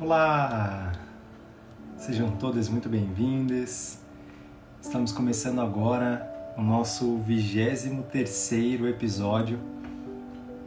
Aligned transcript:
Olá! 0.00 0.92
Sejam 1.96 2.30
todas 2.30 2.68
muito 2.68 2.88
bem-vindas. 2.88 3.98
Estamos 4.80 5.10
começando 5.10 5.60
agora 5.60 6.54
o 6.56 6.62
nosso 6.62 7.18
23 7.18 8.54
episódio 8.86 9.58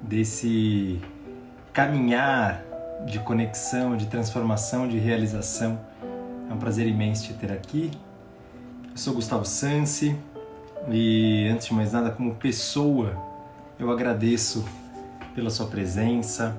desse 0.01 0.99
caminhar 1.71 2.61
de 3.05 3.19
conexão, 3.19 3.95
de 3.95 4.07
transformação, 4.07 4.85
de 4.85 4.97
realização. 4.97 5.79
É 6.49 6.53
um 6.53 6.57
prazer 6.57 6.85
imenso 6.85 7.23
te 7.27 7.33
ter 7.33 7.53
aqui. 7.53 7.89
Eu 8.89 8.97
sou 8.97 9.13
Gustavo 9.13 9.45
Sansi 9.45 10.13
e, 10.89 11.47
antes 11.47 11.67
de 11.67 11.73
mais 11.73 11.93
nada, 11.93 12.11
como 12.11 12.35
pessoa, 12.35 13.15
eu 13.79 13.89
agradeço 13.91 14.65
pela 15.33 15.49
sua 15.49 15.67
presença, 15.67 16.53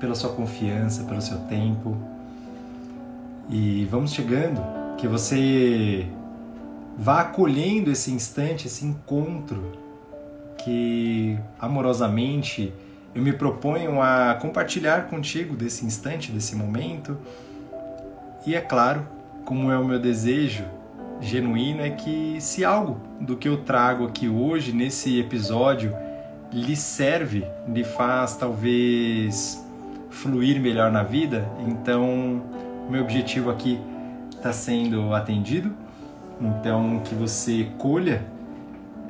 pela 0.00 0.14
sua 0.14 0.30
confiança, 0.30 1.04
pelo 1.04 1.20
seu 1.20 1.38
tempo. 1.40 1.96
E 3.48 3.84
vamos 3.90 4.12
chegando, 4.12 4.60
que 4.96 5.06
você 5.06 6.06
vá 6.96 7.20
acolhendo 7.20 7.90
esse 7.90 8.10
instante, 8.10 8.66
esse 8.66 8.84
encontro 8.84 9.78
que 10.64 11.38
amorosamente 11.58 12.72
eu 13.14 13.22
me 13.22 13.32
proponho 13.32 14.00
a 14.00 14.36
compartilhar 14.40 15.08
contigo 15.08 15.56
desse 15.56 15.84
instante, 15.84 16.30
desse 16.30 16.54
momento. 16.54 17.16
E 18.46 18.54
é 18.54 18.60
claro, 18.60 19.06
como 19.44 19.70
é 19.70 19.78
o 19.78 19.84
meu 19.84 19.98
desejo 19.98 20.64
genuíno, 21.20 21.82
é 21.82 21.90
que 21.90 22.36
se 22.40 22.64
algo 22.64 23.00
do 23.20 23.36
que 23.36 23.48
eu 23.48 23.58
trago 23.58 24.06
aqui 24.06 24.28
hoje, 24.28 24.72
nesse 24.72 25.18
episódio, 25.18 25.94
lhe 26.52 26.76
serve, 26.76 27.44
lhe 27.68 27.84
faz 27.84 28.36
talvez 28.36 29.62
fluir 30.10 30.60
melhor 30.60 30.90
na 30.90 31.02
vida, 31.02 31.48
então 31.66 32.42
meu 32.90 33.02
objetivo 33.02 33.50
aqui 33.50 33.80
está 34.30 34.52
sendo 34.52 35.14
atendido. 35.14 35.72
Então 36.40 37.00
que 37.04 37.14
você 37.14 37.68
colha 37.78 38.24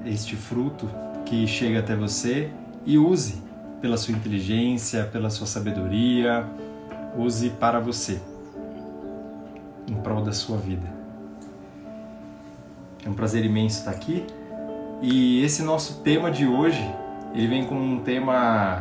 este 0.04 0.36
fruto 0.36 0.88
que 1.24 1.46
chega 1.46 1.78
até 1.78 1.94
você 1.94 2.50
e 2.84 2.98
use 2.98 3.40
pela 3.80 3.96
sua 3.96 4.14
inteligência, 4.14 5.04
pela 5.04 5.30
sua 5.30 5.46
sabedoria, 5.46 6.44
use 7.16 7.50
para 7.50 7.80
você, 7.80 8.20
em 9.88 9.94
prol 9.94 10.22
da 10.22 10.32
sua 10.32 10.56
vida. 10.56 10.86
É 13.04 13.08
um 13.08 13.14
prazer 13.14 13.44
imenso 13.44 13.78
estar 13.78 13.92
aqui 13.92 14.24
e 15.00 15.42
esse 15.42 15.62
nosso 15.62 16.02
tema 16.02 16.30
de 16.30 16.46
hoje 16.46 16.84
ele 17.34 17.46
vem 17.46 17.64
com 17.64 17.76
um 17.76 18.00
tema 18.00 18.80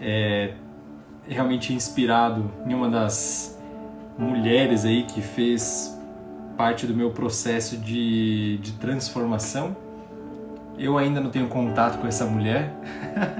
é, 0.00 0.54
realmente 1.28 1.72
inspirado 1.72 2.50
em 2.66 2.74
uma 2.74 2.88
das 2.88 3.58
mulheres 4.18 4.84
aí 4.84 5.04
que 5.04 5.20
fez 5.20 5.98
parte 6.56 6.86
do 6.86 6.94
meu 6.94 7.10
processo 7.10 7.76
de, 7.76 8.58
de 8.58 8.72
transformação. 8.72 9.76
Eu 10.78 10.98
ainda 10.98 11.20
não 11.20 11.30
tenho 11.30 11.48
contato 11.48 11.98
com 12.00 12.06
essa 12.06 12.24
mulher. 12.24 12.72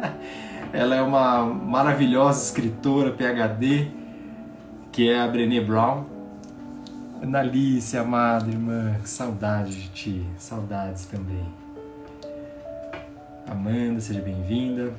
Ela 0.73 0.97
é 0.97 1.03
uma 1.03 1.45
maravilhosa 1.45 2.43
escritora, 2.43 3.13
PhD, 3.13 3.89
que 4.91 5.09
é 5.09 5.21
a 5.21 5.29
Brené 5.29 5.61
Brown. 5.61 6.05
Analice, 7.23 7.97
amada 7.97 8.51
irmã, 8.51 8.97
que 9.01 9.09
saudade 9.09 9.83
de 9.83 9.89
ti, 9.89 10.27
saudades 10.37 11.07
também. 11.07 11.45
Amanda, 13.47 14.01
seja 14.01 14.21
bem-vinda. 14.21 14.93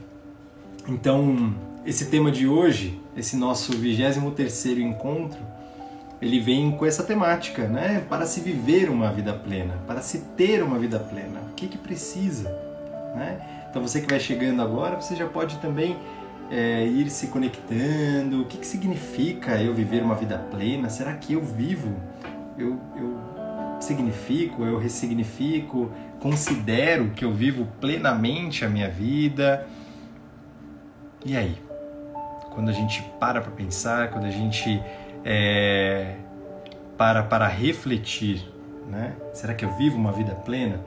Então, 0.87 1.53
esse 1.85 2.05
tema 2.05 2.31
de 2.31 2.47
hoje, 2.47 2.99
esse 3.15 3.35
nosso 3.37 3.73
23º 3.73 4.79
encontro, 4.79 5.39
ele 6.21 6.39
vem 6.39 6.71
com 6.71 6.85
essa 6.85 7.03
temática, 7.03 7.67
né? 7.67 8.03
Para 8.09 8.25
se 8.25 8.39
viver 8.39 8.89
uma 8.89 9.11
vida 9.11 9.33
plena, 9.33 9.75
para 9.85 10.01
se 10.01 10.19
ter 10.35 10.63
uma 10.63 10.79
vida 10.79 10.99
plena, 10.99 11.41
o 11.51 11.53
que 11.53 11.67
que 11.67 11.77
precisa, 11.77 12.49
né? 13.15 13.65
Então 13.69 13.81
você 13.81 14.01
que 14.01 14.09
vai 14.09 14.19
chegando 14.19 14.61
agora, 14.61 14.99
você 14.99 15.15
já 15.15 15.27
pode 15.27 15.57
também 15.57 15.95
é, 16.49 16.85
ir 16.85 17.09
se 17.09 17.27
conectando. 17.27 18.41
O 18.41 18.45
que, 18.45 18.57
que 18.57 18.65
significa 18.65 19.61
eu 19.61 19.73
viver 19.73 20.01
uma 20.01 20.15
vida 20.15 20.37
plena? 20.37 20.89
Será 20.89 21.13
que 21.13 21.33
eu 21.33 21.41
vivo? 21.41 21.93
Eu, 22.57 22.79
eu 22.95 23.17
significo? 23.79 24.63
Eu 24.63 24.79
ressignifico? 24.79 25.91
Considero 26.19 27.09
que 27.09 27.25
eu 27.25 27.33
vivo 27.33 27.67
plenamente 27.79 28.63
a 28.63 28.69
minha 28.69 28.89
vida? 28.89 29.67
E 31.25 31.35
aí? 31.35 31.64
Quando 32.55 32.69
a 32.69 32.71
gente 32.71 33.03
para 33.19 33.41
para 33.41 33.51
pensar, 33.51 34.09
quando 34.09 34.25
a 34.25 34.31
gente 34.31 34.81
é, 35.23 36.15
para 36.97 37.21
para 37.21 37.47
refletir, 37.47 38.43
né? 38.89 39.13
Será 39.33 39.53
que 39.53 39.63
eu 39.63 39.71
vivo 39.75 39.97
uma 39.97 40.11
vida 40.11 40.33
plena? 40.33 40.79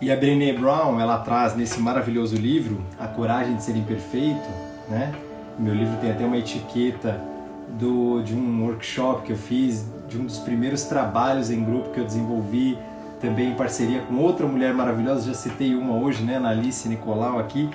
E 0.00 0.10
a 0.10 0.16
Brené 0.16 0.52
Brown, 0.52 0.98
ela 0.98 1.18
traz 1.18 1.54
nesse 1.54 1.78
maravilhoso 1.78 2.34
livro, 2.36 2.80
A 2.98 3.06
Coragem 3.06 3.56
de 3.56 3.62
Ser 3.62 3.76
Imperfeito, 3.76 4.48
né? 4.88 5.12
Meu 5.58 5.74
livro 5.74 5.96
tem 6.00 6.10
até 6.10 6.24
uma 6.24 6.38
etiqueta 6.38 7.20
do, 7.78 8.22
de 8.22 8.34
um 8.34 8.64
workshop 8.64 9.26
que 9.26 9.32
eu 9.32 9.36
fiz, 9.36 9.86
de 10.08 10.18
um 10.18 10.24
dos 10.24 10.38
primeiros 10.38 10.84
trabalhos 10.84 11.50
em 11.50 11.62
grupo 11.62 11.90
que 11.90 12.00
eu 12.00 12.04
desenvolvi, 12.04 12.78
também 13.20 13.50
em 13.50 13.54
parceria 13.54 14.00
com 14.00 14.14
outra 14.16 14.46
mulher 14.46 14.72
maravilhosa, 14.72 15.28
já 15.28 15.34
citei 15.34 15.74
uma 15.74 15.94
hoje, 15.94 16.22
né, 16.22 16.38
na 16.38 16.48
Alice 16.48 16.88
Nicolau 16.88 17.38
aqui, 17.38 17.68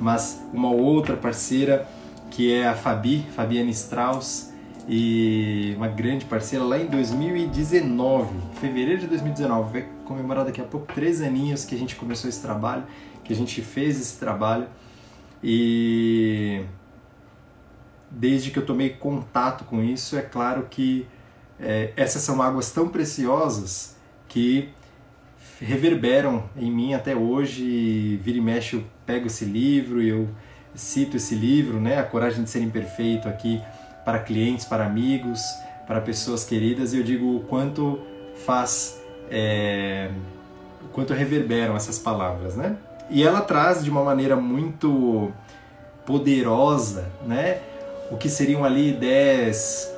mas 0.00 0.42
uma 0.52 0.70
outra 0.70 1.16
parceira 1.16 1.88
que 2.30 2.52
é 2.52 2.66
a 2.66 2.74
Fabi, 2.74 3.26
Fabiane 3.34 3.70
Strauss, 3.70 4.52
e 4.88 5.74
uma 5.76 5.86
grande 5.86 6.24
parceira 6.24 6.64
lá 6.64 6.78
em 6.78 6.86
2019, 6.86 8.34
fevereiro 8.60 9.02
de 9.02 9.06
2019, 9.06 9.72
vai 9.72 9.88
comemorar 10.04 10.44
daqui 10.44 10.60
a 10.60 10.64
pouco 10.64 10.92
três 10.92 11.20
aninhos 11.20 11.64
que 11.64 11.74
a 11.74 11.78
gente 11.78 11.94
começou 11.94 12.28
esse 12.28 12.40
trabalho, 12.40 12.84
que 13.22 13.32
a 13.32 13.36
gente 13.36 13.60
fez 13.62 14.00
esse 14.00 14.18
trabalho. 14.18 14.66
E 15.42 16.64
desde 18.10 18.50
que 18.50 18.58
eu 18.58 18.66
tomei 18.66 18.90
contato 18.90 19.64
com 19.64 19.82
isso, 19.82 20.16
é 20.16 20.22
claro 20.22 20.66
que 20.68 21.06
é, 21.60 21.92
essas 21.96 22.22
são 22.22 22.42
águas 22.42 22.72
tão 22.72 22.88
preciosas 22.88 23.96
que 24.28 24.70
reverberam 25.62 26.44
em 26.56 26.70
mim 26.70 26.94
até 26.94 27.14
hoje. 27.14 28.16
Vira 28.22 28.38
e 28.38 28.40
mexe, 28.40 28.76
eu 28.76 28.84
pego 29.06 29.26
esse 29.26 29.44
livro 29.44 30.02
e 30.02 30.08
eu 30.08 30.28
cito 30.74 31.16
esse 31.16 31.34
livro, 31.34 31.80
né? 31.80 31.98
A 31.98 32.02
Coragem 32.02 32.44
de 32.44 32.50
Ser 32.50 32.60
Imperfeito 32.60 33.28
aqui 33.28 33.60
para 34.04 34.18
clientes, 34.18 34.64
para 34.64 34.84
amigos, 34.84 35.40
para 35.86 36.00
pessoas 36.00 36.44
queridas, 36.44 36.92
e 36.92 36.98
eu 36.98 37.02
digo 37.02 37.36
o 37.36 37.40
quanto 37.40 38.00
faz, 38.44 39.00
é, 39.30 40.10
o 40.82 40.88
quanto 40.88 41.12
reverberam 41.12 41.76
essas 41.76 41.98
palavras, 41.98 42.56
né? 42.56 42.76
E 43.10 43.22
ela 43.22 43.40
traz 43.42 43.84
de 43.84 43.90
uma 43.90 44.02
maneira 44.02 44.36
muito 44.36 45.30
poderosa, 46.06 47.10
né? 47.26 47.60
O 48.10 48.16
que 48.16 48.28
seriam 48.28 48.64
ali 48.64 48.92
dez 48.92 49.92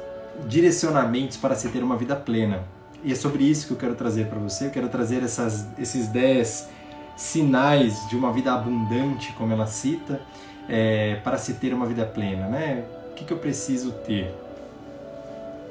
direcionamentos 0.47 1.37
para 1.37 1.55
se 1.55 1.69
ter 1.69 1.83
uma 1.83 1.97
vida 1.97 2.17
plena. 2.17 2.65
E 3.05 3.13
é 3.13 3.15
sobre 3.15 3.45
isso 3.45 3.67
que 3.67 3.73
eu 3.75 3.77
quero 3.77 3.95
trazer 3.95 4.27
para 4.27 4.39
você. 4.39 4.67
Eu 4.67 4.71
quero 4.71 4.89
trazer 4.89 5.23
essas, 5.23 5.67
esses 5.79 6.09
dez 6.09 6.69
sinais 7.17 8.09
de 8.09 8.17
uma 8.17 8.33
vida 8.33 8.53
abundante, 8.53 9.33
como 9.33 9.53
ela 9.53 9.67
cita, 9.67 10.21
é, 10.69 11.17
para 11.17 11.37
se 11.37 11.55
ter 11.55 11.75
uma 11.75 11.87
vida 11.87 12.05
plena, 12.07 12.49
né? 12.49 12.85
O 13.11 13.15
que, 13.15 13.25
que 13.25 13.33
eu 13.33 13.39
preciso 13.39 13.93
ter? 13.93 14.35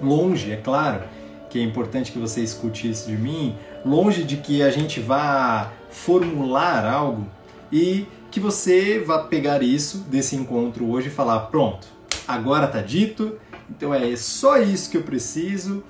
Longe, 0.01 0.51
é 0.51 0.57
claro, 0.57 1.03
que 1.49 1.59
é 1.59 1.63
importante 1.63 2.11
que 2.11 2.19
você 2.19 2.41
escute 2.41 2.89
isso 2.89 3.09
de 3.09 3.17
mim, 3.17 3.55
longe 3.85 4.23
de 4.23 4.37
que 4.37 4.61
a 4.61 4.69
gente 4.69 4.99
vá 4.99 5.71
formular 5.89 6.85
algo 6.85 7.27
e 7.71 8.07
que 8.31 8.39
você 8.39 8.99
vá 8.99 9.19
pegar 9.19 9.61
isso 9.61 9.99
desse 10.09 10.35
encontro 10.35 10.89
hoje 10.89 11.07
e 11.07 11.11
falar: 11.11 11.39
pronto, 11.47 11.87
agora 12.27 12.67
tá 12.67 12.81
dito, 12.81 13.37
então 13.69 13.93
é 13.93 14.15
só 14.15 14.57
isso 14.57 14.89
que 14.89 14.97
eu 14.97 15.03
preciso 15.03 15.83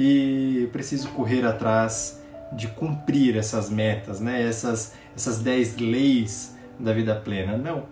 e 0.00 0.68
preciso 0.70 1.08
correr 1.08 1.44
atrás 1.44 2.22
de 2.52 2.68
cumprir 2.68 3.36
essas 3.36 3.68
metas, 3.68 4.20
né? 4.20 4.40
essas, 4.46 4.94
essas 5.16 5.40
10 5.40 5.78
leis 5.78 6.56
da 6.78 6.92
vida 6.92 7.16
plena. 7.16 7.58
Não. 7.58 7.82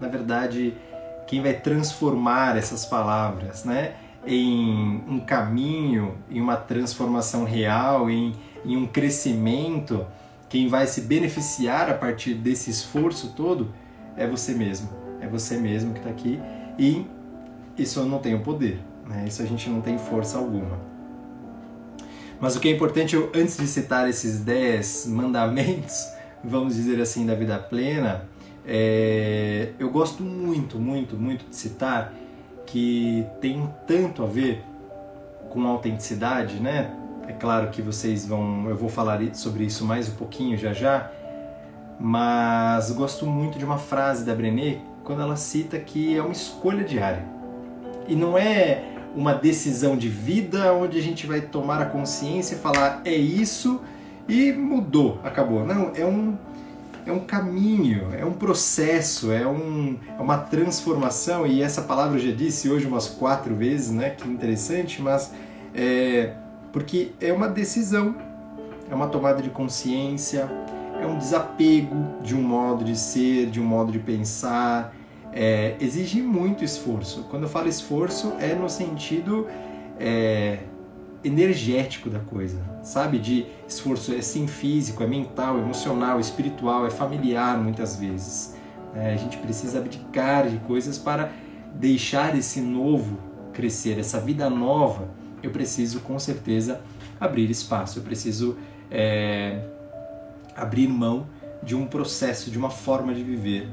Na 0.00 0.08
verdade, 0.08 0.74
quem 1.28 1.40
vai 1.40 1.54
transformar 1.54 2.56
essas 2.56 2.84
palavras 2.84 3.64
né, 3.64 3.94
em 4.26 5.00
um 5.08 5.20
caminho, 5.20 6.16
em 6.28 6.40
uma 6.40 6.56
transformação 6.56 7.44
real, 7.44 8.10
em, 8.10 8.34
em 8.64 8.76
um 8.76 8.88
crescimento, 8.88 10.04
quem 10.48 10.66
vai 10.66 10.88
se 10.88 11.02
beneficiar 11.02 11.88
a 11.88 11.94
partir 11.94 12.34
desse 12.34 12.68
esforço 12.68 13.32
todo 13.36 13.72
é 14.16 14.26
você 14.26 14.54
mesmo. 14.54 14.90
É 15.20 15.28
você 15.28 15.56
mesmo 15.56 15.92
que 15.92 16.00
está 16.00 16.10
aqui 16.10 16.40
e 16.76 17.06
isso 17.76 18.00
eu 18.00 18.06
não 18.06 18.18
tenho 18.18 18.40
poder, 18.40 18.80
né? 19.06 19.24
isso 19.28 19.40
a 19.40 19.46
gente 19.46 19.70
não 19.70 19.80
tem 19.80 19.96
força 19.98 20.36
alguma. 20.36 20.87
Mas 22.40 22.56
o 22.56 22.60
que 22.60 22.68
é 22.68 22.70
importante, 22.72 23.16
eu, 23.16 23.30
antes 23.34 23.56
de 23.56 23.66
citar 23.66 24.08
esses 24.08 24.40
dez 24.40 25.06
mandamentos, 25.06 26.08
vamos 26.42 26.76
dizer 26.76 27.00
assim, 27.00 27.26
da 27.26 27.34
vida 27.34 27.58
plena, 27.58 28.28
é, 28.66 29.70
eu 29.78 29.90
gosto 29.90 30.22
muito, 30.22 30.78
muito, 30.78 31.16
muito 31.16 31.48
de 31.48 31.56
citar 31.56 32.12
que 32.66 33.26
tem 33.40 33.68
tanto 33.86 34.22
a 34.22 34.26
ver 34.26 34.62
com 35.48 35.66
autenticidade, 35.66 36.60
né? 36.60 36.94
É 37.26 37.32
claro 37.32 37.70
que 37.70 37.82
vocês 37.82 38.26
vão, 38.26 38.68
eu 38.68 38.76
vou 38.76 38.88
falar 38.88 39.20
sobre 39.34 39.64
isso 39.64 39.84
mais 39.84 40.08
um 40.08 40.14
pouquinho 40.14 40.56
já 40.56 40.72
já, 40.72 41.10
mas 41.98 42.90
gosto 42.90 43.26
muito 43.26 43.58
de 43.58 43.64
uma 43.64 43.78
frase 43.78 44.24
da 44.24 44.34
Brené 44.34 44.80
quando 45.02 45.22
ela 45.22 45.36
cita 45.36 45.78
que 45.78 46.16
é 46.16 46.22
uma 46.22 46.32
escolha 46.32 46.84
diária. 46.84 47.24
E 48.06 48.14
não 48.14 48.36
é 48.36 48.97
uma 49.18 49.34
decisão 49.34 49.96
de 49.96 50.08
vida 50.08 50.72
onde 50.72 50.96
a 50.96 51.02
gente 51.02 51.26
vai 51.26 51.40
tomar 51.40 51.82
a 51.82 51.86
consciência 51.86 52.54
e 52.54 52.58
falar 52.58 53.02
é 53.04 53.16
isso 53.16 53.80
e 54.28 54.52
mudou, 54.52 55.18
acabou. 55.24 55.66
Não, 55.66 55.90
é 55.96 56.04
um 56.06 56.38
é 57.04 57.10
um 57.10 57.20
caminho, 57.20 58.08
é 58.12 58.22
um 58.22 58.34
processo, 58.34 59.32
é, 59.32 59.46
um, 59.46 59.96
é 60.16 60.20
uma 60.20 60.36
transformação, 60.36 61.46
e 61.46 61.62
essa 61.62 61.80
palavra 61.80 62.18
eu 62.18 62.22
já 62.22 62.32
disse 62.32 62.68
hoje 62.68 62.86
umas 62.86 63.08
quatro 63.08 63.56
vezes, 63.56 63.90
né? 63.90 64.10
Que 64.10 64.28
interessante, 64.28 65.00
mas 65.00 65.32
é, 65.74 66.34
porque 66.70 67.12
é 67.18 67.32
uma 67.32 67.48
decisão, 67.48 68.14
é 68.90 68.94
uma 68.94 69.08
tomada 69.08 69.42
de 69.42 69.48
consciência, 69.48 70.50
é 71.00 71.06
um 71.06 71.16
desapego 71.16 71.96
de 72.22 72.36
um 72.36 72.42
modo 72.42 72.84
de 72.84 72.94
ser, 72.94 73.46
de 73.46 73.58
um 73.58 73.64
modo 73.64 73.90
de 73.90 73.98
pensar, 73.98 74.94
é, 75.32 75.76
exige 75.80 76.22
muito 76.22 76.64
esforço. 76.64 77.24
Quando 77.30 77.44
eu 77.44 77.48
falo 77.48 77.68
esforço, 77.68 78.34
é 78.40 78.54
no 78.54 78.68
sentido 78.68 79.46
é, 79.98 80.60
energético 81.22 82.08
da 82.08 82.20
coisa, 82.20 82.60
sabe? 82.82 83.18
De 83.18 83.46
esforço 83.66 84.14
é 84.14 84.22
sim 84.22 84.46
físico, 84.46 85.02
é 85.02 85.06
mental, 85.06 85.58
emocional, 85.58 86.20
espiritual, 86.20 86.86
é 86.86 86.90
familiar 86.90 87.58
muitas 87.58 87.96
vezes. 87.96 88.56
É, 88.94 89.12
a 89.12 89.16
gente 89.16 89.36
precisa 89.38 89.78
abdicar 89.78 90.48
de 90.48 90.58
coisas 90.58 90.98
para 90.98 91.30
deixar 91.74 92.36
esse 92.36 92.60
novo 92.60 93.18
crescer, 93.52 93.98
essa 93.98 94.20
vida 94.20 94.48
nova. 94.48 95.08
Eu 95.42 95.50
preciso 95.50 96.00
com 96.00 96.18
certeza 96.18 96.80
abrir 97.20 97.50
espaço, 97.50 97.98
eu 97.98 98.02
preciso 98.02 98.56
é, 98.90 99.64
abrir 100.56 100.88
mão 100.88 101.26
de 101.62 101.74
um 101.74 101.86
processo, 101.86 102.50
de 102.50 102.58
uma 102.58 102.70
forma 102.70 103.12
de 103.12 103.22
viver, 103.22 103.68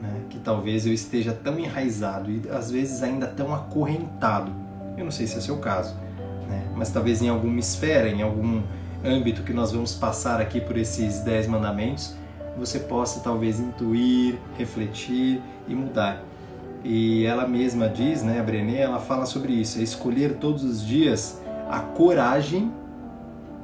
né? 0.00 0.22
que 0.28 0.38
talvez 0.38 0.86
eu 0.86 0.92
esteja 0.92 1.32
tão 1.32 1.58
enraizado 1.58 2.30
e 2.30 2.42
às 2.50 2.70
vezes 2.70 3.02
ainda 3.02 3.26
tão 3.26 3.54
acorrentado. 3.54 4.52
Eu 4.96 5.04
não 5.04 5.10
sei 5.10 5.26
se 5.26 5.36
é 5.36 5.38
o 5.38 5.42
seu 5.42 5.58
caso 5.58 5.94
né? 6.50 6.64
mas 6.74 6.90
talvez 6.90 7.22
em 7.22 7.28
alguma 7.28 7.60
esfera, 7.60 8.08
em 8.08 8.20
algum 8.20 8.60
âmbito 9.04 9.42
que 9.42 9.52
nós 9.52 9.72
vamos 9.72 9.94
passar 9.94 10.40
aqui 10.40 10.60
por 10.60 10.76
esses 10.76 11.20
dez 11.20 11.46
mandamentos, 11.46 12.14
você 12.58 12.80
possa 12.80 13.20
talvez 13.20 13.60
intuir, 13.60 14.36
refletir 14.58 15.40
e 15.66 15.74
mudar. 15.74 16.22
E 16.82 17.24
ela 17.24 17.46
mesma 17.46 17.88
diz, 17.88 18.22
né, 18.22 18.40
a 18.40 18.42
Brené, 18.42 18.80
ela 18.80 18.98
fala 18.98 19.24
sobre 19.24 19.52
isso, 19.52 19.78
é 19.78 19.82
escolher 19.82 20.34
todos 20.34 20.64
os 20.64 20.84
dias 20.84 21.40
a 21.70 21.80
coragem 21.80 22.72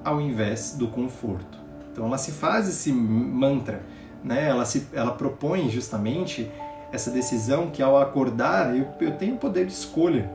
ao 0.05 0.21
invés 0.21 0.77
do 0.79 0.87
conforto. 0.87 1.59
Então 1.93 2.07
ela 2.07 2.19
se 2.19 2.31
faz 2.31 2.69
esse 2.69 2.93
mantra, 2.93 3.83
né? 4.27 4.49
Ela 4.49 4.65
se 4.65 4.87
ela 4.93 5.13
propõe 5.13 5.71
justamente 5.71 6.51
essa 6.93 7.11
decisão 7.11 7.71
que 7.71 7.83
ao 7.83 7.97
acordar 7.99 8.77
eu, 8.77 8.87
eu 9.01 9.13
tenho 9.13 9.37
poder 9.37 9.67
de 9.67 9.73
escolha 9.73 10.31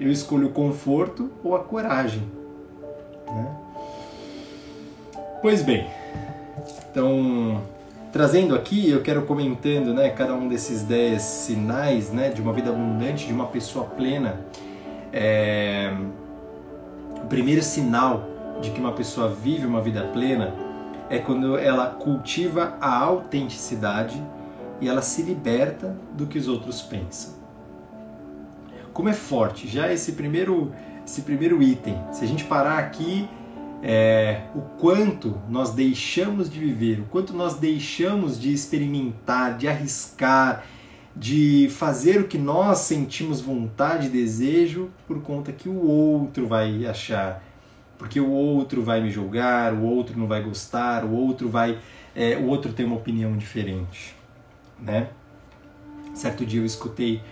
eu 0.00 0.10
escolho 0.10 0.48
o 0.48 0.50
conforto 0.50 1.30
ou 1.42 1.54
a 1.54 1.60
coragem. 1.60 2.22
Né? 3.28 3.56
Pois 5.40 5.62
bem, 5.62 5.86
então 6.90 7.62
trazendo 8.12 8.54
aqui, 8.54 8.90
eu 8.90 9.02
quero 9.02 9.22
comentando 9.22 9.92
né, 9.92 10.08
cada 10.10 10.34
um 10.34 10.48
desses 10.48 10.82
dez 10.82 11.22
sinais 11.22 12.12
né, 12.12 12.30
de 12.30 12.40
uma 12.40 12.52
vida 12.52 12.70
abundante, 12.70 13.26
de 13.26 13.32
uma 13.32 13.46
pessoa 13.46 13.86
plena. 13.86 14.40
É... 15.12 15.92
O 17.22 17.26
primeiro 17.26 17.62
sinal 17.62 18.28
de 18.60 18.70
que 18.70 18.78
uma 18.78 18.92
pessoa 18.92 19.28
vive 19.28 19.66
uma 19.66 19.80
vida 19.80 20.02
plena 20.12 20.54
é 21.10 21.18
quando 21.18 21.56
ela 21.56 21.86
cultiva 21.86 22.76
a 22.80 22.98
autenticidade 22.98 24.22
e 24.80 24.88
ela 24.88 25.02
se 25.02 25.22
liberta 25.22 25.96
do 26.12 26.26
que 26.26 26.38
os 26.38 26.48
outros 26.48 26.82
pensam 26.82 27.44
como 28.94 29.08
é 29.08 29.12
forte. 29.12 29.66
Já 29.68 29.92
esse 29.92 30.12
primeiro, 30.12 30.72
esse 31.04 31.22
primeiro 31.22 31.62
item, 31.62 32.00
se 32.12 32.24
a 32.24 32.28
gente 32.28 32.44
parar 32.44 32.78
aqui, 32.78 33.28
é, 33.82 34.44
o 34.54 34.60
quanto 34.78 35.38
nós 35.50 35.74
deixamos 35.74 36.48
de 36.48 36.58
viver, 36.58 37.00
o 37.00 37.04
quanto 37.04 37.34
nós 37.34 37.56
deixamos 37.56 38.40
de 38.40 38.52
experimentar, 38.52 39.58
de 39.58 39.68
arriscar, 39.68 40.64
de 41.14 41.68
fazer 41.70 42.20
o 42.20 42.28
que 42.28 42.38
nós 42.38 42.78
sentimos 42.78 43.40
vontade 43.40 44.06
e 44.06 44.10
desejo 44.10 44.90
por 45.06 45.20
conta 45.20 45.52
que 45.52 45.68
o 45.68 45.86
outro 45.86 46.46
vai 46.46 46.86
achar, 46.86 47.43
porque 47.98 48.20
o 48.20 48.30
outro 48.30 48.82
vai 48.82 49.00
me 49.00 49.10
julgar, 49.10 49.72
o 49.72 49.82
outro 49.82 50.18
não 50.18 50.26
vai 50.26 50.42
gostar, 50.42 51.04
o 51.04 51.12
outro 51.12 51.48
vai, 51.48 51.78
é, 52.14 52.36
o 52.36 52.46
outro 52.46 52.72
tem 52.72 52.84
uma 52.84 52.96
opinião 52.96 53.36
diferente, 53.36 54.14
né? 54.80 55.08
Certo 56.14 56.44
dia 56.44 56.60
eu 56.60 56.66
escutei 56.66 57.22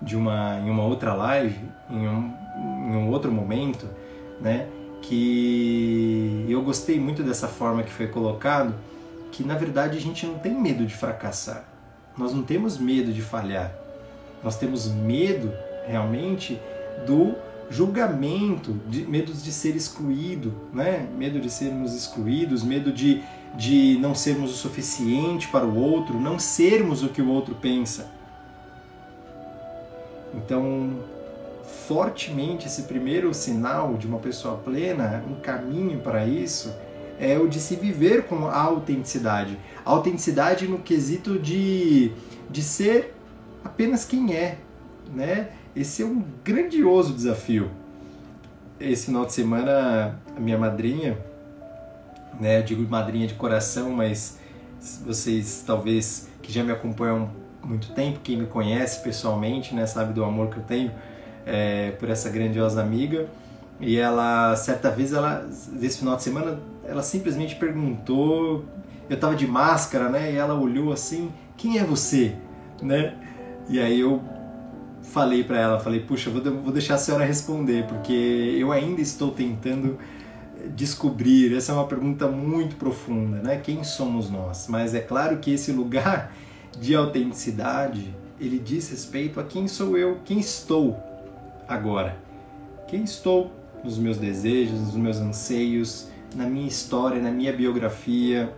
de 0.00 0.16
uma 0.16 0.58
em 0.58 0.70
uma 0.70 0.84
outra 0.84 1.14
live, 1.14 1.58
em 1.90 2.08
um, 2.08 2.34
em 2.56 2.96
um 2.96 3.10
outro 3.10 3.30
momento, 3.30 3.88
né? 4.40 4.68
Que 5.00 6.46
eu 6.48 6.62
gostei 6.62 6.98
muito 6.98 7.22
dessa 7.22 7.48
forma 7.48 7.82
que 7.82 7.92
foi 7.92 8.06
colocado, 8.06 8.74
que 9.30 9.44
na 9.44 9.56
verdade 9.56 9.96
a 9.96 10.00
gente 10.00 10.26
não 10.26 10.38
tem 10.38 10.54
medo 10.54 10.84
de 10.86 10.94
fracassar. 10.94 11.64
Nós 12.16 12.32
não 12.32 12.42
temos 12.42 12.78
medo 12.78 13.12
de 13.12 13.22
falhar. 13.22 13.72
Nós 14.44 14.56
temos 14.56 14.86
medo 14.88 15.52
realmente 15.86 16.60
do 17.06 17.34
julgamento, 17.72 18.72
de, 18.88 19.06
medos 19.06 19.42
de 19.42 19.50
ser 19.50 19.74
excluído, 19.74 20.54
né? 20.72 21.08
medo 21.16 21.40
de 21.40 21.50
sermos 21.50 21.94
excluídos, 21.94 22.62
medo 22.62 22.92
de, 22.92 23.22
de 23.56 23.98
não 24.00 24.14
sermos 24.14 24.52
o 24.52 24.54
suficiente 24.54 25.48
para 25.48 25.66
o 25.66 25.74
outro, 25.74 26.20
não 26.20 26.38
sermos 26.38 27.02
o 27.02 27.08
que 27.08 27.22
o 27.22 27.28
outro 27.28 27.54
pensa. 27.54 28.10
Então, 30.34 30.98
fortemente, 31.86 32.66
esse 32.66 32.82
primeiro 32.82 33.32
sinal 33.32 33.94
de 33.94 34.06
uma 34.06 34.18
pessoa 34.18 34.56
plena, 34.56 35.24
um 35.28 35.40
caminho 35.40 36.00
para 36.00 36.26
isso, 36.26 36.72
é 37.18 37.38
o 37.38 37.48
de 37.48 37.60
se 37.60 37.76
viver 37.76 38.24
com 38.24 38.46
a 38.46 38.60
autenticidade. 38.60 39.58
A 39.84 39.90
autenticidade 39.90 40.66
no 40.66 40.78
quesito 40.78 41.38
de, 41.38 42.12
de 42.50 42.62
ser 42.62 43.14
apenas 43.64 44.04
quem 44.04 44.34
é, 44.34 44.58
né? 45.14 45.50
Esse 45.74 46.02
é 46.02 46.06
um 46.06 46.22
grandioso 46.44 47.14
desafio. 47.14 47.70
Esse 48.78 49.06
final 49.06 49.24
de 49.24 49.32
semana, 49.32 50.20
a 50.36 50.40
minha 50.40 50.58
madrinha, 50.58 51.18
né, 52.38 52.58
eu 52.58 52.62
digo 52.62 52.82
madrinha 52.90 53.26
de 53.26 53.34
coração, 53.34 53.90
mas 53.90 54.38
vocês 55.04 55.64
talvez 55.66 56.28
que 56.42 56.52
já 56.52 56.62
me 56.62 56.72
acompanham 56.72 57.30
muito 57.64 57.92
tempo, 57.92 58.20
quem 58.22 58.36
me 58.36 58.46
conhece 58.46 59.02
pessoalmente, 59.02 59.74
né, 59.74 59.86
sabe 59.86 60.12
do 60.12 60.22
amor 60.22 60.50
que 60.50 60.58
eu 60.58 60.62
tenho 60.62 60.92
é, 61.46 61.92
por 61.92 62.10
essa 62.10 62.28
grandiosa 62.28 62.82
amiga. 62.82 63.28
E 63.80 63.96
ela, 63.96 64.54
certa 64.56 64.90
vez, 64.90 65.14
ela, 65.14 65.48
desse 65.72 66.00
final 66.00 66.16
de 66.16 66.22
semana, 66.22 66.60
ela 66.84 67.02
simplesmente 67.02 67.54
perguntou, 67.54 68.66
eu 69.08 69.18
tava 69.18 69.34
de 69.34 69.46
máscara, 69.46 70.10
né, 70.10 70.32
e 70.32 70.36
ela 70.36 70.54
olhou 70.54 70.92
assim, 70.92 71.32
quem 71.56 71.78
é 71.78 71.84
você, 71.84 72.36
né? 72.82 73.14
E 73.68 73.80
aí 73.80 74.00
eu 74.00 74.22
falei 75.02 75.44
para 75.44 75.58
ela, 75.58 75.80
falei, 75.80 76.00
puxa, 76.00 76.30
vou, 76.30 76.42
vou 76.42 76.72
deixar 76.72 76.94
a 76.94 76.98
senhora 76.98 77.24
responder, 77.24 77.86
porque 77.86 78.56
eu 78.58 78.72
ainda 78.72 79.00
estou 79.00 79.30
tentando 79.30 79.98
descobrir, 80.74 81.54
essa 81.56 81.72
é 81.72 81.74
uma 81.74 81.86
pergunta 81.86 82.28
muito 82.28 82.76
profunda, 82.76 83.38
né? 83.38 83.56
Quem 83.56 83.82
somos 83.82 84.30
nós? 84.30 84.68
Mas 84.68 84.94
é 84.94 85.00
claro 85.00 85.38
que 85.38 85.52
esse 85.52 85.72
lugar 85.72 86.32
de 86.78 86.94
autenticidade, 86.94 88.14
ele 88.40 88.58
diz 88.58 88.88
respeito 88.90 89.40
a 89.40 89.44
quem 89.44 89.68
sou 89.68 89.96
eu, 89.96 90.20
quem 90.24 90.38
estou 90.38 90.98
agora. 91.68 92.16
Quem 92.86 93.02
estou 93.02 93.50
nos 93.82 93.98
meus 93.98 94.18
desejos, 94.18 94.78
nos 94.78 94.94
meus 94.94 95.16
anseios, 95.18 96.08
na 96.34 96.46
minha 96.46 96.68
história, 96.68 97.20
na 97.20 97.30
minha 97.30 97.52
biografia, 97.52 98.52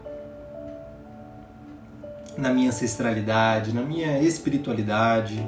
na 2.36 2.52
minha 2.52 2.68
ancestralidade, 2.68 3.72
na 3.72 3.82
minha 3.82 4.20
espiritualidade, 4.20 5.46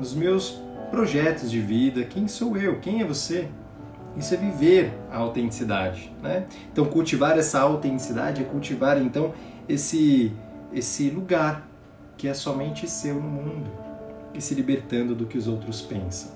nos 0.00 0.14
meus 0.14 0.58
projetos 0.90 1.50
de 1.50 1.60
vida. 1.60 2.02
Quem 2.04 2.26
sou 2.26 2.56
eu? 2.56 2.80
Quem 2.80 3.02
é 3.02 3.04
você? 3.04 3.48
Isso 4.16 4.34
é 4.34 4.36
viver 4.36 4.92
a 5.12 5.18
autenticidade, 5.18 6.12
né? 6.20 6.46
Então 6.72 6.84
cultivar 6.86 7.38
essa 7.38 7.60
autenticidade 7.60 8.42
é 8.42 8.44
cultivar 8.44 9.00
então 9.00 9.32
esse 9.68 10.32
esse 10.72 11.10
lugar 11.10 11.68
que 12.16 12.28
é 12.28 12.34
somente 12.34 12.88
seu 12.88 13.14
no 13.14 13.28
mundo 13.28 13.70
e 14.34 14.40
se 14.40 14.54
libertando 14.54 15.14
do 15.14 15.26
que 15.26 15.36
os 15.36 15.46
outros 15.46 15.80
pensam. 15.80 16.30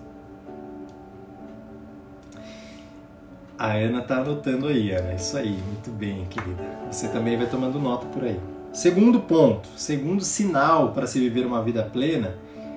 A 3.57 3.75
Ana 3.75 4.01
está 4.01 4.19
anotando 4.19 4.67
aí, 4.67 4.91
Ana. 4.91 5.15
Isso 5.15 5.37
aí, 5.37 5.57
muito 5.69 5.91
bem, 5.91 6.25
querida. 6.27 6.63
Você 6.91 7.07
também 7.09 7.37
vai 7.37 7.47
tomando 7.47 7.79
nota 7.79 8.07
por 8.07 8.25
aí. 8.25 8.41
Segundo 8.73 9.21
ponto, 9.21 9.69
segundo 9.77 10.25
sinal 10.25 10.93
para 10.93 11.07
se 11.07 11.21
viver 11.21 11.47
uma 11.47 11.63
vida 11.63 11.85
plena, 11.85 12.35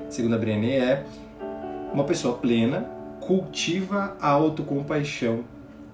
segundo 0.10 0.36
a 0.36 0.38
Brené, 0.38 0.78
é 0.78 1.06
Uma 1.94 2.04
pessoa 2.04 2.38
plena 2.38 2.98
cultiva 3.28 4.16
a 4.22 4.30
autocompaixão, 4.30 5.44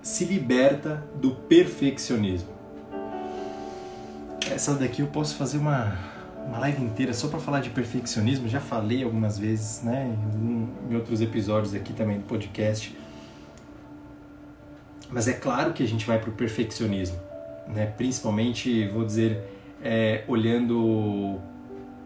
se 0.01 0.23
liberta 0.23 1.03
do 1.15 1.31
perfeccionismo. 1.31 2.49
Essa 4.51 4.75
daqui 4.75 5.01
eu 5.01 5.07
posso 5.07 5.35
fazer 5.35 5.57
uma, 5.57 5.97
uma 6.45 6.59
live 6.59 6.83
inteira 6.83 7.11
só 7.11 7.27
para 7.27 7.39
falar 7.39 7.61
de 7.61 7.71
perfeccionismo. 7.71 8.47
Já 8.47 8.59
falei 8.59 9.03
algumas 9.03 9.39
vezes, 9.39 9.81
né, 9.81 10.15
em, 10.35 10.95
outros 10.95 11.21
episódios 11.21 11.73
aqui 11.73 11.91
também 11.91 12.19
do 12.19 12.25
podcast. 12.25 12.95
Mas 15.09 15.27
é 15.27 15.33
claro 15.33 15.73
que 15.73 15.81
a 15.81 15.87
gente 15.87 16.05
vai 16.05 16.19
para 16.19 16.29
o 16.29 16.33
perfeccionismo, 16.33 17.17
né? 17.67 17.87
Principalmente, 17.97 18.87
vou 18.89 19.05
dizer, 19.05 19.43
é, 19.81 20.23
olhando 20.27 21.39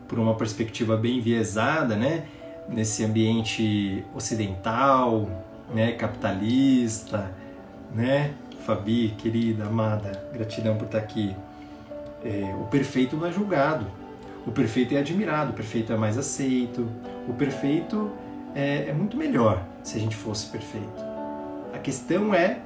por 0.08 0.20
uma 0.20 0.36
perspectiva 0.36 0.96
bem 0.96 1.18
enviesada, 1.18 1.96
né? 1.96 2.26
Nesse 2.70 3.04
ambiente 3.04 4.04
ocidental, 4.16 5.30
né? 5.74 5.92
Capitalista, 5.94 7.32
né? 7.94 8.34
Fabi, 8.66 9.16
querida, 9.18 9.66
amada, 9.66 10.30
gratidão 10.34 10.76
por 10.76 10.86
estar 10.86 10.98
aqui. 10.98 11.36
É, 12.24 12.54
o 12.60 12.66
perfeito 12.66 13.16
não 13.16 13.28
é 13.28 13.32
julgado, 13.32 13.86
o 14.46 14.52
perfeito 14.52 14.96
é 14.96 15.00
admirado, 15.00 15.52
o 15.52 15.54
perfeito 15.54 15.94
é 15.94 15.98
mais 15.98 16.18
aceito, 16.18 16.88
o 17.28 17.34
perfeito 17.34 18.12
é, 18.56 18.90
é 18.90 18.94
muito 18.94 19.16
melhor 19.16 19.64
se 19.84 19.98
a 19.98 20.00
gente 20.00 20.16
fosse 20.16 20.48
perfeito. 20.48 21.06
A 21.74 21.78
questão 21.78 22.34
é 22.34 22.60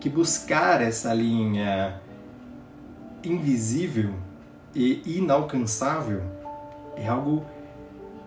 que 0.00 0.08
buscar 0.08 0.80
essa 0.80 1.12
linha 1.12 2.00
invisível 3.22 4.14
e 4.74 5.02
inalcançável 5.18 6.22
é 7.02 7.08
algo 7.08 7.44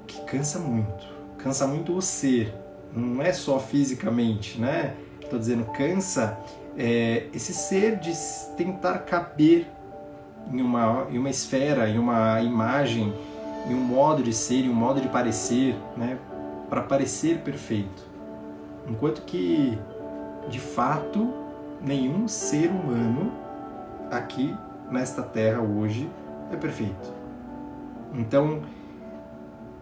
que 0.07 0.21
cansa 0.23 0.59
muito. 0.59 1.05
Cansa 1.37 1.65
muito 1.65 1.95
o 1.95 2.01
ser, 2.01 2.53
não 2.95 3.21
é 3.21 3.33
só 3.33 3.59
fisicamente, 3.59 4.59
né? 4.59 4.95
Estou 5.21 5.39
dizendo, 5.39 5.65
cansa 5.65 6.37
é, 6.77 7.27
esse 7.33 7.53
ser 7.53 7.97
de 7.97 8.13
tentar 8.57 8.99
caber 8.99 9.67
em 10.51 10.61
uma, 10.61 11.07
em 11.09 11.17
uma 11.17 11.29
esfera, 11.29 11.89
em 11.89 11.97
uma 11.97 12.41
imagem, 12.41 13.13
em 13.69 13.73
um 13.73 13.79
modo 13.79 14.21
de 14.21 14.33
ser, 14.33 14.65
em 14.65 14.69
um 14.69 14.73
modo 14.73 14.99
de 14.99 15.07
parecer, 15.07 15.75
né? 15.95 16.17
Para 16.69 16.81
parecer 16.81 17.39
perfeito. 17.39 18.09
Enquanto 18.87 19.21
que, 19.23 19.77
de 20.49 20.59
fato, 20.59 21.33
nenhum 21.81 22.27
ser 22.27 22.69
humano 22.69 23.31
aqui 24.09 24.55
nesta 24.89 25.21
terra 25.21 25.61
hoje 25.61 26.09
é 26.51 26.55
perfeito. 26.55 27.20
Então, 28.13 28.63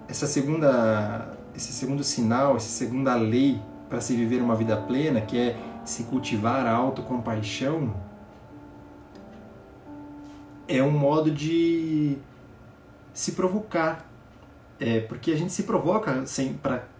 essa 0.07 0.27
segunda, 0.27 1.37
esse 1.55 1.71
segundo 1.73 2.03
sinal, 2.03 2.55
essa 2.55 2.69
segunda 2.69 3.15
lei 3.15 3.61
para 3.87 3.99
se 4.01 4.15
viver 4.15 4.41
uma 4.41 4.55
vida 4.55 4.77
plena, 4.77 5.21
que 5.21 5.37
é 5.37 5.57
se 5.83 6.03
cultivar 6.03 6.65
a 6.65 6.71
autocompaixão, 6.71 7.95
é 10.67 10.83
um 10.83 10.91
modo 10.91 11.31
de 11.31 12.17
se 13.13 13.31
provocar. 13.31 14.07
É, 14.79 15.01
porque 15.01 15.31
a 15.31 15.35
gente 15.35 15.51
se 15.51 15.63
provoca 15.63 16.23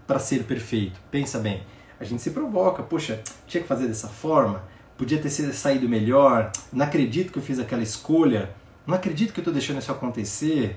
para 0.06 0.18
ser 0.18 0.44
perfeito. 0.44 1.00
Pensa 1.10 1.38
bem, 1.38 1.62
a 1.98 2.04
gente 2.04 2.20
se 2.20 2.30
provoca. 2.30 2.82
Poxa, 2.82 3.22
tinha 3.46 3.62
que 3.62 3.68
fazer 3.68 3.86
dessa 3.86 4.08
forma, 4.08 4.62
podia 4.98 5.18
ter 5.18 5.30
saído 5.30 5.88
melhor, 5.88 6.52
não 6.70 6.84
acredito 6.84 7.32
que 7.32 7.38
eu 7.38 7.42
fiz 7.42 7.58
aquela 7.58 7.82
escolha, 7.82 8.50
não 8.86 8.94
acredito 8.94 9.32
que 9.32 9.40
eu 9.40 9.42
estou 9.42 9.54
deixando 9.54 9.78
isso 9.78 9.90
acontecer, 9.90 10.76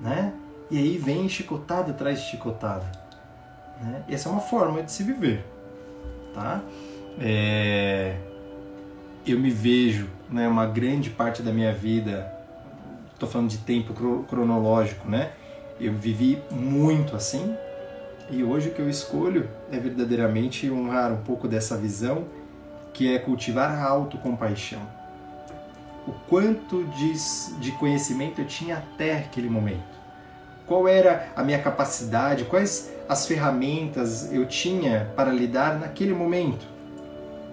né? 0.00 0.32
E 0.70 0.78
aí 0.78 0.98
vem 0.98 1.28
chicotada 1.28 1.90
atrás 1.90 2.20
de 2.20 2.30
chicotada. 2.30 2.86
Né? 3.80 4.04
Essa 4.08 4.28
é 4.28 4.32
uma 4.32 4.40
forma 4.40 4.82
de 4.82 4.90
se 4.90 5.02
viver, 5.02 5.44
tá? 6.32 6.62
É... 7.20 8.16
Eu 9.26 9.38
me 9.38 9.50
vejo, 9.50 10.08
né, 10.30 10.46
uma 10.46 10.66
grande 10.66 11.08
parte 11.08 11.42
da 11.42 11.50
minha 11.50 11.72
vida, 11.72 12.30
estou 13.12 13.28
falando 13.28 13.48
de 13.48 13.58
tempo 13.58 13.94
cronológico, 14.24 15.08
né? 15.08 15.32
Eu 15.80 15.92
vivi 15.94 16.42
muito 16.50 17.16
assim, 17.16 17.56
e 18.30 18.42
hoje 18.42 18.68
o 18.68 18.72
que 18.72 18.80
eu 18.80 18.88
escolho 18.88 19.48
é 19.70 19.78
verdadeiramente 19.78 20.70
honrar 20.70 21.12
um 21.12 21.22
pouco 21.22 21.46
dessa 21.46 21.76
visão 21.76 22.24
que 22.92 23.12
é 23.12 23.18
cultivar 23.18 23.70
a 23.70 23.88
autocompaixão. 23.88 24.80
O 26.06 26.12
quanto 26.28 26.84
de, 26.84 27.12
de 27.58 27.72
conhecimento 27.72 28.40
eu 28.40 28.46
tinha 28.46 28.76
até 28.76 29.18
aquele 29.18 29.48
momento. 29.48 29.94
Qual 30.66 30.88
era 30.88 31.32
a 31.36 31.42
minha 31.42 31.60
capacidade, 31.60 32.44
quais 32.44 32.94
as 33.08 33.26
ferramentas 33.26 34.32
eu 34.32 34.46
tinha 34.46 35.10
para 35.14 35.30
lidar 35.30 35.78
naquele 35.78 36.14
momento. 36.14 36.66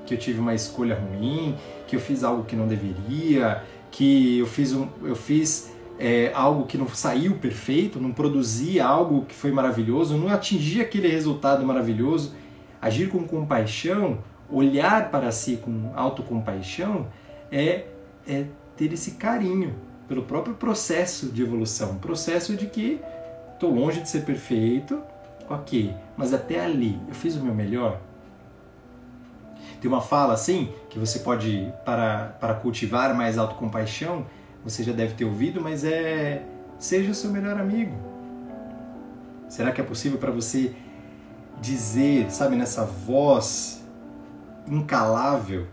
Que 0.06 0.14
eu 0.14 0.18
tive 0.18 0.40
uma 0.40 0.54
escolha 0.54 0.96
ruim, 0.96 1.56
que 1.88 1.96
eu 1.96 2.00
fiz 2.00 2.24
algo 2.24 2.44
que 2.44 2.56
não 2.56 2.68
deveria, 2.68 3.64
que 3.90 4.40
eu 4.40 4.46
fiz, 4.46 4.74
um, 4.74 4.88
eu 5.04 5.16
fiz 5.16 5.72
é, 6.00 6.32
algo 6.34 6.66
que 6.66 6.78
não 6.78 6.88
saiu 6.88 7.36
perfeito, 7.36 8.00
não 8.00 8.12
produzi 8.12 8.80
algo 8.80 9.26
que 9.26 9.36
foi 9.36 9.52
maravilhoso, 9.52 10.18
não 10.18 10.30
atingi 10.30 10.82
aquele 10.82 11.08
resultado 11.08 11.66
maravilhoso. 11.66 12.34
Agir 12.82 13.10
com 13.10 13.24
compaixão 13.28 14.20
olhar 14.50 15.10
para 15.12 15.32
si 15.32 15.58
com 15.58 15.92
autocompaixão 15.96 17.08
é, 17.52 17.86
é 18.28 18.46
ter 18.76 18.92
esse 18.94 19.12
carinho 19.12 19.76
pelo 20.08 20.24
próprio 20.24 20.56
processo 20.56 21.28
de 21.28 21.42
evolução. 21.42 21.98
Processo 21.98 22.56
de 22.56 22.68
que 22.68 23.00
estou 23.54 23.74
longe 23.74 24.02
de 24.02 24.10
ser 24.10 24.22
perfeito, 24.22 25.02
ok, 25.50 25.94
mas 26.18 26.34
até 26.34 26.64
ali 26.64 27.00
eu 27.08 27.14
fiz 27.14 27.36
o 27.36 27.44
meu 27.44 27.54
melhor. 27.54 28.00
Tem 29.80 29.90
uma 29.90 30.02
fala 30.02 30.34
assim 30.34 30.74
que 30.90 31.00
você 31.00 31.20
pode, 31.20 31.72
para, 31.86 32.36
para 32.40 32.54
cultivar 32.56 33.16
mais 33.16 33.38
autocompaixão, 33.38 34.26
você 34.64 34.84
já 34.84 34.92
deve 34.92 35.16
ter 35.16 35.26
ouvido, 35.26 35.60
mas 35.62 35.84
é 35.84 36.44
seja 36.78 37.12
o 37.12 37.16
seu 37.16 37.32
melhor 37.32 37.60
amigo. 37.60 37.96
Será 39.48 39.72
que 39.72 39.82
é 39.82 39.84
possível 39.84 40.18
para 40.18 40.32
você 40.32 40.74
dizer, 41.62 42.32
sabe, 42.32 42.56
nessa 42.56 42.84
voz 42.84 43.82
incalável. 44.68 45.68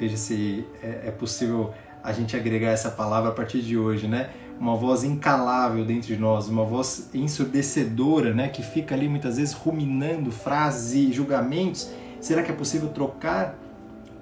Veja 0.00 0.16
se 0.16 0.66
é, 0.82 1.08
é 1.08 1.10
possível 1.10 1.74
a 2.02 2.10
gente 2.10 2.34
agregar 2.34 2.70
essa 2.70 2.90
palavra 2.90 3.28
a 3.28 3.34
partir 3.34 3.60
de 3.60 3.76
hoje, 3.76 4.08
né? 4.08 4.30
Uma 4.58 4.74
voz 4.74 5.04
incalável 5.04 5.84
dentro 5.84 6.08
de 6.08 6.16
nós, 6.16 6.48
uma 6.48 6.64
voz 6.64 7.10
ensurdecedora, 7.12 8.32
né? 8.32 8.48
Que 8.48 8.62
fica 8.62 8.94
ali 8.94 9.06
muitas 9.06 9.36
vezes 9.36 9.52
ruminando 9.52 10.32
frases 10.32 10.94
e 10.94 11.12
julgamentos. 11.12 11.90
Será 12.18 12.42
que 12.42 12.50
é 12.50 12.54
possível 12.54 12.88
trocar 12.88 13.54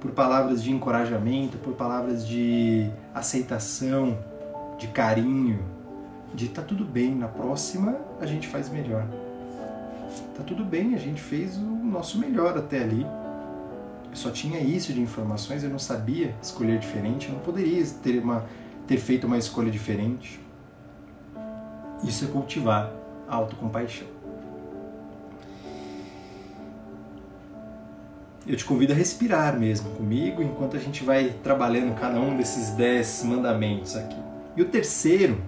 por 0.00 0.10
palavras 0.10 0.64
de 0.64 0.72
encorajamento, 0.72 1.56
por 1.58 1.74
palavras 1.74 2.26
de 2.26 2.90
aceitação, 3.14 4.18
de 4.78 4.88
carinho, 4.88 5.60
de 6.34 6.48
tá 6.48 6.62
tudo 6.62 6.84
bem, 6.84 7.14
na 7.14 7.28
próxima 7.28 7.96
a 8.20 8.26
gente 8.26 8.48
faz 8.48 8.68
melhor. 8.68 9.06
Tá 10.36 10.42
tudo 10.44 10.64
bem, 10.64 10.96
a 10.96 10.98
gente 10.98 11.20
fez 11.20 11.56
o 11.56 11.60
nosso 11.60 12.18
melhor 12.18 12.58
até 12.58 12.80
ali 12.80 13.06
eu 14.10 14.16
só 14.16 14.30
tinha 14.30 14.60
isso 14.60 14.92
de 14.92 15.00
informações, 15.00 15.62
eu 15.62 15.70
não 15.70 15.78
sabia 15.78 16.34
escolher 16.42 16.78
diferente, 16.78 17.28
eu 17.28 17.34
não 17.34 17.40
poderia 17.40 17.84
ter, 18.02 18.18
uma, 18.18 18.46
ter 18.86 18.98
feito 18.98 19.26
uma 19.26 19.38
escolha 19.38 19.70
diferente. 19.70 20.40
Isso 22.02 22.24
é 22.24 22.28
cultivar 22.28 22.92
a 23.28 23.34
autocompaixão. 23.36 24.06
Eu 28.46 28.56
te 28.56 28.64
convido 28.64 28.94
a 28.94 28.96
respirar 28.96 29.58
mesmo 29.58 29.90
comigo 29.90 30.42
enquanto 30.42 30.74
a 30.74 30.80
gente 30.80 31.04
vai 31.04 31.34
trabalhando 31.42 31.94
cada 31.94 32.18
um 32.18 32.34
desses 32.34 32.70
dez 32.70 33.22
mandamentos 33.22 33.94
aqui. 33.94 34.16
E 34.56 34.62
o 34.62 34.64
terceiro, 34.64 35.38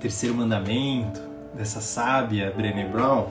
terceiro 0.00 0.34
mandamento 0.34 1.20
dessa 1.54 1.82
sábia 1.82 2.50
Brené 2.56 2.88
Brown 2.88 3.26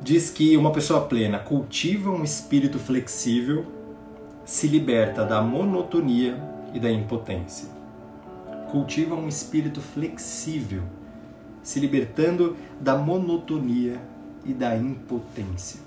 diz 0.00 0.30
que 0.30 0.56
uma 0.56 0.72
pessoa 0.72 1.02
plena 1.02 1.38
cultiva 1.38 2.10
um 2.10 2.24
espírito 2.24 2.78
flexível, 2.78 3.66
se 4.44 4.66
liberta 4.66 5.24
da 5.24 5.42
monotonia 5.42 6.42
e 6.72 6.80
da 6.80 6.90
impotência. 6.90 7.68
Cultiva 8.70 9.14
um 9.14 9.28
espírito 9.28 9.80
flexível, 9.80 10.82
se 11.62 11.78
libertando 11.78 12.56
da 12.80 12.96
monotonia 12.96 14.00
e 14.44 14.54
da 14.54 14.74
impotência. 14.76 15.80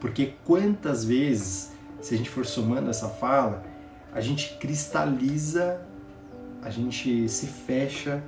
Porque 0.00 0.34
quantas 0.44 1.04
vezes, 1.04 1.72
se 2.00 2.14
a 2.14 2.18
gente 2.18 2.28
for 2.28 2.44
somando 2.44 2.90
essa 2.90 3.08
fala, 3.08 3.64
a 4.12 4.20
gente 4.20 4.56
cristaliza, 4.58 5.80
a 6.62 6.70
gente 6.70 7.28
se 7.28 7.46
fecha, 7.46 8.22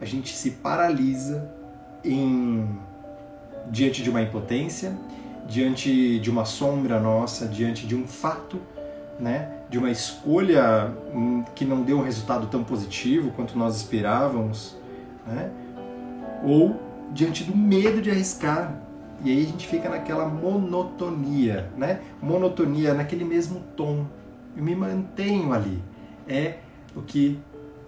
a 0.00 0.04
gente 0.04 0.34
se 0.34 0.52
paralisa 0.52 1.52
em 2.04 2.66
diante 3.70 4.02
de 4.02 4.10
uma 4.10 4.22
impotência, 4.22 4.96
diante 5.46 6.18
de 6.18 6.30
uma 6.30 6.44
sombra 6.44 7.00
nossa, 7.00 7.46
diante 7.46 7.86
de 7.86 7.94
um 7.94 8.06
fato, 8.06 8.60
né, 9.18 9.50
de 9.70 9.78
uma 9.78 9.90
escolha 9.90 10.92
hum, 11.14 11.44
que 11.54 11.64
não 11.64 11.82
deu 11.82 11.98
um 11.98 12.02
resultado 12.02 12.46
tão 12.48 12.62
positivo 12.62 13.30
quanto 13.30 13.58
nós 13.58 13.76
esperávamos, 13.76 14.76
né, 15.26 15.50
ou 16.44 16.76
diante 17.12 17.44
do 17.44 17.56
medo 17.56 18.00
de 18.00 18.10
arriscar. 18.10 18.82
E 19.24 19.30
aí 19.30 19.44
a 19.44 19.46
gente 19.46 19.66
fica 19.66 19.88
naquela 19.88 20.26
monotonia, 20.26 21.70
né? 21.74 22.00
Monotonia 22.20 22.92
naquele 22.92 23.24
mesmo 23.24 23.60
tom. 23.74 24.04
Eu 24.54 24.62
me 24.62 24.76
mantenho 24.76 25.54
ali. 25.54 25.82
É 26.28 26.58
o 26.94 27.00
que 27.00 27.38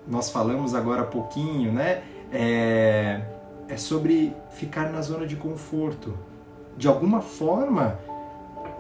nós 0.07 0.31
falamos 0.31 0.75
agora 0.75 1.03
há 1.03 1.05
pouquinho, 1.05 1.71
né? 1.71 2.03
É, 2.33 3.21
é 3.69 3.77
sobre 3.77 4.35
ficar 4.51 4.91
na 4.91 5.01
zona 5.03 5.27
de 5.27 5.37
conforto. 5.37 6.15
De 6.77 6.89
alguma 6.89 7.21
forma, 7.21 7.99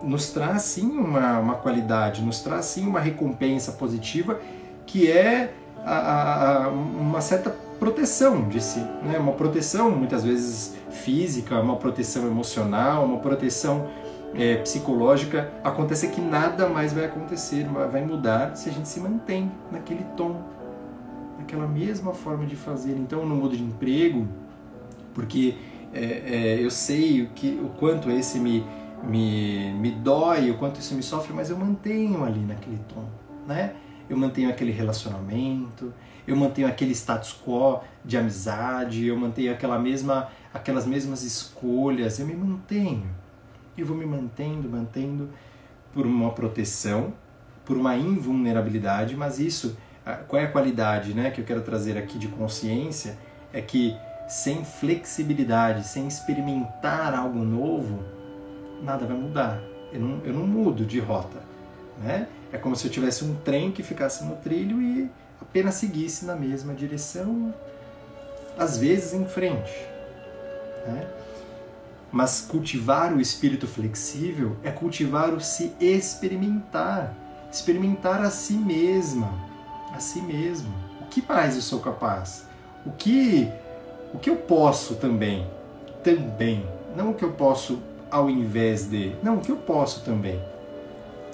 nos 0.02 0.30
traz 0.30 0.62
sim 0.62 0.90
uma, 0.90 1.38
uma 1.38 1.54
qualidade, 1.56 2.22
nos 2.22 2.40
traz 2.40 2.66
sim 2.66 2.86
uma 2.86 3.00
recompensa 3.00 3.72
positiva 3.72 4.40
que 4.86 5.10
é 5.10 5.52
a, 5.84 6.64
a, 6.64 6.68
uma 6.68 7.20
certa 7.20 7.54
proteção 7.78 8.48
de 8.48 8.60
si, 8.60 8.80
né? 9.02 9.18
uma 9.18 9.32
proteção 9.32 9.90
muitas 9.90 10.24
vezes 10.24 10.74
física, 10.90 11.60
uma 11.60 11.76
proteção 11.76 12.26
emocional, 12.26 13.04
uma 13.04 13.18
proteção 13.18 13.88
é, 14.34 14.56
psicológica. 14.56 15.52
Acontece 15.62 16.08
que 16.08 16.20
nada 16.20 16.68
mais 16.68 16.92
vai 16.92 17.04
acontecer, 17.04 17.66
vai 17.66 18.02
mudar 18.04 18.56
se 18.56 18.68
a 18.68 18.72
gente 18.72 18.88
se 18.88 18.98
mantém 18.98 19.52
naquele 19.70 20.04
tom, 20.16 20.42
naquela 21.38 21.66
mesma 21.66 22.14
forma 22.14 22.46
de 22.46 22.56
fazer. 22.56 22.92
Então 22.92 23.20
eu 23.20 23.26
não 23.26 23.36
mudo 23.36 23.56
de 23.56 23.62
emprego 23.62 24.26
porque 25.18 25.56
é, 25.92 26.04
é, 26.04 26.64
eu 26.64 26.70
sei 26.70 27.22
o, 27.22 27.30
que, 27.30 27.60
o 27.60 27.70
quanto 27.70 28.08
esse 28.08 28.38
me, 28.38 28.64
me, 29.02 29.72
me 29.72 29.90
dói, 29.90 30.48
o 30.48 30.56
quanto 30.56 30.78
isso 30.78 30.94
me 30.94 31.02
sofre, 31.02 31.32
mas 31.32 31.50
eu 31.50 31.58
mantenho 31.58 32.22
ali 32.24 32.38
naquele 32.38 32.78
tom, 32.88 33.04
né? 33.44 33.74
Eu 34.08 34.16
mantenho 34.16 34.48
aquele 34.48 34.70
relacionamento, 34.70 35.92
eu 36.24 36.36
mantenho 36.36 36.68
aquele 36.68 36.92
status 36.92 37.36
quo 37.44 37.80
de 38.04 38.16
amizade, 38.16 39.06
eu 39.06 39.16
mantenho 39.16 39.52
aquela 39.52 39.76
mesma, 39.76 40.28
aquelas 40.54 40.86
mesmas 40.86 41.24
escolhas, 41.24 42.20
eu 42.20 42.26
me 42.26 42.36
mantenho. 42.36 43.10
E 43.76 43.82
vou 43.82 43.96
me 43.96 44.06
mantendo, 44.06 44.68
mantendo 44.70 45.30
por 45.92 46.06
uma 46.06 46.30
proteção, 46.30 47.12
por 47.64 47.76
uma 47.76 47.96
invulnerabilidade, 47.96 49.16
mas 49.16 49.40
isso, 49.40 49.76
qual 50.28 50.40
é 50.40 50.44
a 50.44 50.48
qualidade 50.48 51.12
né, 51.12 51.32
que 51.32 51.40
eu 51.40 51.44
quero 51.44 51.62
trazer 51.62 51.98
aqui 51.98 52.18
de 52.18 52.28
consciência? 52.28 53.18
É 53.52 53.60
que 53.60 53.96
sem 54.28 54.62
flexibilidade, 54.62 55.88
sem 55.88 56.06
experimentar 56.06 57.14
algo 57.14 57.38
novo, 57.38 58.04
nada 58.82 59.06
vai 59.06 59.16
mudar. 59.16 59.58
Eu 59.90 60.00
não, 60.00 60.20
eu 60.24 60.34
não 60.34 60.46
mudo 60.46 60.84
de 60.84 61.00
rota. 61.00 61.38
Né? 61.98 62.28
É 62.52 62.58
como 62.58 62.76
se 62.76 62.86
eu 62.86 62.90
tivesse 62.90 63.24
um 63.24 63.34
trem 63.36 63.72
que 63.72 63.82
ficasse 63.82 64.22
no 64.24 64.36
trilho 64.36 64.82
e 64.82 65.10
apenas 65.40 65.76
seguisse 65.76 66.26
na 66.26 66.36
mesma 66.36 66.74
direção, 66.74 67.54
às 68.58 68.76
vezes 68.76 69.14
em 69.14 69.24
frente. 69.24 69.72
Né? 70.86 71.08
Mas 72.12 72.42
cultivar 72.42 73.14
o 73.14 73.20
espírito 73.20 73.66
flexível 73.66 74.56
é 74.62 74.70
cultivar 74.70 75.32
o 75.32 75.40
se 75.40 75.72
experimentar, 75.80 77.14
experimentar 77.50 78.20
a 78.20 78.30
si 78.30 78.54
mesma, 78.54 79.32
a 79.94 80.00
si 80.00 80.20
mesmo. 80.20 80.72
O 81.00 81.06
que 81.06 81.22
mais 81.26 81.56
eu 81.56 81.62
sou 81.62 81.80
capaz? 81.80 82.46
O 82.84 82.92
que 82.92 83.50
o 84.12 84.18
que 84.18 84.30
eu 84.30 84.36
posso 84.36 84.96
também? 84.96 85.46
Também, 86.02 86.66
não 86.96 87.10
o 87.10 87.14
que 87.14 87.24
eu 87.24 87.32
posso 87.32 87.80
ao 88.10 88.30
invés 88.30 88.88
de, 88.88 89.14
não 89.22 89.36
o 89.36 89.40
que 89.40 89.50
eu 89.50 89.56
posso 89.56 90.04
também. 90.04 90.40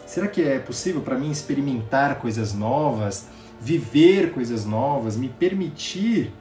Será 0.07 0.29
que 0.29 0.43
é 0.43 0.59
possível 0.59 1.01
para 1.01 1.19
mim 1.19 1.31
experimentar 1.31 2.19
coisas 2.19 2.53
novas, 2.53 3.29
viver 3.61 4.33
coisas 4.33 4.65
novas, 4.65 5.17
me 5.17 5.29
permitir 5.29 6.33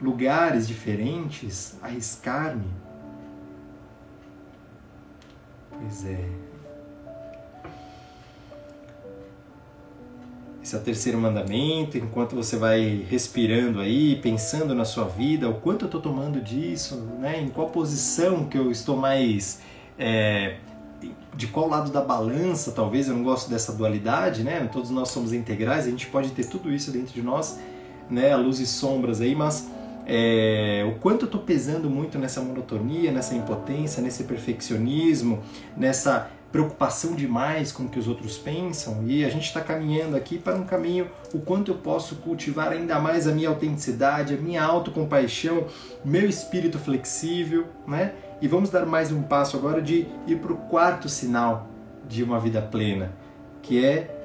lugares 0.00 0.68
diferentes, 0.68 1.76
arriscar-me? 1.82 2.70
Pois 5.70 6.06
é. 6.06 6.49
Esse 10.70 10.76
é 10.76 10.78
o 10.78 10.82
terceiro 10.82 11.18
mandamento. 11.18 11.98
Enquanto 11.98 12.36
você 12.36 12.56
vai 12.56 13.04
respirando 13.10 13.80
aí, 13.80 14.14
pensando 14.22 14.72
na 14.72 14.84
sua 14.84 15.02
vida, 15.04 15.48
o 15.48 15.54
quanto 15.54 15.82
eu 15.82 15.86
estou 15.86 16.00
tomando 16.00 16.40
disso, 16.40 16.94
né? 17.18 17.40
em 17.40 17.48
qual 17.48 17.70
posição 17.70 18.44
que 18.44 18.56
eu 18.56 18.70
estou 18.70 18.96
mais. 18.96 19.62
É, 19.98 20.58
de 21.34 21.48
qual 21.48 21.66
lado 21.66 21.90
da 21.90 22.00
balança, 22.00 22.70
talvez, 22.70 23.08
eu 23.08 23.16
não 23.16 23.24
gosto 23.24 23.50
dessa 23.50 23.72
dualidade, 23.72 24.44
né? 24.44 24.60
Todos 24.72 24.90
nós 24.90 25.08
somos 25.08 25.32
integrais, 25.32 25.88
a 25.88 25.90
gente 25.90 26.06
pode 26.06 26.30
ter 26.30 26.44
tudo 26.44 26.72
isso 26.72 26.92
dentro 26.92 27.12
de 27.12 27.22
nós, 27.22 27.58
né? 28.08 28.36
Luz 28.36 28.60
e 28.60 28.66
sombras 28.66 29.20
aí, 29.20 29.34
mas 29.34 29.68
é, 30.06 30.88
o 30.88 31.00
quanto 31.00 31.22
eu 31.22 31.26
estou 31.26 31.40
pesando 31.40 31.90
muito 31.90 32.16
nessa 32.16 32.40
monotonia, 32.40 33.10
nessa 33.10 33.34
impotência, 33.34 34.00
nesse 34.00 34.22
perfeccionismo, 34.22 35.40
nessa 35.76 36.30
preocupação 36.52 37.14
demais 37.14 37.70
com 37.70 37.84
o 37.84 37.88
que 37.88 37.98
os 37.98 38.08
outros 38.08 38.36
pensam 38.36 39.04
e 39.06 39.24
a 39.24 39.28
gente 39.28 39.44
está 39.44 39.60
caminhando 39.60 40.16
aqui 40.16 40.36
para 40.36 40.56
um 40.56 40.64
caminho 40.64 41.08
o 41.32 41.38
quanto 41.38 41.70
eu 41.70 41.76
posso 41.76 42.16
cultivar 42.16 42.72
ainda 42.72 42.98
mais 42.98 43.28
a 43.28 43.32
minha 43.32 43.48
autenticidade, 43.48 44.34
a 44.34 44.36
minha 44.36 44.62
autocompaixão, 44.62 45.66
meu 46.04 46.28
espírito 46.28 46.78
flexível, 46.78 47.66
né? 47.86 48.14
E 48.42 48.48
vamos 48.48 48.70
dar 48.70 48.84
mais 48.84 49.12
um 49.12 49.22
passo 49.22 49.56
agora 49.56 49.80
de 49.80 50.06
ir 50.26 50.36
para 50.40 50.52
o 50.52 50.56
quarto 50.56 51.08
sinal 51.08 51.68
de 52.08 52.22
uma 52.24 52.40
vida 52.40 52.60
plena, 52.60 53.12
que 53.62 53.84
é 53.84 54.16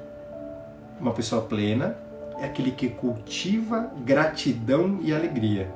uma 0.99 1.11
pessoa 1.11 1.41
plena, 1.41 1.97
é 2.39 2.45
aquele 2.45 2.71
que 2.71 2.89
cultiva 2.89 3.91
gratidão 4.03 4.99
e 5.01 5.13
alegria, 5.13 5.71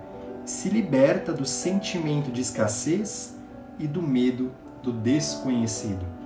se 0.45 0.69
liberta 0.69 1.31
do 1.31 1.45
sentimento 1.45 2.31
de 2.31 2.41
escassez 2.41 3.35
e 3.77 3.85
do 3.85 4.01
medo 4.01 4.51
do 4.81 4.91
desconhecido. 4.91 6.18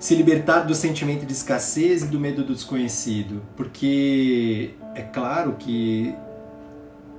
Se 0.00 0.14
libertar 0.14 0.60
do 0.60 0.74
sentimento 0.74 1.26
de 1.26 1.32
escassez 1.34 2.04
e 2.04 2.06
do 2.06 2.18
medo 2.18 2.42
do 2.42 2.54
desconhecido, 2.54 3.42
porque 3.54 4.70
é 4.94 5.02
claro 5.02 5.56
que 5.58 6.14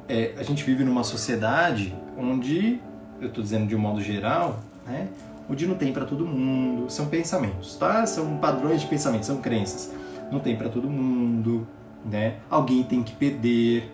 é, 0.10 0.34
a 0.36 0.42
gente 0.42 0.64
vive 0.64 0.84
numa 0.84 1.04
sociedade 1.04 1.94
onde, 2.18 2.80
eu 3.22 3.28
estou 3.28 3.44
dizendo 3.44 3.68
de 3.68 3.76
um 3.76 3.80
modo 3.80 4.02
geral, 4.02 4.62
né, 4.88 5.08
onde 5.48 5.68
não 5.68 5.76
tem 5.76 5.94
para 5.94 6.06
todo 6.06 6.26
mundo, 6.26 6.90
são 6.90 7.06
pensamentos, 7.06 7.76
tá? 7.76 8.04
São 8.08 8.38
padrões 8.38 8.82
de 8.82 8.88
pensamento, 8.88 9.28
são 9.28 9.38
crenças. 9.38 9.94
Não 10.32 10.40
tem 10.40 10.56
para 10.56 10.68
todo 10.68 10.90
mundo, 10.90 11.68
né? 12.04 12.38
Alguém 12.50 12.82
tem 12.82 13.04
que 13.04 13.14
perder, 13.14 13.92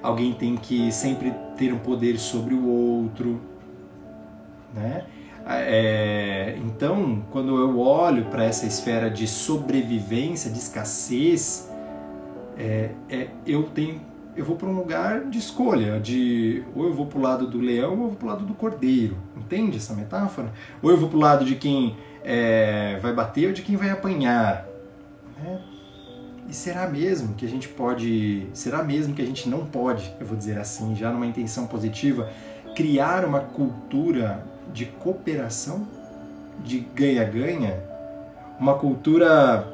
alguém 0.00 0.32
tem 0.34 0.56
que 0.56 0.92
sempre 0.92 1.34
ter 1.56 1.72
um 1.72 1.78
poder 1.80 2.16
sobre 2.16 2.54
o 2.54 2.64
outro, 2.64 3.40
né? 4.72 5.04
É, 5.48 6.58
então, 6.58 7.24
quando 7.30 7.56
eu 7.56 7.78
olho 7.78 8.26
para 8.26 8.44
essa 8.44 8.66
esfera 8.66 9.10
de 9.10 9.26
sobrevivência, 9.26 10.50
de 10.50 10.58
escassez, 10.58 11.70
é, 12.56 12.90
é, 13.08 13.28
eu 13.46 13.62
tenho 13.64 14.00
eu 14.36 14.44
vou 14.44 14.54
para 14.54 14.68
um 14.68 14.76
lugar 14.76 15.24
de 15.24 15.36
escolha, 15.36 15.98
de 15.98 16.62
ou 16.72 16.84
eu 16.84 16.94
vou 16.94 17.06
para 17.06 17.18
o 17.18 17.22
lado 17.22 17.46
do 17.48 17.58
leão 17.58 17.98
ou 17.98 18.04
eu 18.04 18.08
vou 18.08 18.16
para 18.16 18.24
o 18.24 18.28
lado 18.28 18.44
do 18.44 18.54
cordeiro. 18.54 19.16
Entende 19.36 19.78
essa 19.78 19.92
metáfora? 19.94 20.52
Ou 20.80 20.92
eu 20.92 20.96
vou 20.96 21.08
para 21.08 21.16
o 21.16 21.20
lado 21.20 21.44
de 21.44 21.56
quem 21.56 21.96
é, 22.22 23.00
vai 23.02 23.12
bater 23.12 23.48
ou 23.48 23.52
de 23.52 23.62
quem 23.62 23.74
vai 23.74 23.90
apanhar. 23.90 24.64
É. 25.44 25.58
E 26.48 26.54
será 26.54 26.88
mesmo 26.88 27.34
que 27.34 27.44
a 27.44 27.48
gente 27.48 27.68
pode, 27.68 28.46
será 28.52 28.82
mesmo 28.84 29.12
que 29.12 29.20
a 29.20 29.26
gente 29.26 29.48
não 29.48 29.66
pode, 29.66 30.14
eu 30.20 30.26
vou 30.26 30.36
dizer 30.36 30.56
assim, 30.56 30.94
já 30.94 31.10
numa 31.10 31.26
intenção 31.26 31.66
positiva, 31.66 32.30
criar 32.76 33.24
uma 33.24 33.40
cultura 33.40 34.46
de 34.72 34.86
cooperação, 34.86 35.86
de 36.64 36.80
ganha-ganha, 36.94 37.78
uma 38.58 38.74
cultura 38.74 39.66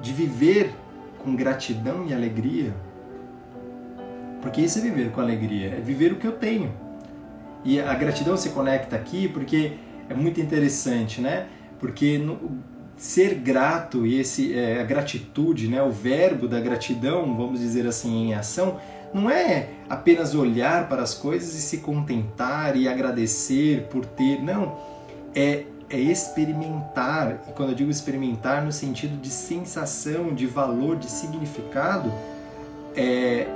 de 0.00 0.12
viver 0.12 0.74
com 1.18 1.34
gratidão 1.34 2.06
e 2.06 2.14
alegria, 2.14 2.74
porque 4.40 4.60
isso 4.60 4.78
é 4.78 4.82
viver 4.82 5.10
com 5.10 5.20
alegria, 5.20 5.68
é 5.68 5.80
viver 5.80 6.12
o 6.12 6.16
que 6.16 6.26
eu 6.26 6.32
tenho. 6.32 6.70
E 7.64 7.80
a 7.80 7.94
gratidão 7.94 8.36
se 8.36 8.50
conecta 8.50 8.94
aqui 8.94 9.26
porque 9.26 9.72
é 10.08 10.14
muito 10.14 10.38
interessante, 10.40 11.20
né? 11.20 11.46
Porque 11.80 12.18
no, 12.18 12.60
ser 12.96 13.34
grato 13.34 14.06
e 14.06 14.20
esse 14.20 14.56
é, 14.56 14.80
a 14.80 14.84
gratitude, 14.84 15.68
né, 15.68 15.82
o 15.82 15.90
verbo 15.90 16.46
da 16.46 16.60
gratidão, 16.60 17.36
vamos 17.36 17.60
dizer 17.60 17.86
assim, 17.86 18.28
em 18.28 18.34
ação, 18.34 18.78
não 19.14 19.30
é 19.30 19.68
apenas 19.88 20.34
olhar 20.34 20.88
para 20.88 21.02
as 21.02 21.14
coisas 21.14 21.54
e 21.54 21.62
se 21.62 21.78
contentar 21.78 22.76
e 22.76 22.88
agradecer 22.88 23.86
por 23.90 24.04
ter, 24.04 24.42
não, 24.42 24.76
é 25.34 25.64
é 25.90 25.98
experimentar. 25.98 27.44
E 27.48 27.52
quando 27.52 27.70
eu 27.70 27.74
digo 27.74 27.90
experimentar 27.90 28.64
no 28.64 28.72
sentido 28.72 29.16
de 29.20 29.30
sensação, 29.30 30.34
de 30.34 30.46
valor, 30.46 30.96
de 30.96 31.10
significado, 31.10 32.12
é 32.96 33.46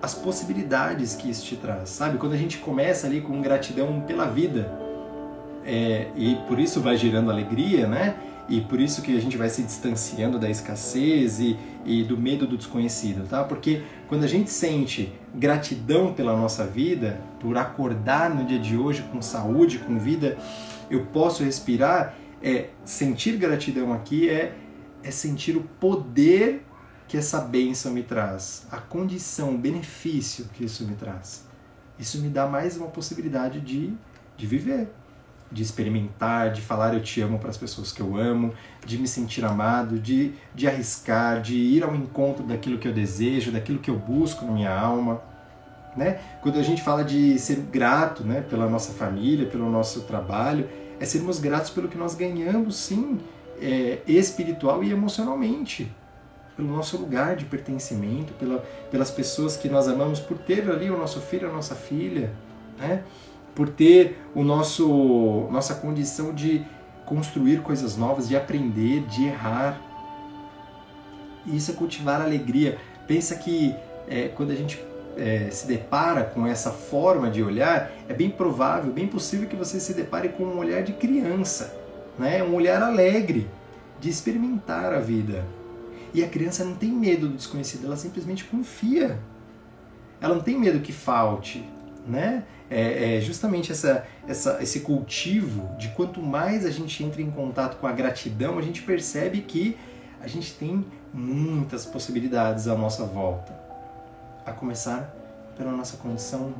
as 0.00 0.14
possibilidades 0.14 1.14
que 1.16 1.28
isso 1.28 1.44
te 1.44 1.56
traz, 1.56 1.90
sabe? 1.90 2.18
Quando 2.18 2.32
a 2.32 2.36
gente 2.36 2.58
começa 2.58 3.06
ali 3.06 3.20
com 3.20 3.42
gratidão 3.42 4.00
pela 4.00 4.26
vida, 4.26 4.70
é, 5.66 6.06
e 6.16 6.36
por 6.46 6.58
isso 6.58 6.80
vai 6.80 6.96
gerando 6.96 7.30
alegria, 7.30 7.86
né? 7.86 8.14
E 8.48 8.60
por 8.62 8.80
isso 8.80 9.02
que 9.02 9.16
a 9.16 9.20
gente 9.20 9.36
vai 9.36 9.48
se 9.48 9.62
distanciando 9.62 10.38
da 10.38 10.48
escassez 10.48 11.38
e, 11.38 11.58
e 11.84 12.02
do 12.02 12.16
medo 12.16 12.46
do 12.46 12.56
desconhecido, 12.56 13.28
tá? 13.28 13.44
Porque 13.44 13.82
quando 14.08 14.24
a 14.24 14.26
gente 14.26 14.50
sente 14.50 15.12
gratidão 15.34 16.14
pela 16.14 16.34
nossa 16.34 16.66
vida, 16.66 17.20
por 17.40 17.58
acordar 17.58 18.34
no 18.34 18.44
dia 18.44 18.58
de 18.58 18.76
hoje 18.76 19.02
com 19.12 19.20
saúde, 19.20 19.78
com 19.78 19.98
vida, 19.98 20.38
eu 20.90 21.06
posso 21.06 21.44
respirar, 21.44 22.14
é 22.42 22.70
sentir 22.84 23.36
gratidão 23.36 23.92
aqui 23.92 24.28
é 24.30 24.54
é 25.02 25.10
sentir 25.10 25.56
o 25.56 25.62
poder 25.62 26.64
que 27.06 27.16
essa 27.16 27.40
bênção 27.40 27.92
me 27.92 28.02
traz, 28.02 28.66
a 28.70 28.76
condição, 28.76 29.54
o 29.54 29.58
benefício 29.58 30.46
que 30.52 30.64
isso 30.64 30.84
me 30.84 30.94
traz. 30.94 31.46
Isso 31.98 32.20
me 32.20 32.28
dá 32.28 32.46
mais 32.46 32.76
uma 32.76 32.88
possibilidade 32.88 33.60
de, 33.60 33.94
de 34.36 34.46
viver, 34.46 34.88
de 35.50 35.62
experimentar, 35.62 36.52
de 36.52 36.60
falar 36.60 36.94
eu 36.94 37.02
te 37.02 37.20
amo 37.20 37.38
para 37.38 37.50
as 37.50 37.56
pessoas 37.56 37.90
que 37.90 38.00
eu 38.00 38.16
amo, 38.16 38.52
de 38.84 38.98
me 38.98 39.08
sentir 39.08 39.44
amado, 39.44 39.98
de, 39.98 40.32
de 40.54 40.66
arriscar, 40.68 41.40
de 41.40 41.56
ir 41.56 41.82
ao 41.82 41.94
encontro 41.94 42.44
daquilo 42.44 42.78
que 42.78 42.86
eu 42.86 42.92
desejo, 42.92 43.50
daquilo 43.50 43.78
que 43.78 43.90
eu 43.90 43.96
busco 43.96 44.44
na 44.44 44.52
minha 44.52 44.74
alma. 44.74 45.22
Né? 45.96 46.20
Quando 46.42 46.58
a 46.58 46.62
gente 46.62 46.82
fala 46.82 47.02
de 47.02 47.38
ser 47.38 47.56
grato 47.56 48.22
né, 48.22 48.42
pela 48.42 48.68
nossa 48.68 48.92
família, 48.92 49.46
pelo 49.46 49.70
nosso 49.70 50.02
trabalho, 50.02 50.68
é 51.00 51.04
sermos 51.04 51.38
gratos 51.38 51.70
pelo 51.70 51.88
que 51.88 51.96
nós 51.96 52.14
ganhamos, 52.14 52.76
sim, 52.76 53.18
é, 53.60 53.98
espiritual 54.06 54.84
e 54.84 54.92
emocionalmente, 54.92 55.90
pelo 56.56 56.68
nosso 56.68 56.96
lugar 56.96 57.36
de 57.36 57.44
pertencimento, 57.44 58.32
pela, 58.34 58.58
pelas 58.90 59.10
pessoas 59.10 59.56
que 59.56 59.68
nós 59.68 59.88
amamos, 59.88 60.20
por 60.20 60.36
ter 60.38 60.68
ali 60.70 60.90
o 60.90 60.96
nosso 60.96 61.20
filho, 61.20 61.48
a 61.48 61.52
nossa 61.52 61.74
filha, 61.74 62.32
né? 62.78 63.02
Por 63.58 63.68
ter 63.68 64.16
o 64.34 64.44
nosso 64.44 65.48
nossa 65.50 65.74
condição 65.74 66.32
de 66.32 66.64
construir 67.04 67.60
coisas 67.60 67.96
novas, 67.96 68.28
de 68.28 68.36
aprender, 68.36 69.00
de 69.06 69.24
errar. 69.24 69.80
Isso 71.44 71.72
é 71.72 71.74
cultivar 71.74 72.22
alegria. 72.22 72.78
Pensa 73.06 73.34
que 73.34 73.74
é, 74.08 74.28
quando 74.28 74.52
a 74.52 74.54
gente 74.54 74.80
é, 75.16 75.50
se 75.50 75.66
depara 75.66 76.22
com 76.22 76.46
essa 76.46 76.70
forma 76.70 77.28
de 77.28 77.42
olhar, 77.42 77.90
é 78.08 78.14
bem 78.14 78.30
provável, 78.30 78.92
bem 78.92 79.08
possível 79.08 79.48
que 79.48 79.56
você 79.56 79.80
se 79.80 79.92
depare 79.92 80.28
com 80.28 80.44
um 80.44 80.58
olhar 80.58 80.82
de 80.82 80.92
criança 80.92 81.78
né? 82.18 82.42
um 82.42 82.54
olhar 82.54 82.82
alegre 82.82 83.48
de 84.00 84.10
experimentar 84.10 84.92
a 84.92 84.98
vida. 84.98 85.44
E 86.12 86.24
a 86.24 86.28
criança 86.28 86.64
não 86.64 86.74
tem 86.74 86.90
medo 86.90 87.28
do 87.28 87.36
desconhecido, 87.36 87.86
ela 87.86 87.96
simplesmente 87.96 88.44
confia. 88.44 89.18
Ela 90.20 90.34
não 90.34 90.42
tem 90.42 90.58
medo 90.58 90.80
que 90.80 90.92
falte, 90.92 91.64
né? 92.06 92.42
É, 92.70 93.16
é 93.16 93.20
justamente 93.20 93.72
essa, 93.72 94.06
essa, 94.26 94.62
esse 94.62 94.80
cultivo 94.80 95.74
de 95.78 95.88
quanto 95.88 96.20
mais 96.20 96.66
a 96.66 96.70
gente 96.70 97.02
entra 97.02 97.22
em 97.22 97.30
contato 97.30 97.78
com 97.78 97.86
a 97.86 97.92
gratidão, 97.92 98.58
a 98.58 98.62
gente 98.62 98.82
percebe 98.82 99.40
que 99.40 99.76
a 100.20 100.26
gente 100.26 100.52
tem 100.54 100.84
muitas 101.12 101.86
possibilidades 101.86 102.68
à 102.68 102.76
nossa 102.76 103.04
volta. 103.04 103.58
A 104.44 104.52
começar 104.52 105.14
pela 105.56 105.72
nossa 105.72 105.96
condição 105.96 106.54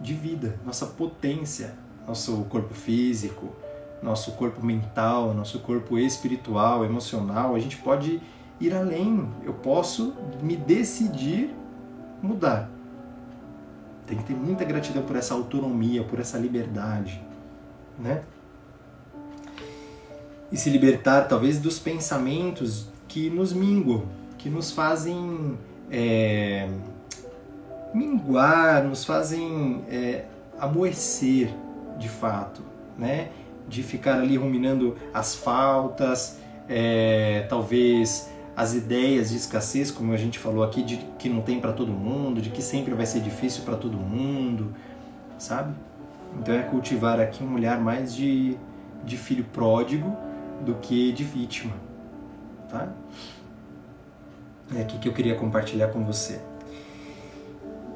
de 0.00 0.14
vida, 0.14 0.58
nossa 0.64 0.86
potência, 0.86 1.74
nosso 2.06 2.44
corpo 2.44 2.74
físico, 2.74 3.54
nosso 4.02 4.32
corpo 4.32 4.64
mental, 4.64 5.34
nosso 5.34 5.60
corpo 5.60 5.98
espiritual, 5.98 6.84
emocional, 6.84 7.54
a 7.54 7.58
gente 7.58 7.76
pode 7.76 8.20
ir 8.60 8.74
além. 8.74 9.28
Eu 9.44 9.54
posso 9.54 10.14
me 10.42 10.56
decidir 10.56 11.54
mudar. 12.22 12.70
Tem 14.10 14.18
que 14.18 14.24
ter 14.24 14.34
muita 14.34 14.64
gratidão 14.64 15.04
por 15.04 15.14
essa 15.14 15.34
autonomia, 15.34 16.02
por 16.02 16.18
essa 16.18 16.36
liberdade, 16.36 17.22
né? 17.96 18.22
E 20.50 20.56
se 20.56 20.68
libertar 20.68 21.28
talvez 21.28 21.60
dos 21.60 21.78
pensamentos 21.78 22.88
que 23.06 23.30
nos 23.30 23.52
minguam, 23.52 24.02
que 24.36 24.50
nos 24.50 24.72
fazem 24.72 25.56
é, 25.88 26.68
minguar, 27.94 28.82
nos 28.82 29.04
fazem 29.04 29.84
é, 29.88 30.24
amoecer 30.58 31.54
de 31.96 32.08
fato, 32.08 32.62
né? 32.98 33.30
de 33.68 33.84
ficar 33.84 34.18
ali 34.18 34.36
ruminando 34.36 34.96
as 35.14 35.36
faltas, 35.36 36.38
é, 36.68 37.46
talvez 37.48 38.29
as 38.60 38.74
ideias 38.74 39.30
de 39.30 39.36
escassez, 39.36 39.90
como 39.90 40.12
a 40.12 40.18
gente 40.18 40.38
falou 40.38 40.62
aqui, 40.62 40.82
de 40.82 40.98
que 41.18 41.30
não 41.30 41.40
tem 41.40 41.58
para 41.58 41.72
todo 41.72 41.90
mundo, 41.90 42.42
de 42.42 42.50
que 42.50 42.60
sempre 42.60 42.92
vai 42.92 43.06
ser 43.06 43.20
difícil 43.20 43.62
para 43.64 43.74
todo 43.74 43.96
mundo, 43.96 44.74
sabe? 45.38 45.74
Então 46.38 46.54
é 46.54 46.60
cultivar 46.60 47.18
aqui 47.18 47.42
um 47.42 47.54
olhar 47.54 47.80
mais 47.80 48.14
de, 48.14 48.58
de 49.02 49.16
filho 49.16 49.44
pródigo 49.44 50.14
do 50.60 50.74
que 50.74 51.10
de 51.10 51.24
vítima, 51.24 51.72
tá? 52.70 52.90
É 54.76 54.82
aqui 54.82 54.98
que 54.98 55.08
eu 55.08 55.14
queria 55.14 55.36
compartilhar 55.36 55.88
com 55.88 56.04
você. 56.04 56.38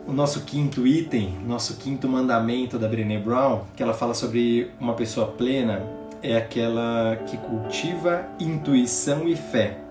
O 0.06 0.14
nosso 0.14 0.44
quinto 0.44 0.86
item, 0.86 1.36
nosso 1.46 1.76
quinto 1.76 2.08
mandamento 2.08 2.78
da 2.78 2.88
Brené 2.88 3.18
Brown, 3.18 3.64
que 3.76 3.82
ela 3.82 3.92
fala 3.92 4.14
sobre 4.14 4.70
uma 4.80 4.94
pessoa 4.94 5.26
plena, 5.26 5.82
é 6.22 6.38
aquela 6.38 7.16
que 7.26 7.36
cultiva 7.36 8.26
intuição 8.40 9.28
e 9.28 9.36
fé, 9.36 9.83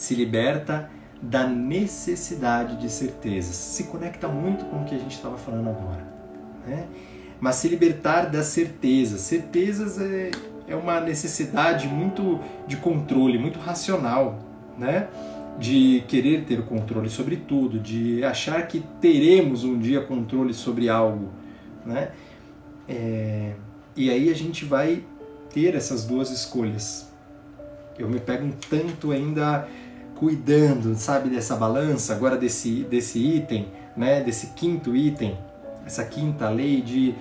se 0.00 0.14
liberta 0.14 0.88
da 1.20 1.46
necessidade 1.46 2.76
de 2.76 2.88
certezas. 2.88 3.54
Se 3.54 3.84
conecta 3.84 4.28
muito 4.28 4.64
com 4.64 4.80
o 4.80 4.84
que 4.86 4.94
a 4.94 4.98
gente 4.98 5.14
estava 5.14 5.36
falando 5.36 5.68
agora. 5.68 6.02
Né? 6.66 6.86
Mas 7.38 7.56
se 7.56 7.68
libertar 7.68 8.30
das 8.30 8.46
certezas. 8.46 9.20
Certezas 9.20 10.00
é, 10.00 10.30
é 10.66 10.74
uma 10.74 11.00
necessidade 11.00 11.86
muito 11.86 12.40
de 12.66 12.78
controle, 12.78 13.38
muito 13.38 13.58
racional. 13.58 14.38
Né? 14.78 15.08
de 15.58 16.02
querer 16.08 16.44
ter 16.44 16.58
o 16.58 16.62
controle 16.62 17.10
sobre 17.10 17.36
tudo, 17.36 17.78
de 17.78 18.24
achar 18.24 18.66
que 18.66 18.82
teremos 18.98 19.62
um 19.62 19.78
dia 19.78 20.00
controle 20.00 20.54
sobre 20.54 20.88
algo, 20.88 21.28
né? 21.84 22.12
É, 22.88 23.52
e 23.94 24.08
aí 24.08 24.30
a 24.30 24.34
gente 24.34 24.64
vai 24.64 25.04
ter 25.52 25.74
essas 25.74 26.06
duas 26.06 26.30
escolhas. 26.30 27.12
Eu 27.98 28.08
me 28.08 28.18
pego 28.18 28.46
um 28.46 28.52
tanto 28.52 29.12
ainda 29.12 29.68
cuidando, 30.20 30.94
sabe, 30.96 31.30
dessa 31.30 31.56
balança, 31.56 32.14
agora 32.14 32.36
desse, 32.36 32.84
desse 32.84 33.18
item, 33.18 33.68
né, 33.96 34.22
desse 34.22 34.48
quinto 34.48 34.94
item, 34.94 35.38
essa 35.86 36.04
quinta 36.04 36.50
lei 36.50 36.82
de, 36.82 37.14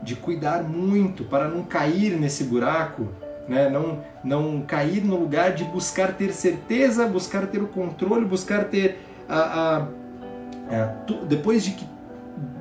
de 0.00 0.14
cuidar 0.14 0.62
muito 0.62 1.24
para 1.24 1.48
não 1.48 1.64
cair 1.64 2.16
nesse 2.16 2.44
buraco 2.44 3.08
né? 3.48 3.68
não, 3.68 4.02
não 4.22 4.62
cair 4.62 5.04
no 5.04 5.18
lugar 5.18 5.52
de 5.52 5.64
buscar 5.64 6.14
ter 6.14 6.32
certeza, 6.32 7.06
buscar 7.06 7.46
ter 7.48 7.60
o 7.60 7.66
controle, 7.66 8.24
buscar 8.24 8.64
ter 8.66 8.98
a, 9.28 9.38
a, 9.38 9.76
a 10.70 10.86
tu, 11.06 11.24
depois 11.26 11.64
de 11.64 11.72
que 11.72 11.94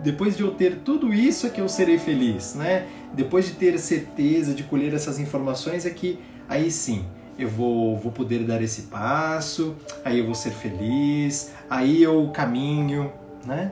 depois 0.04 0.36
de 0.36 0.44
eu 0.44 0.52
ter 0.52 0.80
tudo 0.84 1.14
isso 1.14 1.48
é 1.48 1.50
que 1.50 1.60
eu 1.60 1.68
serei 1.68 1.98
feliz, 1.98 2.54
né? 2.56 2.86
Depois 3.14 3.46
de 3.46 3.54
ter 3.54 3.80
certeza, 3.80 4.54
de 4.54 4.64
colher 4.64 4.94
essas 4.94 5.18
informações 5.18 5.86
é 5.86 5.90
que 5.90 6.20
aí 6.48 6.70
sim 6.70 7.06
eu 7.38 7.50
vou, 7.50 7.98
vou 7.98 8.12
poder 8.12 8.44
dar 8.46 8.62
esse 8.62 8.84
passo, 8.84 9.76
aí 10.06 10.20
eu 10.20 10.26
vou 10.26 10.36
ser 10.36 10.52
feliz, 10.52 11.52
aí 11.70 12.02
eu 12.04 12.30
caminho, 12.30 13.12
né? 13.46 13.72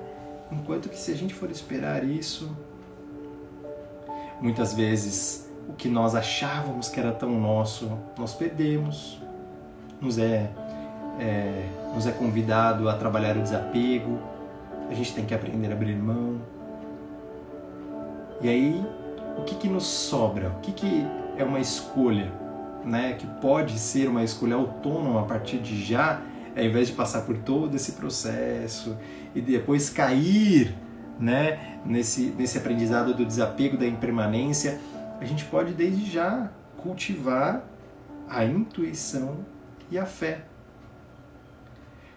Enquanto 0.51 0.89
que 0.89 0.97
se 0.97 1.11
a 1.11 1.15
gente 1.15 1.33
for 1.33 1.49
esperar 1.49 2.03
isso, 2.03 2.55
muitas 4.41 4.73
vezes 4.73 5.49
o 5.69 5.73
que 5.73 5.87
nós 5.87 6.15
achávamos 6.15 6.89
que 6.89 6.99
era 6.99 7.11
tão 7.11 7.39
nosso, 7.39 7.97
nós 8.17 8.33
perdemos. 8.33 9.21
Nos 10.01 10.17
é, 10.17 10.49
é, 11.19 11.69
nos 11.93 12.07
é 12.07 12.11
convidado 12.11 12.89
a 12.89 12.95
trabalhar 12.95 13.37
o 13.37 13.41
desapego, 13.41 14.19
a 14.89 14.93
gente 14.93 15.13
tem 15.13 15.25
que 15.25 15.33
aprender 15.33 15.69
a 15.69 15.73
abrir 15.73 15.95
mão. 15.95 16.41
E 18.41 18.49
aí, 18.49 18.85
o 19.37 19.43
que, 19.43 19.55
que 19.55 19.69
nos 19.69 19.85
sobra? 19.85 20.49
O 20.49 20.59
que, 20.61 20.71
que 20.71 21.05
é 21.37 21.43
uma 21.43 21.59
escolha? 21.59 22.31
Né, 22.83 23.13
que 23.13 23.27
pode 23.39 23.77
ser 23.77 24.09
uma 24.09 24.23
escolha 24.23 24.55
autônoma 24.55 25.21
a 25.21 25.23
partir 25.23 25.59
de 25.59 25.83
já, 25.83 26.19
ao 26.57 26.63
invés 26.63 26.87
de 26.87 26.93
passar 26.93 27.21
por 27.21 27.37
todo 27.37 27.75
esse 27.75 27.91
processo 27.91 28.97
e 29.35 29.41
depois 29.41 29.89
cair 29.89 30.75
né, 31.19 31.79
nesse, 31.85 32.33
nesse 32.37 32.57
aprendizado 32.57 33.13
do 33.13 33.23
desapego, 33.23 33.77
da 33.77 33.85
impermanência, 33.85 34.79
a 35.19 35.25
gente 35.25 35.45
pode 35.45 35.73
desde 35.73 36.09
já 36.09 36.49
cultivar 36.77 37.63
a 38.27 38.43
intuição 38.43 39.45
e 39.91 39.99
a 39.99 40.05
fé. 40.05 40.45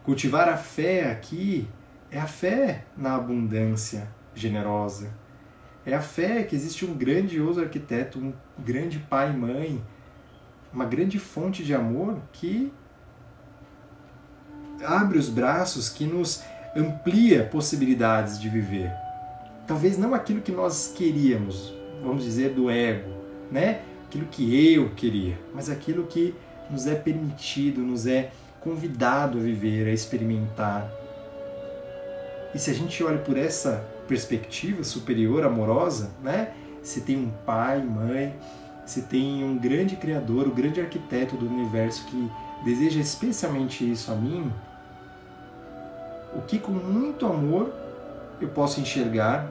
Cultivar 0.02 0.48
a 0.48 0.56
fé 0.56 1.10
aqui 1.10 1.68
é 2.10 2.18
a 2.18 2.26
fé 2.26 2.84
na 2.96 3.16
abundância 3.16 4.08
generosa. 4.34 5.10
É 5.84 5.94
a 5.94 6.00
fé 6.00 6.42
que 6.44 6.56
existe 6.56 6.84
um 6.86 6.94
grandioso 6.94 7.60
arquiteto, 7.60 8.18
um 8.18 8.32
grande 8.58 8.98
pai 8.98 9.30
e 9.30 9.36
mãe, 9.36 9.82
uma 10.74 10.84
grande 10.84 11.18
fonte 11.18 11.62
de 11.62 11.72
amor 11.72 12.18
que 12.32 12.72
abre 14.84 15.18
os 15.18 15.28
braços, 15.28 15.88
que 15.88 16.04
nos 16.04 16.42
amplia 16.76 17.44
possibilidades 17.44 18.40
de 18.40 18.48
viver. 18.48 18.92
Talvez 19.66 19.96
não 19.96 20.12
aquilo 20.14 20.42
que 20.42 20.52
nós 20.52 20.92
queríamos, 20.94 21.72
vamos 22.02 22.24
dizer, 22.24 22.50
do 22.50 22.68
ego, 22.68 23.10
né? 23.50 23.82
Aquilo 24.06 24.26
que 24.26 24.74
eu 24.74 24.90
queria, 24.90 25.38
mas 25.54 25.70
aquilo 25.70 26.06
que 26.06 26.34
nos 26.70 26.86
é 26.86 26.94
permitido, 26.94 27.80
nos 27.80 28.06
é 28.06 28.30
convidado 28.60 29.38
a 29.38 29.40
viver, 29.40 29.86
a 29.86 29.92
experimentar. 29.92 30.90
E 32.54 32.58
se 32.58 32.70
a 32.70 32.74
gente 32.74 33.02
olha 33.02 33.18
por 33.18 33.36
essa 33.36 33.84
perspectiva 34.08 34.82
superior, 34.84 35.44
amorosa, 35.44 36.10
né? 36.22 36.52
Se 36.82 37.00
tem 37.00 37.16
um 37.16 37.30
pai, 37.46 37.82
mãe, 37.82 38.34
se 38.86 39.02
tem 39.02 39.44
um 39.44 39.56
grande 39.56 39.96
criador, 39.96 40.46
o 40.46 40.50
um 40.50 40.54
grande 40.54 40.80
arquiteto 40.80 41.36
do 41.36 41.46
universo 41.46 42.04
que 42.06 42.30
deseja 42.64 43.00
especialmente 43.00 43.90
isso 43.90 44.12
a 44.12 44.14
mim, 44.14 44.52
o 46.34 46.42
que 46.42 46.58
com 46.58 46.72
muito 46.72 47.26
amor 47.26 47.72
eu 48.40 48.48
posso 48.48 48.80
enxergar 48.80 49.50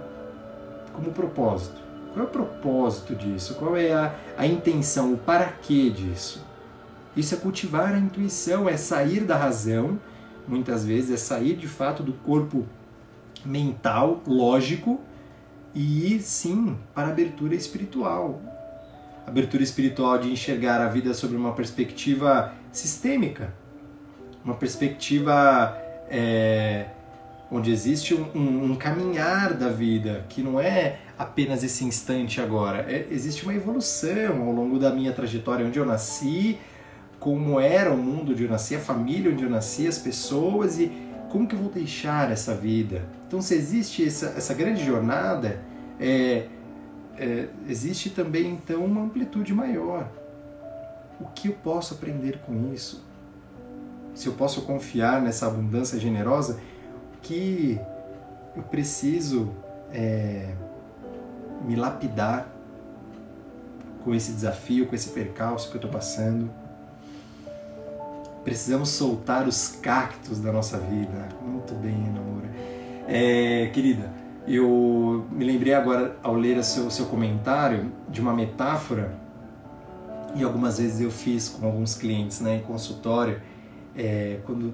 como 0.94 1.12
propósito? 1.12 1.82
Qual 2.14 2.26
é 2.26 2.30
o 2.30 2.32
propósito 2.32 3.16
disso? 3.16 3.56
Qual 3.56 3.76
é 3.76 3.92
a, 3.92 4.14
a 4.38 4.46
intenção, 4.46 5.14
o 5.14 5.18
para 5.18 5.46
quê 5.46 5.90
disso? 5.90 6.46
Isso 7.16 7.34
é 7.34 7.38
cultivar 7.38 7.94
a 7.94 7.98
intuição, 7.98 8.68
é 8.68 8.78
sair 8.78 9.22
da 9.22 9.36
razão, 9.36 10.00
muitas 10.48 10.86
vezes, 10.86 11.12
é 11.12 11.18
sair 11.18 11.56
de 11.56 11.68
fato 11.68 12.04
do 12.04 12.14
corpo 12.14 12.66
mental, 13.46 14.22
lógico, 14.28 15.00
e 15.74 16.14
ir 16.14 16.22
sim 16.22 16.78
para 16.94 17.08
a 17.08 17.12
abertura 17.12 17.56
espiritual. 17.56 18.40
Abertura 19.26 19.64
espiritual 19.64 20.18
de 20.18 20.30
enxergar 20.30 20.82
a 20.82 20.88
vida 20.88 21.14
sobre 21.14 21.38
uma 21.38 21.54
perspectiva 21.54 22.54
sistêmica, 22.72 23.54
uma 24.44 24.56
perspectiva 24.56 25.78
é, 26.10 26.86
onde 27.50 27.72
existe 27.72 28.14
um, 28.14 28.26
um, 28.36 28.72
um, 28.72 28.76
caminhar 28.76 29.54
da 29.54 29.70
vida, 29.70 30.26
que 30.28 30.42
não 30.42 30.60
é 30.60 31.00
apenas 31.18 31.64
esse 31.64 31.86
instante 31.86 32.42
agora, 32.42 32.86
é, 32.90 33.08
existe 33.12 33.44
uma 33.44 33.54
evolução 33.54 34.42
ao 34.42 34.52
longo 34.52 34.78
da 34.78 34.92
minha 34.92 35.14
trajetória, 35.14 35.66
onde 35.66 35.80
eu 35.80 35.86
nasci, 35.86 36.58
como 37.20 37.60
era 37.60 37.92
o 37.92 37.98
mundo 37.98 38.34
onde 38.34 38.44
eu 38.44 38.50
nasci, 38.50 38.76
a 38.76 38.80
família 38.80 39.32
onde 39.32 39.44
eu 39.44 39.50
nasci, 39.50 39.88
as 39.88 39.98
pessoas 39.98 40.80
e 40.80 40.92
como 41.30 41.48
que 41.48 41.56
eu 41.56 41.60
vou 41.60 41.72
deixar 41.72 42.32
essa 42.32 42.54
vida? 42.54 43.08
Então, 43.28 43.42
se 43.42 43.56
existe 43.56 44.06
essa, 44.06 44.34
essa 44.38 44.54
grande 44.54 44.86
jornada, 44.86 45.60
é, 46.00 46.48
é, 47.18 47.48
existe 47.68 48.10
também 48.10 48.52
então 48.52 48.84
uma 48.84 49.02
amplitude 49.02 49.54
maior. 49.54 50.10
O 51.20 51.26
que 51.26 51.50
eu 51.50 51.54
posso 51.54 51.94
aprender 51.94 52.40
com 52.46 52.74
isso? 52.74 53.04
Se 54.14 54.28
eu 54.28 54.34
posso 54.34 54.62
confiar 54.64 55.22
nessa 55.22 55.48
abundância 55.48 56.00
generosa, 56.00 56.60
que 57.22 57.80
eu 58.56 58.64
preciso 58.64 59.52
é, 59.92 60.54
me 61.66 61.76
lapidar 61.76 62.48
com 64.04 64.14
esse 64.14 64.32
desafio, 64.32 64.88
com 64.88 64.96
esse 64.96 65.10
percalço 65.10 65.70
que 65.70 65.76
eu 65.76 65.80
estou 65.80 65.92
passando 65.92 66.50
Precisamos 68.44 68.90
soltar 68.90 69.48
os 69.48 69.70
cactos 69.82 70.40
da 70.40 70.52
nossa 70.52 70.78
vida. 70.78 71.30
Muito 71.42 71.74
bem, 71.76 71.96
Namora. 71.96 72.50
É, 73.08 73.70
querida, 73.74 74.12
eu 74.48 75.26
me 75.32 75.46
lembrei 75.46 75.74
agora, 75.74 76.18
ao 76.22 76.36
ler 76.36 76.58
o 76.58 76.64
seu, 76.64 76.90
seu 76.90 77.06
comentário, 77.06 77.92
de 78.10 78.22
uma 78.22 78.34
metáfora, 78.34 79.14
e 80.36 80.44
algumas 80.44 80.80
vezes 80.80 81.00
eu 81.00 81.12
fiz 81.12 81.48
com 81.48 81.66
alguns 81.66 81.96
clientes 81.96 82.42
né, 82.42 82.58
em 82.58 82.62
consultório, 82.62 83.40
é, 83.96 84.40
quando 84.46 84.74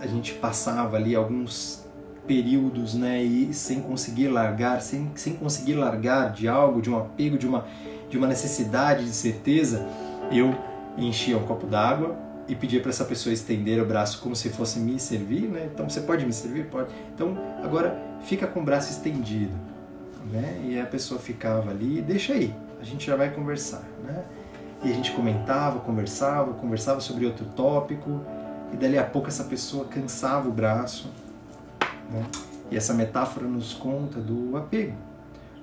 a 0.00 0.06
gente 0.06 0.34
passava 0.34 0.96
ali 0.96 1.14
alguns 1.14 1.86
períodos 2.26 2.94
né, 2.94 3.22
e 3.22 3.52
sem 3.54 3.80
conseguir 3.80 4.28
largar, 4.28 4.80
sem, 4.80 5.10
sem 5.14 5.34
conseguir 5.34 5.74
largar 5.74 6.32
de 6.32 6.48
algo, 6.48 6.80
de 6.80 6.90
um 6.90 6.98
apego, 6.98 7.38
de 7.38 7.46
uma, 7.46 7.66
de 8.08 8.18
uma 8.18 8.26
necessidade 8.26 9.04
de 9.04 9.12
certeza, 9.12 9.86
eu 10.30 10.54
enchia 10.96 11.36
um 11.36 11.44
copo 11.44 11.66
d'água, 11.66 12.16
e 12.48 12.54
pedir 12.54 12.80
para 12.80 12.90
essa 12.90 13.04
pessoa 13.04 13.32
estender 13.32 13.80
o 13.80 13.86
braço 13.86 14.20
como 14.20 14.34
se 14.34 14.48
fosse 14.48 14.80
me 14.80 14.98
servir, 14.98 15.42
né? 15.42 15.68
Então 15.72 15.88
você 15.88 16.00
pode 16.00 16.24
me 16.24 16.32
servir? 16.32 16.66
Pode. 16.66 16.90
Então 17.14 17.36
agora 17.62 18.00
fica 18.22 18.46
com 18.46 18.60
o 18.60 18.64
braço 18.64 18.90
estendido, 18.90 19.54
né? 20.32 20.60
E 20.64 20.80
a 20.80 20.86
pessoa 20.86 21.20
ficava 21.20 21.70
ali, 21.70 22.00
deixa 22.00 22.32
aí, 22.32 22.54
a 22.80 22.84
gente 22.84 23.06
já 23.06 23.16
vai 23.16 23.30
conversar, 23.30 23.84
né? 24.02 24.24
E 24.82 24.90
a 24.90 24.94
gente 24.94 25.12
comentava, 25.12 25.80
conversava, 25.80 26.54
conversava 26.54 27.00
sobre 27.00 27.26
outro 27.26 27.44
tópico, 27.44 28.24
e 28.72 28.76
dali 28.76 28.98
a 28.98 29.04
pouco 29.04 29.28
essa 29.28 29.44
pessoa 29.44 29.84
cansava 29.84 30.48
o 30.48 30.52
braço, 30.52 31.10
né? 32.10 32.24
E 32.70 32.76
essa 32.76 32.94
metáfora 32.94 33.46
nos 33.46 33.74
conta 33.74 34.20
do 34.20 34.56
apego, 34.56 34.96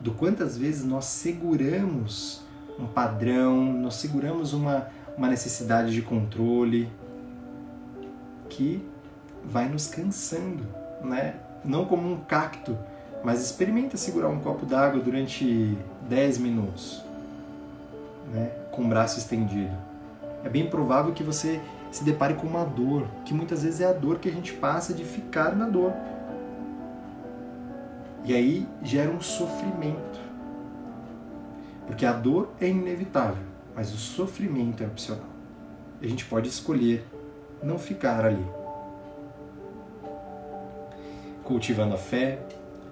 do 0.02 0.12
quantas 0.12 0.58
vezes 0.58 0.84
nós 0.84 1.06
seguramos 1.06 2.42
um 2.80 2.86
padrão, 2.86 3.74
nós 3.74 3.96
seguramos 3.96 4.54
uma 4.54 4.88
uma 5.18 5.28
necessidade 5.28 5.94
de 5.94 6.02
controle 6.02 6.90
que 8.50 8.86
vai 9.44 9.68
nos 9.70 9.88
cansando, 9.88 10.64
né? 11.02 11.36
Não 11.64 11.86
como 11.86 12.12
um 12.12 12.18
cacto, 12.18 12.78
mas 13.24 13.42
experimenta 13.42 13.98
segurar 13.98 14.30
um 14.30 14.40
copo 14.40 14.66
d'água 14.66 15.02
durante 15.02 15.78
10 16.10 16.38
minutos, 16.40 17.04
né? 18.32 18.52
Com 18.72 18.84
o 18.84 18.88
braço 18.88 19.18
estendido. 19.18 19.76
É 20.44 20.50
bem 20.50 20.70
provável 20.70 21.14
que 21.14 21.24
você 21.24 21.62
se 21.92 22.04
depare 22.04 22.34
com 22.36 22.46
uma 22.46 22.66
dor, 22.66 23.08
que 23.24 23.34
muitas 23.34 23.64
vezes 23.64 23.82
é 23.82 23.86
a 23.86 23.94
dor 23.94 24.20
que 24.20 24.30
a 24.30 24.32
gente 24.32 24.54
passa 24.54 24.94
de 24.94 25.04
ficar 25.04 25.56
na 25.56 25.68
dor. 25.68 25.94
E 28.26 28.34
aí 28.34 28.68
gera 28.84 29.10
um 29.10 29.22
sofrimento. 29.22 30.20
Porque 31.88 32.06
a 32.06 32.12
dor 32.12 32.52
é 32.60 32.68
inevitável 32.68 33.55
mas 33.76 33.94
o 33.94 33.98
sofrimento 33.98 34.82
é 34.82 34.88
opcional. 34.88 35.28
A 36.02 36.08
gente 36.08 36.26
pode 36.26 36.48
escolher 36.48 37.06
não 37.62 37.78
ficar 37.78 38.26
ali. 38.26 38.46
Cultivando 41.44 41.96
a 41.96 41.98
fé 41.98 42.40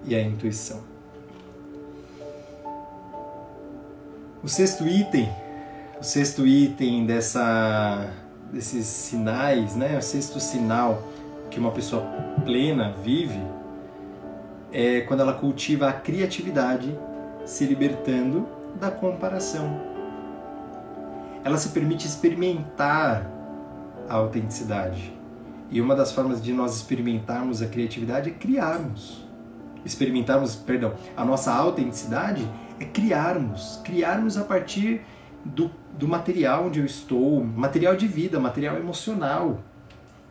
e 0.04 0.14
a 0.14 0.22
intuição. 0.22 0.82
O 4.42 4.48
sexto 4.48 4.86
item, 4.86 5.32
o 5.98 6.04
sexto 6.04 6.46
item 6.46 7.06
dessa, 7.06 8.10
desses 8.52 8.86
sinais, 8.86 9.74
né? 9.74 9.96
o 9.96 10.02
sexto 10.02 10.38
sinal 10.38 11.02
que 11.50 11.58
uma 11.58 11.70
pessoa 11.70 12.02
plena 12.44 12.92
vive 13.02 13.40
é 14.70 15.00
quando 15.02 15.20
ela 15.20 15.32
cultiva 15.32 15.88
a 15.88 15.92
criatividade, 15.92 16.94
se 17.46 17.64
libertando 17.64 18.46
da 18.78 18.90
comparação 18.90 19.93
ela 21.44 21.58
se 21.58 21.68
permite 21.68 22.06
experimentar 22.06 23.30
a 24.08 24.14
autenticidade. 24.14 25.12
E 25.70 25.80
uma 25.80 25.94
das 25.94 26.10
formas 26.10 26.42
de 26.42 26.52
nós 26.52 26.74
experimentarmos 26.74 27.60
a 27.60 27.66
criatividade 27.66 28.30
é 28.30 28.32
criarmos. 28.32 29.24
Experimentarmos, 29.84 30.56
perdão, 30.56 30.94
a 31.14 31.24
nossa 31.24 31.52
autenticidade 31.52 32.48
é 32.80 32.86
criarmos, 32.86 33.80
criarmos 33.84 34.38
a 34.38 34.44
partir 34.44 35.02
do, 35.44 35.70
do 35.98 36.08
material 36.08 36.66
onde 36.66 36.80
eu 36.80 36.86
estou, 36.86 37.44
material 37.44 37.94
de 37.94 38.08
vida, 38.08 38.40
material 38.40 38.76
emocional, 38.76 39.60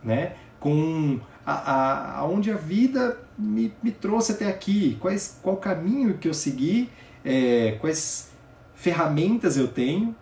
né? 0.02 0.32
Com 0.58 1.20
a, 1.46 1.52
a, 1.52 2.18
aonde 2.18 2.50
a 2.50 2.56
vida 2.56 3.18
me, 3.38 3.72
me 3.80 3.92
trouxe 3.92 4.32
até 4.32 4.48
aqui, 4.48 4.96
quais, 5.00 5.38
qual 5.40 5.56
caminho 5.56 6.18
que 6.18 6.26
eu 6.26 6.34
segui, 6.34 6.88
é, 7.24 7.76
quais 7.80 8.32
ferramentas 8.74 9.56
eu 9.56 9.68
tenho 9.68 10.16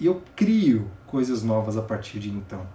e 0.00 0.06
eu 0.06 0.22
crio 0.34 0.90
coisas 1.06 1.42
novas 1.42 1.76
a 1.76 1.82
partir 1.82 2.18
de 2.18 2.30
então. 2.30 2.66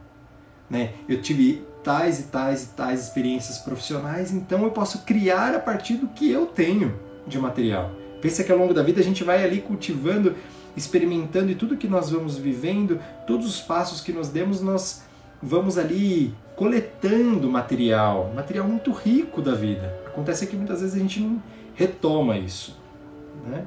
Né? 0.69 0.93
Eu 1.07 1.21
tive 1.21 1.63
tais 1.83 2.19
e 2.19 2.23
tais 2.23 2.63
e 2.63 2.67
tais 2.69 3.03
experiências 3.03 3.59
profissionais, 3.59 4.31
então 4.31 4.63
eu 4.63 4.71
posso 4.71 5.03
criar 5.03 5.53
a 5.55 5.59
partir 5.59 5.95
do 5.95 6.07
que 6.07 6.29
eu 6.29 6.45
tenho 6.45 6.99
de 7.27 7.39
material. 7.39 7.91
Pensa 8.21 8.43
que 8.43 8.51
ao 8.51 8.57
longo 8.57 8.73
da 8.73 8.81
vida 8.81 8.99
a 8.99 9.03
gente 9.03 9.23
vai 9.23 9.43
ali 9.43 9.61
cultivando, 9.61 10.35
experimentando 10.75 11.51
e 11.51 11.55
tudo 11.55 11.77
que 11.77 11.87
nós 11.87 12.09
vamos 12.09 12.37
vivendo, 12.37 12.99
todos 13.27 13.45
os 13.45 13.61
passos 13.61 14.01
que 14.01 14.11
nós 14.11 14.29
demos, 14.29 14.61
nós 14.61 15.03
vamos 15.41 15.77
ali 15.77 16.33
coletando 16.55 17.49
material, 17.49 18.31
material 18.33 18.67
muito 18.67 18.91
rico 18.91 19.41
da 19.41 19.53
vida. 19.53 19.93
Acontece 20.07 20.47
que 20.47 20.55
muitas 20.55 20.81
vezes 20.81 20.95
a 20.95 20.99
gente 20.99 21.19
não 21.19 21.41
retoma 21.75 22.37
isso, 22.37 22.79
né? 23.45 23.65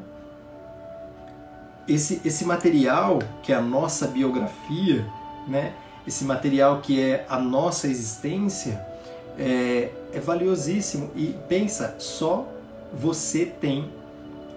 Esse, 1.88 2.20
esse 2.24 2.44
material 2.44 3.18
que 3.42 3.52
é 3.52 3.56
a 3.56 3.62
nossa 3.62 4.06
biografia, 4.06 5.06
né? 5.46 5.74
esse 6.06 6.24
material 6.24 6.80
que 6.80 7.00
é 7.00 7.26
a 7.28 7.38
nossa 7.38 7.88
existência, 7.88 8.84
é, 9.38 9.90
é 10.12 10.20
valiosíssimo. 10.20 11.10
E 11.16 11.34
pensa, 11.48 11.96
só 11.98 12.46
você 12.92 13.46
tem 13.46 13.90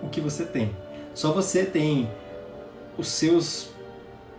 o 0.04 0.10
que 0.10 0.20
você 0.20 0.44
tem. 0.44 0.76
Só 1.14 1.32
você 1.32 1.66
tem 1.66 2.10
os 2.98 3.08
seus 3.08 3.70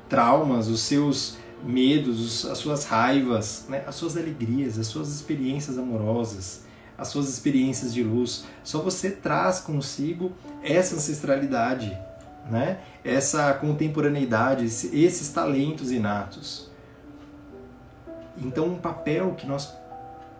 traumas, 0.08 0.68
os 0.68 0.80
seus 0.80 1.36
medos, 1.64 2.44
as 2.46 2.58
suas 2.58 2.84
raivas, 2.84 3.66
né? 3.68 3.84
as 3.86 3.94
suas 3.94 4.16
alegrias, 4.16 4.78
as 4.78 4.86
suas 4.86 5.08
experiências 5.08 5.78
amorosas, 5.78 6.62
as 6.98 7.08
suas 7.08 7.28
experiências 7.28 7.94
de 7.94 8.02
luz. 8.02 8.44
Só 8.62 8.80
você 8.80 9.10
traz 9.10 9.60
consigo 9.60 10.32
essa 10.62 10.96
ancestralidade 10.96 11.96
né? 12.50 12.80
essa 13.04 13.52
contemporaneidade, 13.54 14.64
esses 14.64 15.28
talentos 15.28 15.90
inatos. 15.90 16.70
Então, 18.36 18.66
um 18.66 18.78
papel 18.78 19.34
que 19.36 19.46
nós 19.46 19.72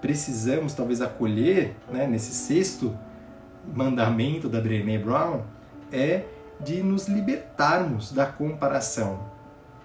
precisamos 0.01 0.75
talvez 0.75 1.01
acolher 1.01 1.77
né, 1.91 2.07
nesse 2.07 2.33
sexto 2.33 2.97
mandamento 3.75 4.49
da 4.49 4.61
Brené 4.61 4.99
Brown 4.99 5.43
é 5.93 6.25
de 6.59 6.83
nos 6.83 7.07
libertarmos 7.07 8.13
da 8.13 8.27
comparação. 8.27 9.21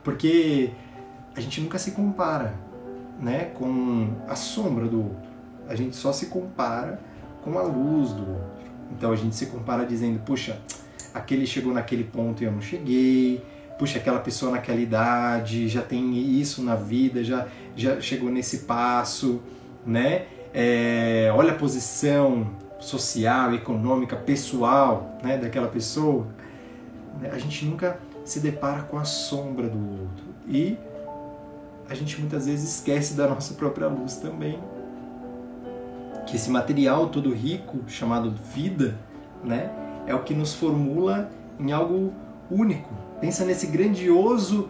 Porque 0.04 0.72
a 1.36 1.42
gente 1.42 1.62
nunca 1.62 1.78
se 1.78 1.92
compara 1.92 2.54
né, 3.20 3.52
com 3.56 4.10
a 4.28 4.36
sombra 4.36 4.88
do 4.88 5.04
outro. 5.04 5.28
A 5.68 5.76
gente 5.76 5.96
só 5.96 6.12
se 6.12 6.28
compara 6.28 7.00
com 7.44 7.58
a 7.58 7.64
luz 7.64 8.12
do 8.12 8.22
outro. 8.22 8.58
Então 8.92 9.12
a 9.12 9.16
gente 9.16 9.36
se 9.36 9.48
compara 9.48 9.86
dizendo, 9.86 10.20
puxa, 10.20 10.60
aquele 11.18 11.46
chegou 11.46 11.74
naquele 11.74 12.04
ponto 12.04 12.42
e 12.42 12.46
eu 12.46 12.52
não 12.52 12.62
cheguei. 12.62 13.44
Puxa, 13.78 14.00
aquela 14.00 14.20
pessoa 14.20 14.52
naquela 14.52 14.80
idade 14.80 15.68
já 15.68 15.82
tem 15.82 16.18
isso 16.18 16.64
na 16.64 16.76
vida, 16.76 17.24
já, 17.24 17.48
já 17.76 18.02
chegou 18.02 18.30
nesse 18.32 18.60
passo, 18.60 19.42
né? 19.86 20.26
É, 20.54 21.32
olha 21.36 21.52
a 21.52 21.56
posição 21.56 22.48
social, 22.80 23.54
econômica, 23.54 24.16
pessoal 24.16 25.18
né, 25.24 25.38
daquela 25.38 25.68
pessoa. 25.68 26.28
A 27.32 27.38
gente 27.38 27.66
nunca 27.66 28.00
se 28.24 28.40
depara 28.40 28.84
com 28.84 28.98
a 28.98 29.04
sombra 29.04 29.68
do 29.68 29.78
outro. 29.78 30.26
E 30.48 30.78
a 31.90 31.96
gente 31.96 32.20
muitas 32.20 32.46
vezes 32.46 32.76
esquece 32.76 33.14
da 33.14 33.28
nossa 33.28 33.54
própria 33.54 33.88
luz 33.88 34.18
também. 34.18 34.60
Que 36.26 36.36
esse 36.36 36.50
material 36.50 37.08
todo 37.08 37.34
rico, 37.34 37.80
chamado 37.88 38.34
vida, 38.54 38.98
né, 39.44 39.70
é 40.08 40.16
o 40.16 40.24
que 40.24 40.34
nos 40.34 40.54
formula 40.54 41.30
em 41.60 41.72
algo 41.72 42.14
único. 42.50 42.90
Pensa 43.20 43.46
nesse 43.46 43.68
grandioso 43.68 44.70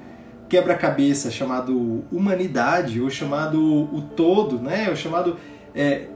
quebra-cabeça 0.49 1.29
chamado 1.29 2.03
humanidade, 2.11 3.01
ou 3.01 3.09
chamado 3.09 3.61
o 3.93 4.01
todo, 4.01 4.59
né, 4.59 4.89
ou 4.89 4.95
chamado 4.95 5.37
é, 5.75 6.07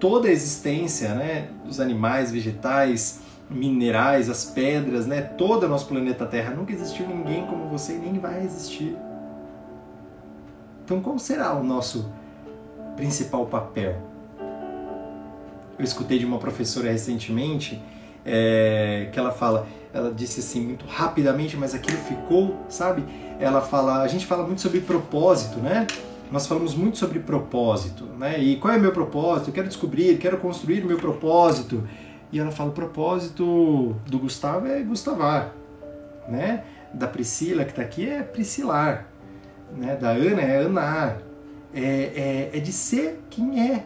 toda 0.00 0.28
a 0.28 0.30
existência 0.30 1.14
né, 1.14 1.48
dos 1.64 1.78
animais, 1.78 2.32
vegetais, 2.32 3.20
minerais, 3.50 4.28
as 4.28 4.44
pedras, 4.44 5.06
né, 5.06 5.20
todo 5.20 5.64
o 5.64 5.68
nosso 5.68 5.86
planeta 5.86 6.26
Terra. 6.26 6.54
Nunca 6.54 6.72
existiu 6.72 7.06
ninguém 7.06 7.46
como 7.46 7.68
você 7.68 7.94
e 7.94 7.98
nem 7.98 8.18
vai 8.18 8.42
existir. 8.42 8.96
Então, 10.84 11.00
qual 11.00 11.18
será 11.18 11.54
o 11.54 11.62
nosso 11.62 12.10
principal 12.96 13.46
papel? 13.46 14.00
Eu 15.78 15.84
escutei 15.84 16.18
de 16.18 16.24
uma 16.24 16.38
professora 16.38 16.90
recentemente 16.90 17.80
é, 18.30 19.08
que 19.10 19.18
ela 19.18 19.32
fala, 19.32 19.66
ela 19.92 20.12
disse 20.12 20.40
assim 20.40 20.60
muito 20.60 20.84
rapidamente, 20.86 21.56
mas 21.56 21.74
aquilo 21.74 21.96
ficou, 21.96 22.64
sabe? 22.68 23.02
Ela 23.40 23.60
fala, 23.62 24.02
a 24.02 24.08
gente 24.08 24.26
fala 24.26 24.44
muito 24.44 24.60
sobre 24.60 24.80
propósito, 24.80 25.58
né? 25.58 25.86
Nós 26.30 26.46
falamos 26.46 26.74
muito 26.74 26.98
sobre 26.98 27.20
propósito, 27.20 28.04
né? 28.18 28.38
E 28.38 28.56
qual 28.56 28.74
é 28.74 28.76
o 28.76 28.80
meu 28.80 28.92
propósito? 28.92 29.48
Eu 29.48 29.54
quero 29.54 29.66
descobrir, 29.66 30.18
quero 30.18 30.36
construir 30.36 30.84
o 30.84 30.86
meu 30.86 30.98
propósito. 30.98 31.88
E 32.30 32.38
ela 32.38 32.50
fala, 32.50 32.68
o 32.68 32.72
propósito 32.74 33.96
do 34.06 34.18
Gustavo 34.18 34.66
é 34.66 34.82
Gustavar, 34.82 35.54
né? 36.28 36.64
Da 36.92 37.06
Priscila, 37.06 37.64
que 37.64 37.70
está 37.70 37.80
aqui, 37.80 38.06
é 38.06 38.22
Priscilar. 38.22 39.06
Né? 39.74 39.96
Da 39.96 40.10
Ana 40.10 40.42
é 40.42 40.64
Anar. 40.64 41.18
É, 41.74 42.50
é, 42.52 42.58
é 42.58 42.60
de 42.60 42.72
ser 42.72 43.20
quem 43.30 43.72
é. 43.72 43.84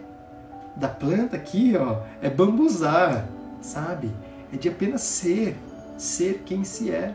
Da 0.77 0.89
planta 0.89 1.37
aqui, 1.37 1.75
ó, 1.79 1.99
é 2.21 2.31
bambuzar, 2.31 3.29
sabe? 3.61 4.11
É 4.53 4.57
de 4.57 4.69
apenas 4.69 5.01
ser, 5.01 5.57
ser 5.97 6.43
quem 6.45 6.65
se 6.65 6.91
é. 6.91 7.15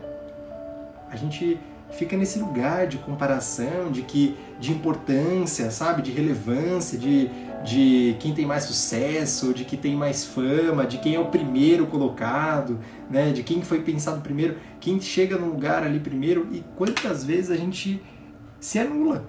A 1.10 1.16
gente 1.16 1.58
fica 1.90 2.16
nesse 2.16 2.38
lugar 2.38 2.86
de 2.86 2.98
comparação, 2.98 3.90
de 3.90 4.02
que 4.02 4.36
de 4.60 4.72
importância, 4.72 5.70
sabe, 5.70 6.02
de 6.02 6.10
relevância, 6.10 6.98
de, 6.98 7.30
de 7.64 8.16
quem 8.20 8.34
tem 8.34 8.44
mais 8.44 8.64
sucesso, 8.64 9.54
de 9.54 9.64
quem 9.64 9.78
tem 9.78 9.94
mais 9.94 10.24
fama, 10.24 10.86
de 10.86 10.98
quem 10.98 11.14
é 11.14 11.20
o 11.20 11.26
primeiro 11.26 11.86
colocado, 11.86 12.78
né, 13.10 13.30
de 13.30 13.42
quem 13.42 13.62
foi 13.62 13.80
pensado 13.80 14.20
primeiro, 14.20 14.56
quem 14.80 15.00
chega 15.00 15.38
no 15.38 15.46
lugar 15.46 15.82
ali 15.82 16.00
primeiro 16.00 16.48
e 16.52 16.62
quantas 16.76 17.24
vezes 17.24 17.50
a 17.50 17.56
gente 17.56 18.02
se 18.60 18.78
anula. 18.78 19.24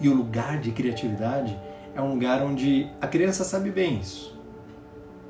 E 0.00 0.08
o 0.08 0.14
lugar 0.14 0.58
de 0.60 0.70
criatividade 0.70 1.58
é 1.94 2.00
um 2.00 2.10
lugar 2.10 2.42
onde 2.42 2.88
a 3.00 3.06
criança 3.06 3.44
sabe 3.44 3.70
bem 3.70 3.98
isso. 4.00 4.39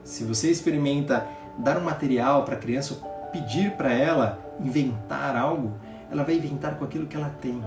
Se 0.04 0.24
você 0.24 0.50
experimenta 0.50 1.26
dar 1.58 1.76
um 1.78 1.84
material 1.84 2.44
para 2.44 2.54
a 2.54 2.58
criança, 2.58 2.94
pedir 3.32 3.72
para 3.72 3.92
ela 3.92 4.38
inventar 4.60 5.36
algo, 5.36 5.72
ela 6.10 6.24
vai 6.24 6.36
inventar 6.36 6.76
com 6.76 6.84
aquilo 6.84 7.06
que 7.06 7.16
ela 7.16 7.30
tem. 7.40 7.62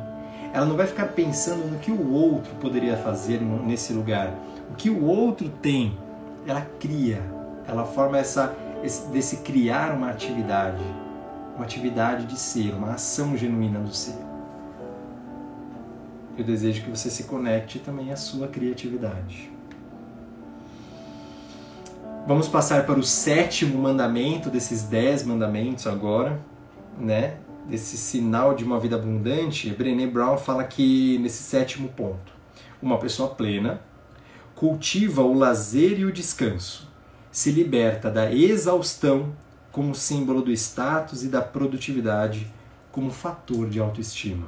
Ela 0.53 0.65
não 0.65 0.75
vai 0.75 0.85
ficar 0.85 1.07
pensando 1.07 1.65
no 1.69 1.79
que 1.79 1.91
o 1.91 2.11
outro 2.11 2.53
poderia 2.55 2.97
fazer 2.97 3.41
nesse 3.41 3.93
lugar. 3.93 4.33
O 4.71 4.75
que 4.75 4.89
o 4.89 5.03
outro 5.05 5.49
tem, 5.49 5.97
ela 6.45 6.61
cria. 6.79 7.21
Ela 7.67 7.85
forma 7.85 8.17
essa 8.17 8.53
esse, 8.83 9.07
desse 9.09 9.37
criar 9.37 9.95
uma 9.95 10.09
atividade, 10.09 10.83
uma 11.55 11.63
atividade 11.63 12.25
de 12.25 12.37
ser, 12.37 12.73
uma 12.73 12.93
ação 12.93 13.35
genuína 13.37 13.79
do 13.79 13.93
ser. 13.93 14.17
Eu 16.37 16.43
desejo 16.43 16.83
que 16.83 16.89
você 16.89 17.09
se 17.09 17.23
conecte 17.23 17.79
também 17.79 18.11
à 18.11 18.17
sua 18.17 18.47
criatividade. 18.47 19.52
Vamos 22.25 22.47
passar 22.47 22.85
para 22.85 22.97
o 22.97 23.03
sétimo 23.03 23.77
mandamento 23.81 24.49
desses 24.49 24.83
dez 24.83 25.23
mandamentos 25.23 25.85
agora 25.85 26.39
né, 26.97 27.37
desse 27.67 27.97
sinal 27.97 28.55
de 28.55 28.63
uma 28.63 28.79
vida 28.79 28.95
abundante, 28.95 29.69
Brené 29.71 30.07
Brown 30.07 30.37
fala 30.37 30.63
que 30.63 31.17
nesse 31.19 31.43
sétimo 31.43 31.89
ponto, 31.89 32.31
uma 32.81 32.97
pessoa 32.97 33.29
plena 33.29 33.81
cultiva 34.55 35.21
o 35.21 35.33
lazer 35.33 35.99
e 35.99 36.05
o 36.05 36.11
descanso, 36.13 36.89
se 37.31 37.51
liberta 37.51 38.09
da 38.09 38.31
exaustão 38.31 39.33
como 39.71 39.95
símbolo 39.95 40.41
do 40.41 40.51
status 40.51 41.23
e 41.23 41.27
da 41.27 41.41
produtividade 41.41 42.47
como 42.91 43.11
fator 43.11 43.67
de 43.67 43.79
autoestima. 43.79 44.47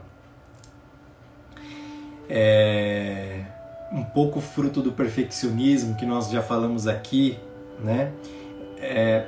É 2.29 3.45
um 3.91 4.03
pouco 4.03 4.41
fruto 4.41 4.81
do 4.81 4.91
perfeccionismo 4.91 5.95
que 5.95 6.05
nós 6.05 6.29
já 6.29 6.41
falamos 6.41 6.88
aqui, 6.88 7.38
né? 7.79 8.11
É, 8.77 9.25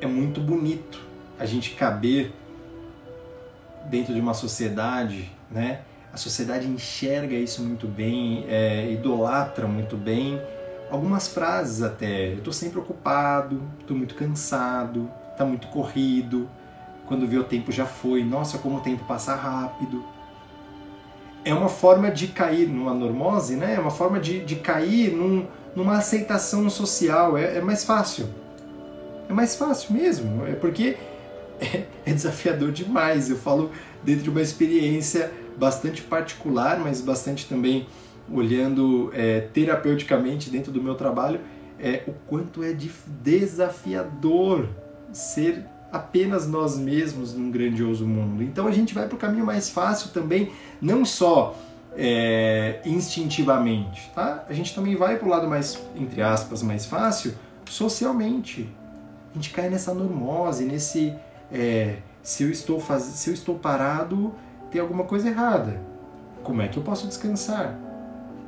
é 0.00 0.06
muito 0.06 0.40
bonito 0.40 1.00
a 1.38 1.44
gente 1.44 1.70
caber 1.74 2.32
dentro 3.88 4.12
de 4.14 4.20
uma 4.20 4.34
sociedade, 4.34 5.30
né? 5.50 5.80
A 6.12 6.16
sociedade 6.16 6.66
enxerga 6.66 7.34
isso 7.34 7.62
muito 7.62 7.86
bem, 7.86 8.44
é, 8.48 8.90
idolatra 8.90 9.66
muito 9.66 9.96
bem. 9.96 10.40
Algumas 10.90 11.28
frases 11.28 11.82
até, 11.82 12.32
eu 12.32 12.38
estou 12.38 12.52
sempre 12.52 12.78
ocupado, 12.78 13.62
estou 13.80 13.96
muito 13.96 14.14
cansado, 14.14 15.10
está 15.32 15.44
muito 15.44 15.68
corrido, 15.68 16.48
quando 17.06 17.26
vê 17.26 17.38
o 17.38 17.44
tempo 17.44 17.70
já 17.70 17.86
foi, 17.86 18.24
nossa, 18.24 18.58
como 18.58 18.78
o 18.78 18.80
tempo 18.80 19.04
passa 19.04 19.34
rápido. 19.34 20.04
É 21.44 21.54
uma 21.54 21.68
forma 21.68 22.10
de 22.10 22.28
cair 22.28 22.68
numa 22.68 22.92
normose, 22.92 23.56
né? 23.56 23.74
É 23.74 23.80
uma 23.80 23.90
forma 23.90 24.18
de, 24.18 24.44
de 24.44 24.56
cair 24.56 25.12
num, 25.14 25.46
numa 25.78 25.98
aceitação 25.98 26.68
social, 26.68 27.38
é, 27.38 27.58
é 27.58 27.60
mais 27.60 27.84
fácil. 27.84 28.28
É 29.28 29.32
mais 29.32 29.54
fácil 29.54 29.94
mesmo, 29.94 30.44
é 30.44 30.54
porque 30.54 30.96
é, 31.60 31.84
é 32.04 32.12
desafiador 32.12 32.72
demais. 32.72 33.30
Eu 33.30 33.36
falo 33.36 33.70
dentro 34.02 34.24
de 34.24 34.30
uma 34.30 34.42
experiência 34.42 35.32
bastante 35.56 36.02
particular, 36.02 36.80
mas 36.80 37.00
bastante 37.00 37.46
também 37.46 37.86
olhando 38.30 39.10
é, 39.14 39.40
terapeuticamente 39.40 40.50
dentro 40.50 40.72
do 40.72 40.82
meu 40.82 40.94
trabalho, 40.94 41.40
é 41.78 42.02
o 42.06 42.12
quanto 42.26 42.62
é 42.62 42.76
desafiador 43.22 44.68
ser 45.12 45.64
apenas 45.92 46.46
nós 46.46 46.76
mesmos 46.76 47.32
num 47.32 47.50
grandioso 47.50 48.06
mundo. 48.06 48.42
Então 48.42 48.66
a 48.66 48.72
gente 48.72 48.92
vai 48.92 49.06
para 49.06 49.14
o 49.14 49.18
caminho 49.18 49.46
mais 49.46 49.70
fácil 49.70 50.10
também, 50.10 50.52
não 50.82 51.04
só 51.04 51.56
é, 52.00 52.80
instintivamente, 52.86 54.08
tá? 54.14 54.44
A 54.48 54.52
gente 54.52 54.72
também 54.72 54.94
vai 54.94 55.16
para 55.16 55.26
o 55.26 55.30
lado 55.30 55.48
mais, 55.48 55.82
entre 55.96 56.22
aspas, 56.22 56.62
mais 56.62 56.86
fácil, 56.86 57.34
socialmente. 57.68 58.72
A 59.32 59.34
gente 59.34 59.50
cai 59.50 59.68
nessa 59.68 59.92
normose, 59.92 60.64
nesse 60.64 61.12
é, 61.52 61.98
se 62.22 62.44
eu 62.44 62.50
estou 62.50 62.78
faz... 62.78 63.02
se 63.02 63.28
eu 63.28 63.34
estou 63.34 63.58
parado, 63.58 64.32
tem 64.70 64.80
alguma 64.80 65.04
coisa 65.04 65.28
errada. 65.28 65.80
Como 66.44 66.62
é 66.62 66.68
que 66.68 66.78
eu 66.78 66.84
posso 66.84 67.08
descansar? 67.08 67.76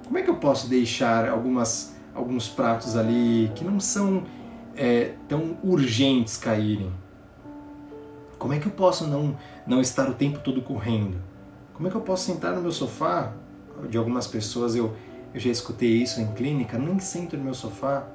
Como 0.06 0.16
é 0.16 0.22
que 0.22 0.30
eu 0.30 0.36
posso 0.36 0.68
deixar 0.68 1.28
algumas 1.28 1.96
alguns 2.14 2.48
pratos 2.48 2.96
ali 2.96 3.50
que 3.54 3.64
não 3.64 3.80
são 3.80 4.24
é, 4.76 5.14
tão 5.28 5.58
urgentes 5.64 6.36
caírem? 6.36 6.92
Como 8.38 8.54
é 8.54 8.60
que 8.60 8.66
eu 8.66 8.72
posso 8.72 9.08
não 9.08 9.36
não 9.66 9.80
estar 9.80 10.08
o 10.08 10.14
tempo 10.14 10.38
todo 10.38 10.62
correndo? 10.62 11.18
Como 11.74 11.88
é 11.88 11.90
que 11.90 11.96
eu 11.96 12.02
posso 12.02 12.24
sentar 12.26 12.54
no 12.54 12.60
meu 12.60 12.72
sofá? 12.72 13.32
De 13.88 13.96
algumas 13.98 14.26
pessoas 14.26 14.74
eu 14.74 14.94
eu 15.32 15.40
já 15.40 15.50
escutei 15.50 16.02
isso 16.02 16.20
em 16.20 16.26
clínica, 16.32 16.76
nem 16.76 16.98
sento 16.98 17.36
no 17.36 17.44
meu 17.44 17.54
sofá. 17.54 18.06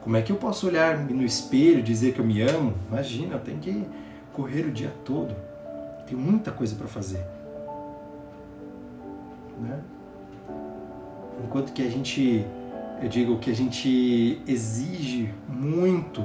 Como 0.00 0.16
é 0.16 0.22
que 0.22 0.32
eu 0.32 0.36
posso 0.36 0.66
olhar 0.66 0.98
no 0.98 1.24
espelho, 1.24 1.82
dizer 1.82 2.12
que 2.12 2.18
eu 2.18 2.24
me 2.24 2.42
amo? 2.42 2.74
Imagina, 2.88 3.36
eu 3.36 3.40
tenho 3.40 3.58
que 3.58 3.86
correr 4.32 4.66
o 4.66 4.72
dia 4.72 4.92
todo. 5.04 5.34
Tem 6.06 6.16
muita 6.16 6.50
coisa 6.50 6.74
para 6.74 6.88
fazer. 6.88 7.24
Né? 9.60 9.80
Enquanto 11.44 11.72
que 11.72 11.82
a 11.82 11.88
gente, 11.88 12.44
eu 13.00 13.08
digo 13.08 13.38
que 13.38 13.50
a 13.50 13.54
gente 13.54 14.42
exige 14.46 15.32
muito, 15.48 16.24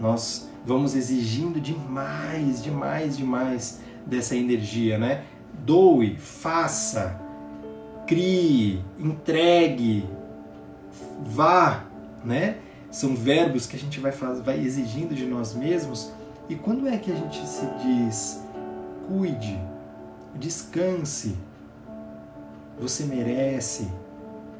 nós 0.00 0.48
vamos 0.64 0.96
exigindo 0.96 1.60
demais, 1.60 2.62
demais, 2.62 3.16
demais 3.16 3.80
dessa 4.06 4.34
energia, 4.34 4.98
né? 4.98 5.24
Doe, 5.64 6.16
faça, 6.16 7.25
crie, 8.06 8.84
entregue, 8.98 10.08
vá, 11.24 11.84
né? 12.24 12.58
São 12.90 13.14
verbos 13.14 13.66
que 13.66 13.76
a 13.76 13.78
gente 13.78 14.00
vai, 14.00 14.12
faz, 14.12 14.40
vai 14.40 14.58
exigindo 14.58 15.14
de 15.14 15.26
nós 15.26 15.54
mesmos. 15.54 16.12
E 16.48 16.54
quando 16.54 16.86
é 16.88 16.96
que 16.96 17.10
a 17.10 17.14
gente 17.14 17.46
se 17.46 17.66
diz 17.82 18.40
cuide, 19.06 19.58
descanse, 20.34 21.36
você 22.78 23.04
merece, 23.04 23.88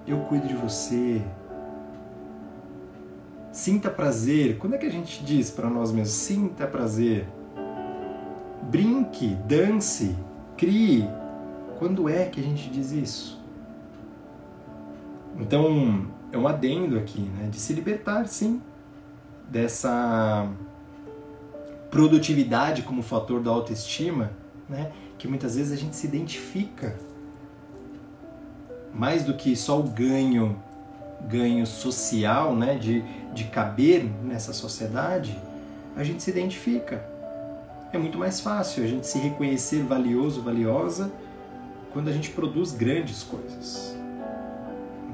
eu 0.07 0.19
cuido 0.21 0.47
de 0.47 0.55
você, 0.55 1.21
sinta 3.53 3.91
prazer. 3.91 4.59
Quando 4.59 4.75
é 4.75 4.79
que 4.79 4.87
a 4.87 4.93
gente 4.93 5.25
diz 5.25 5.51
para 5.51 5.69
nós 5.69 5.91
mesmos 5.91 6.17
sinta 6.17 6.67
prazer? 6.67 7.27
Brinque, 8.71 9.35
dance, 9.47 10.17
crie. 10.57 11.09
Quando 11.79 12.09
é 12.09 12.27
que 12.27 12.41
a 12.41 12.43
gente 12.43 12.69
diz 12.71 12.93
isso? 12.93 13.36
Então, 15.39 16.07
é 16.33 16.39
um 16.39 16.49
adendo 16.49 16.99
aqui, 16.99 17.21
né? 17.21 17.49
De 17.51 17.59
se 17.59 17.73
libertar, 17.73 18.27
sim, 18.27 18.61
dessa 19.49 20.49
produtividade 21.91 22.83
como 22.83 23.03
fator 23.03 23.41
da 23.41 23.51
autoestima, 23.51 24.33
né? 24.69 24.93
Que 25.19 25.29
muitas 25.29 25.57
vezes 25.57 25.73
a 25.73 25.77
gente 25.77 25.97
se 25.97 26.07
identifica 26.07 26.97
mais 28.93 29.25
do 29.25 29.35
que 29.35 29.55
só 29.55 29.79
o 29.79 29.83
ganho 29.83 30.57
ganho 31.29 31.67
social, 31.67 32.55
né? 32.55 32.77
De, 32.77 33.03
de 33.33 33.45
caber 33.45 34.05
nessa 34.23 34.53
sociedade, 34.53 35.39
a 35.97 36.05
gente 36.05 36.23
se 36.23 36.31
identifica. 36.31 37.05
É 37.93 37.99
muito 37.99 38.19
mais 38.19 38.41
fácil 38.41 38.85
a 38.85 38.87
gente 38.87 39.07
se 39.07 39.19
reconhecer 39.19 39.83
valioso, 39.83 40.43
valiosa, 40.43 41.11
quando 41.93 42.09
a 42.09 42.13
gente 42.13 42.31
produz 42.31 42.73
grandes 42.73 43.23
coisas. 43.23 43.97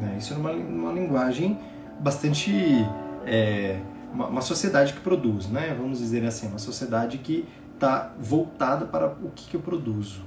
Né? 0.03 0.17
Isso 0.19 0.35
é 0.35 0.37
uma, 0.37 0.51
uma 0.51 0.93
linguagem 0.93 1.57
bastante. 2.01 2.53
É, 3.25 3.81
uma, 4.13 4.27
uma, 4.27 4.41
sociedade 4.43 4.93
que 4.93 5.01
produz, 5.01 5.49
né? 5.49 5.75
vamos 5.79 5.99
dizer 5.99 6.27
assim, 6.27 6.49
uma 6.49 6.59
sociedade 6.59 7.19
que 7.19 7.49
está 7.75 8.13
voltada 8.19 8.85
para 8.85 9.07
o 9.07 9.31
que, 9.31 9.49
que 9.49 9.57
eu 9.57 9.61
produzo. 9.61 10.23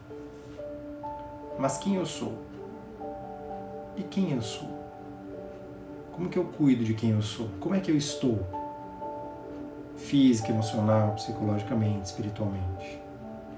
Mas 1.59 1.77
quem 1.77 1.95
eu 1.95 2.05
sou? 2.05 2.41
E 3.97 4.03
quem 4.03 4.31
eu 4.31 4.41
sou? 4.41 4.73
Como 6.13 6.29
que 6.29 6.39
eu 6.39 6.45
cuido 6.45 6.83
de 6.85 6.93
quem 6.93 7.11
eu 7.11 7.21
sou? 7.21 7.49
Como 7.59 7.75
é 7.75 7.79
que 7.81 7.91
eu 7.91 7.97
estou? 7.97 8.39
Física, 9.97 10.49
emocional, 10.51 11.11
psicologicamente, 11.15 12.05
espiritualmente. 12.05 12.99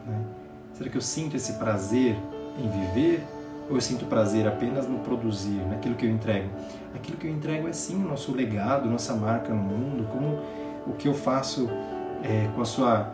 Né? 0.05 0.25
Será 0.73 0.89
que 0.89 0.97
eu 0.97 1.01
sinto 1.01 1.35
esse 1.35 1.53
prazer 1.53 2.15
em 2.57 2.69
viver 2.69 3.23
ou 3.69 3.75
eu 3.75 3.81
sinto 3.81 4.05
prazer 4.05 4.47
apenas 4.47 4.87
no 4.87 4.99
produzir, 4.99 5.61
naquilo 5.67 5.95
que 5.95 6.05
eu 6.05 6.09
entrego? 6.09 6.49
Aquilo 6.95 7.17
que 7.17 7.27
eu 7.27 7.31
entrego 7.31 7.67
é 7.67 7.73
sim 7.73 7.95
o 7.95 8.07
nosso 8.07 8.33
legado, 8.33 8.89
nossa 8.89 9.15
marca 9.15 9.53
no 9.53 9.61
mundo, 9.61 10.07
como 10.11 10.39
o 10.85 10.93
que 10.97 11.07
eu 11.07 11.13
faço 11.13 11.69
é, 12.23 12.49
com 12.55 12.61
a 12.61 12.65
sua, 12.65 13.13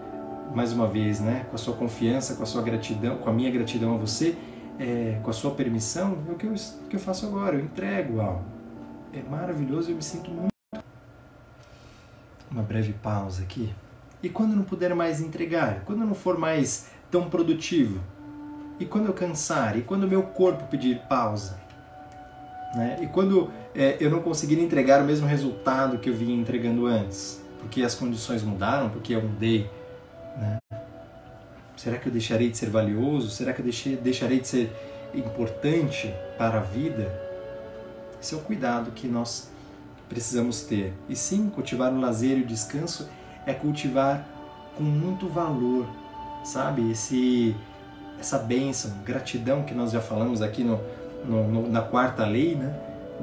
mais 0.54 0.72
uma 0.72 0.88
vez, 0.88 1.20
né, 1.20 1.46
com 1.50 1.56
a 1.56 1.60
sua 1.60 1.76
confiança, 1.76 2.36
com 2.36 2.44
a 2.44 2.46
sua 2.46 2.62
gratidão, 2.62 3.18
com 3.18 3.30
a 3.30 3.34
minha 3.34 3.50
gratidão 3.50 3.96
a 3.96 3.98
você, 3.98 4.36
é, 4.80 5.20
com 5.24 5.30
a 5.30 5.34
sua 5.34 5.52
permissão, 5.52 6.18
é 6.28 6.32
o 6.32 6.36
que 6.36 6.46
eu, 6.46 6.54
que 6.90 6.96
eu 6.96 7.00
faço 7.00 7.26
agora, 7.26 7.56
eu 7.56 7.62
entrego 7.62 8.22
algo. 8.22 8.44
É 9.12 9.22
maravilhoso, 9.30 9.92
eu 9.92 9.96
me 9.96 10.04
sinto 10.04 10.32
muito. 10.32 10.54
Uma 12.50 12.64
breve 12.64 12.94
pausa 12.94 13.44
aqui. 13.44 13.74
E 14.22 14.30
quando 14.30 14.56
não 14.56 14.64
puder 14.64 14.94
mais 14.96 15.20
entregar? 15.22 15.82
Quando 15.86 16.00
não 16.00 16.16
for 16.16 16.38
mais 16.38 16.88
tão 17.12 17.30
produtivo? 17.30 18.00
E 18.80 18.86
quando 18.86 19.08
eu 19.08 19.14
cansar? 19.14 19.78
E 19.78 19.82
quando 19.82 20.04
o 20.04 20.08
meu 20.08 20.24
corpo 20.24 20.66
pedir 20.66 21.00
pausa? 21.08 21.58
Né? 22.76 23.00
E 23.02 23.08
quando 23.08 23.52
é, 23.76 23.98
eu 24.00 24.10
não 24.10 24.22
conseguir 24.22 24.60
entregar 24.60 25.02
o 25.02 25.06
mesmo 25.06 25.28
resultado 25.28 26.00
que 26.00 26.10
eu 26.10 26.14
vinha 26.14 26.36
entregando 26.36 26.86
antes? 26.86 27.42
Porque 27.60 27.84
as 27.84 27.96
condições 27.96 28.44
mudaram, 28.44 28.90
porque 28.90 29.14
eu 29.14 29.22
mudei. 29.22 29.70
Né? 30.38 30.58
Será 31.78 31.98
que 31.98 32.08
eu 32.08 32.12
deixarei 32.12 32.50
de 32.50 32.58
ser 32.58 32.70
valioso? 32.70 33.30
Será 33.30 33.54
que 33.54 33.60
eu 33.60 33.64
deixei, 33.64 33.96
deixarei 33.96 34.40
de 34.40 34.48
ser 34.48 34.72
importante 35.14 36.14
para 36.38 36.58
a 36.58 36.62
vida? 36.62 37.12
Esse 38.22 38.34
é 38.34 38.38
o 38.38 38.42
cuidado 38.42 38.92
que 38.92 39.08
nós 39.08 39.52
precisamos 40.10 40.62
ter. 40.62 40.94
E 41.10 41.16
sim, 41.16 41.50
cultivar 41.50 41.92
o 41.94 42.00
lazer 42.00 42.38
e 42.38 42.42
o 42.42 42.46
descanso 42.46 43.10
é 43.46 43.54
cultivar 43.54 44.28
com 44.76 44.84
muito 44.84 45.28
valor, 45.28 45.88
sabe? 46.44 46.92
Esse 46.92 47.56
essa 48.20 48.38
bênção, 48.38 48.92
gratidão 49.04 49.64
que 49.64 49.74
nós 49.74 49.92
já 49.92 50.02
falamos 50.02 50.42
aqui 50.42 50.64
no, 50.64 50.80
no, 51.26 51.48
no, 51.48 51.70
na 51.70 51.82
quarta 51.82 52.26
lei 52.26 52.56
né, 52.56 52.74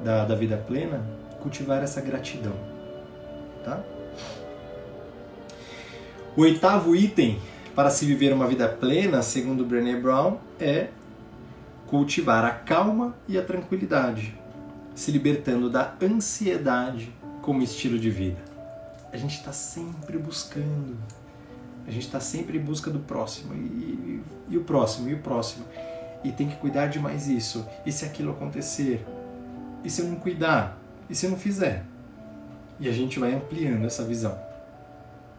da, 0.05 0.25
da 0.25 0.35
vida 0.35 0.57
plena, 0.57 1.03
cultivar 1.41 1.83
essa 1.83 2.01
gratidão. 2.01 2.55
Tá? 3.65 3.81
O 6.37 6.43
oitavo 6.43 6.95
item 6.95 7.39
para 7.75 7.91
se 7.91 8.05
viver 8.05 8.33
uma 8.33 8.47
vida 8.47 8.69
plena, 8.69 9.23
segundo 9.23 9.65
Brené 9.65 9.97
Brown, 9.97 10.39
é 10.59 10.89
cultivar 11.87 12.45
a 12.45 12.51
calma 12.51 13.15
e 13.27 13.37
a 13.37 13.43
tranquilidade, 13.43 14.39
se 14.95 15.11
libertando 15.11 15.69
da 15.69 15.95
ansiedade 16.01 17.13
como 17.43 17.63
estilo 17.63 17.99
de 17.99 18.11
vida. 18.11 18.41
A 19.13 19.17
gente 19.17 19.37
está 19.37 19.53
sempre 19.53 20.19
buscando 20.19 20.97
a 21.91 21.93
gente 21.93 22.07
está 22.07 22.21
sempre 22.21 22.57
em 22.57 22.61
busca 22.61 22.89
do 22.89 23.01
próximo, 23.01 23.53
e, 23.53 24.23
e, 24.49 24.57
o 24.57 24.63
próximo, 24.63 25.09
e 25.09 25.15
o 25.15 25.19
próximo. 25.19 25.65
E 26.23 26.31
tem 26.31 26.49
que 26.49 26.55
cuidar 26.57 26.87
de 26.87 27.01
mais 27.01 27.27
isso. 27.27 27.67
E 27.85 27.91
se 27.91 28.05
aquilo 28.05 28.31
acontecer? 28.31 29.05
E 29.83 29.91
se 29.91 30.01
eu 30.01 30.07
não 30.07 30.15
cuidar? 30.15 30.79
E 31.09 31.15
se 31.17 31.27
eu 31.27 31.31
não 31.31 31.37
fizer? 31.37 31.85
E 32.79 32.89
a 32.89 32.93
gente 32.93 33.19
vai 33.19 33.35
ampliando 33.35 33.85
essa 33.85 34.05
visão. 34.05 34.39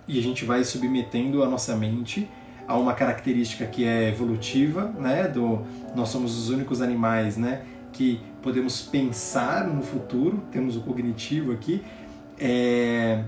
E 0.06 0.20
a 0.20 0.22
gente 0.22 0.43
vai 0.43 0.62
submetendo 0.66 1.41
a 1.41 1.47
nossa 1.47 1.74
mente 1.76 2.30
a 2.68 2.78
uma 2.78 2.93
característica 2.93 3.66
que 3.66 3.86
é 3.86 4.10
evolutiva, 4.10 4.88
né? 4.99 5.30
Do, 5.30 5.62
nós 5.95 6.10
somos 6.10 6.38
os 6.38 6.49
únicos 6.49 6.82
animais, 6.82 7.38
né? 7.38 7.64
Que 7.93 8.20
podemos 8.41 8.82
pensar 8.82 9.66
no 9.66 9.82
futuro, 9.82 10.43
temos 10.52 10.76
o 10.76 10.82
cognitivo 10.82 11.54
aqui. 11.54 11.82
É, 12.38 13.24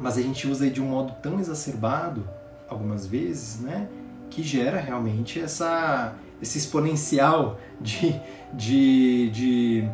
mas 0.00 0.16
a 0.16 0.22
gente 0.22 0.46
usa 0.46 0.68
de 0.70 0.80
um 0.80 0.86
modo 0.86 1.14
tão 1.22 1.38
exacerbado, 1.40 2.28
algumas 2.68 3.06
vezes, 3.06 3.60
né, 3.60 3.88
que 4.30 4.42
gera 4.42 4.78
realmente 4.78 5.40
essa, 5.40 6.14
esse 6.40 6.58
exponencial 6.58 7.58
de, 7.80 8.14
de, 8.52 9.30
de, 9.30 9.88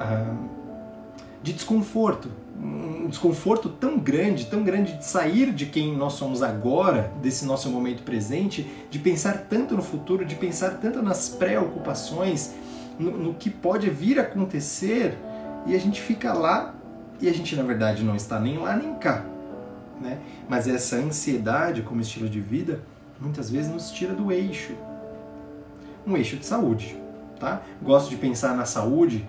uh, 0.00 0.48
de 1.42 1.52
desconforto. 1.52 2.30
Um 2.56 3.08
desconforto 3.08 3.68
tão 3.68 3.98
grande, 3.98 4.46
tão 4.46 4.62
grande 4.62 4.96
de 4.96 5.04
sair 5.04 5.52
de 5.52 5.66
quem 5.66 5.96
nós 5.96 6.14
somos 6.14 6.42
agora, 6.42 7.12
desse 7.20 7.44
nosso 7.44 7.68
momento 7.68 8.02
presente, 8.02 8.66
de 8.90 8.98
pensar 8.98 9.46
tanto 9.50 9.74
no 9.74 9.82
futuro, 9.82 10.24
de 10.24 10.34
pensar 10.36 10.78
tanto 10.80 11.02
nas 11.02 11.28
preocupações, 11.28 12.54
no, 12.98 13.10
no 13.10 13.34
que 13.34 13.50
pode 13.50 13.90
vir 13.90 14.18
a 14.18 14.22
acontecer, 14.22 15.18
e 15.66 15.74
a 15.74 15.78
gente 15.78 16.00
fica 16.00 16.32
lá 16.32 16.73
e 17.24 17.28
a 17.28 17.32
gente, 17.32 17.56
na 17.56 17.62
verdade, 17.62 18.02
não 18.02 18.14
está 18.14 18.38
nem 18.38 18.58
lá 18.58 18.76
nem 18.76 18.94
cá. 18.94 19.24
Né? 19.98 20.18
Mas 20.46 20.68
essa 20.68 20.96
ansiedade 20.96 21.80
como 21.80 22.00
estilo 22.00 22.28
de 22.28 22.38
vida 22.38 22.80
muitas 23.18 23.50
vezes 23.50 23.72
nos 23.72 23.90
tira 23.90 24.12
do 24.12 24.30
eixo. 24.30 24.74
Um 26.06 26.16
eixo 26.16 26.36
de 26.36 26.44
saúde. 26.44 26.96
Tá? 27.40 27.62
Gosto 27.82 28.10
de 28.10 28.16
pensar 28.16 28.54
na 28.54 28.66
saúde, 28.66 29.26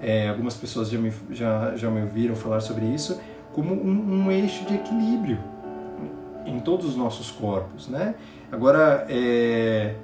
é, 0.00 0.28
algumas 0.28 0.54
pessoas 0.54 0.90
já 0.90 0.98
me, 0.98 1.12
já, 1.30 1.74
já 1.74 1.90
me 1.90 2.02
ouviram 2.02 2.36
falar 2.36 2.60
sobre 2.60 2.84
isso, 2.84 3.18
como 3.54 3.74
um, 3.74 4.26
um 4.26 4.30
eixo 4.30 4.64
de 4.66 4.74
equilíbrio 4.74 5.38
em 6.44 6.60
todos 6.60 6.84
os 6.86 6.96
nossos 6.96 7.30
corpos. 7.30 7.88
Né? 7.88 8.14
Agora, 8.52 9.06
é, 9.08 9.94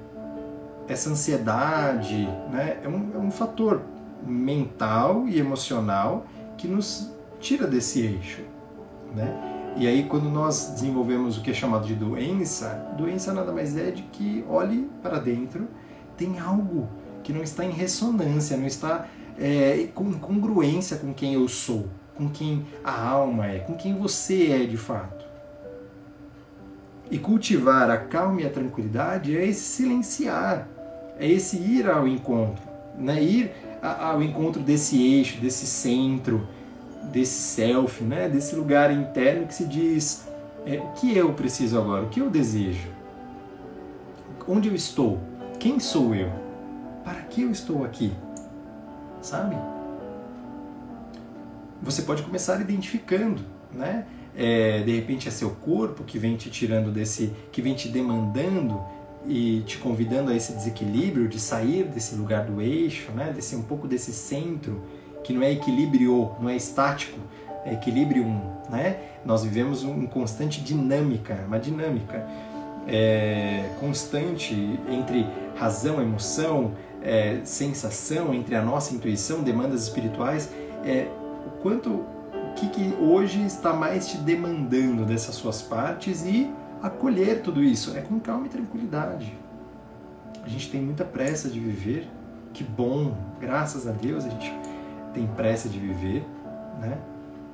essa 0.87 1.11
ansiedade 1.11 2.27
né, 2.51 2.79
é, 2.83 2.87
um, 2.87 3.11
é 3.13 3.17
um 3.19 3.29
fator 3.29 3.81
mental 4.25 5.27
e 5.27 5.39
emocional 5.39 6.25
que 6.57 6.67
nos 6.67 7.14
tira 7.45 7.67
desse 7.67 8.01
eixo, 8.01 8.41
né? 9.15 9.73
E 9.77 9.85
aí 9.85 10.05
quando 10.05 10.27
nós 10.31 10.71
desenvolvemos 10.71 11.37
o 11.37 11.41
que 11.41 11.51
é 11.51 11.53
chamado 11.53 11.85
de 11.85 11.93
doença, 11.93 12.69
doença 12.97 13.31
nada 13.31 13.51
mais 13.51 13.77
é 13.77 13.91
de 13.91 14.01
que 14.01 14.43
olhe 14.49 14.89
para 15.03 15.19
dentro, 15.19 15.67
tem 16.17 16.39
algo 16.39 16.89
que 17.23 17.31
não 17.31 17.43
está 17.43 17.63
em 17.63 17.69
ressonância, 17.69 18.57
não 18.57 18.65
está 18.65 19.07
é, 19.37 19.87
com 19.93 20.11
congruência 20.13 20.97
com 20.97 21.13
quem 21.13 21.35
eu 21.35 21.47
sou, 21.47 21.87
com 22.15 22.27
quem 22.27 22.65
a 22.83 23.09
alma 23.09 23.45
é, 23.45 23.59
com 23.59 23.75
quem 23.75 23.95
você 23.95 24.51
é 24.51 24.65
de 24.65 24.77
fato. 24.77 25.23
E 27.11 27.19
cultivar 27.19 27.91
a 27.91 27.97
calma 27.97 28.41
e 28.41 28.47
a 28.47 28.49
tranquilidade 28.49 29.37
é 29.37 29.45
esse 29.45 29.61
silenciar, 29.61 30.67
é 31.19 31.29
esse 31.29 31.57
ir 31.57 31.87
ao 31.87 32.07
encontro, 32.07 32.63
né? 32.97 33.21
ir 33.21 33.51
ao 33.83 34.23
encontro 34.23 34.63
desse 34.63 34.99
eixo, 34.99 35.39
desse 35.39 35.67
centro, 35.67 36.47
desse 37.11 37.39
self, 37.41 38.03
né? 38.03 38.29
desse 38.29 38.55
lugar 38.55 38.91
interno 38.91 39.47
que 39.47 39.53
se 39.53 39.65
diz 39.65 40.27
é, 40.65 40.79
o 40.79 40.87
que 40.93 41.15
eu 41.15 41.33
preciso 41.33 41.77
agora, 41.77 42.03
o 42.03 42.09
que 42.09 42.19
eu 42.19 42.29
desejo, 42.29 42.89
onde 44.47 44.67
eu 44.67 44.75
estou, 44.75 45.19
quem 45.59 45.79
sou 45.79 46.13
eu, 46.15 46.31
para 47.03 47.21
que 47.21 47.43
eu 47.43 47.51
estou 47.51 47.85
aqui, 47.85 48.11
sabe? 49.21 49.55
Você 51.81 52.01
pode 52.01 52.23
começar 52.23 52.59
identificando, 52.59 53.43
né? 53.71 54.05
É, 54.35 54.81
de 54.81 54.93
repente 54.93 55.29
é 55.29 55.31
seu 55.31 55.51
corpo 55.51 56.03
que 56.03 56.19
vem 56.19 56.35
te 56.35 56.49
tirando 56.49 56.91
desse, 56.91 57.31
que 57.51 57.61
vem 57.61 57.73
te 57.73 57.87
demandando 57.87 58.83
e 59.27 59.61
te 59.65 59.77
convidando 59.77 60.29
a 60.29 60.35
esse 60.35 60.51
desequilíbrio 60.53 61.27
de 61.27 61.39
sair 61.39 61.85
desse 61.85 62.15
lugar 62.15 62.45
do 62.45 62.61
eixo, 62.61 63.11
né? 63.11 63.31
Desse 63.33 63.55
um 63.55 63.61
pouco 63.61 63.87
desse 63.87 64.11
centro 64.11 64.81
que 65.25 65.33
não 65.33 65.41
é 65.41 65.51
equilíbrio, 65.51 66.35
não 66.39 66.47
é 66.47 66.55
estático, 66.55 67.19
é 67.65 67.73
equilíbrio, 67.73 68.23
né? 68.69 68.97
Nós 69.25 69.43
vivemos 69.43 69.81
uma 69.81 70.07
constante 70.07 70.61
dinâmica, 70.61 71.43
uma 71.47 71.57
dinâmica 71.57 72.23
é, 72.87 73.71
constante 73.79 74.53
entre 74.87 75.25
razão, 75.55 75.99
emoção, 75.99 76.73
é, 77.01 77.39
sensação, 77.43 78.35
entre 78.35 78.55
a 78.55 78.61
nossa 78.61 78.93
intuição, 78.93 79.41
demandas 79.41 79.81
espirituais. 79.81 80.51
É, 80.83 81.07
o 81.47 81.49
quanto, 81.63 81.89
o 81.89 82.53
que, 82.55 82.69
que 82.69 82.93
hoje 83.01 83.43
está 83.43 83.73
mais 83.73 84.07
te 84.07 84.17
demandando 84.17 85.05
dessas 85.05 85.33
suas 85.33 85.59
partes 85.59 86.23
e 86.23 86.51
acolher 86.83 87.41
tudo 87.41 87.63
isso 87.63 87.97
é 87.97 88.01
com 88.01 88.19
calma 88.19 88.45
e 88.45 88.49
tranquilidade. 88.49 89.35
A 90.43 90.47
gente 90.47 90.69
tem 90.69 90.79
muita 90.79 91.03
pressa 91.03 91.49
de 91.49 91.59
viver, 91.59 92.07
que 92.53 92.63
bom, 92.63 93.17
graças 93.41 93.87
a 93.87 93.91
Deus 93.91 94.23
a 94.23 94.29
gente 94.29 94.53
tem 95.15 95.25
pressa 95.25 95.69
de 95.69 95.79
viver, 95.79 96.23
né? 96.79 96.99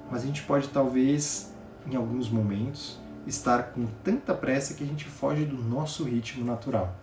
Mas 0.10 0.24
a 0.24 0.26
gente 0.26 0.42
pode 0.42 0.68
talvez, 0.68 1.54
em 1.90 1.96
alguns 1.96 2.30
momentos, 2.30 3.00
estar 3.26 3.72
com 3.72 3.86
tanta 4.04 4.34
pressa 4.34 4.74
que 4.74 4.84
a 4.84 4.88
gente 4.88 5.06
foge 5.06 5.46
do 5.46 5.56
nosso 5.56 6.04
ritmo 6.04 6.44
natural, 6.44 6.94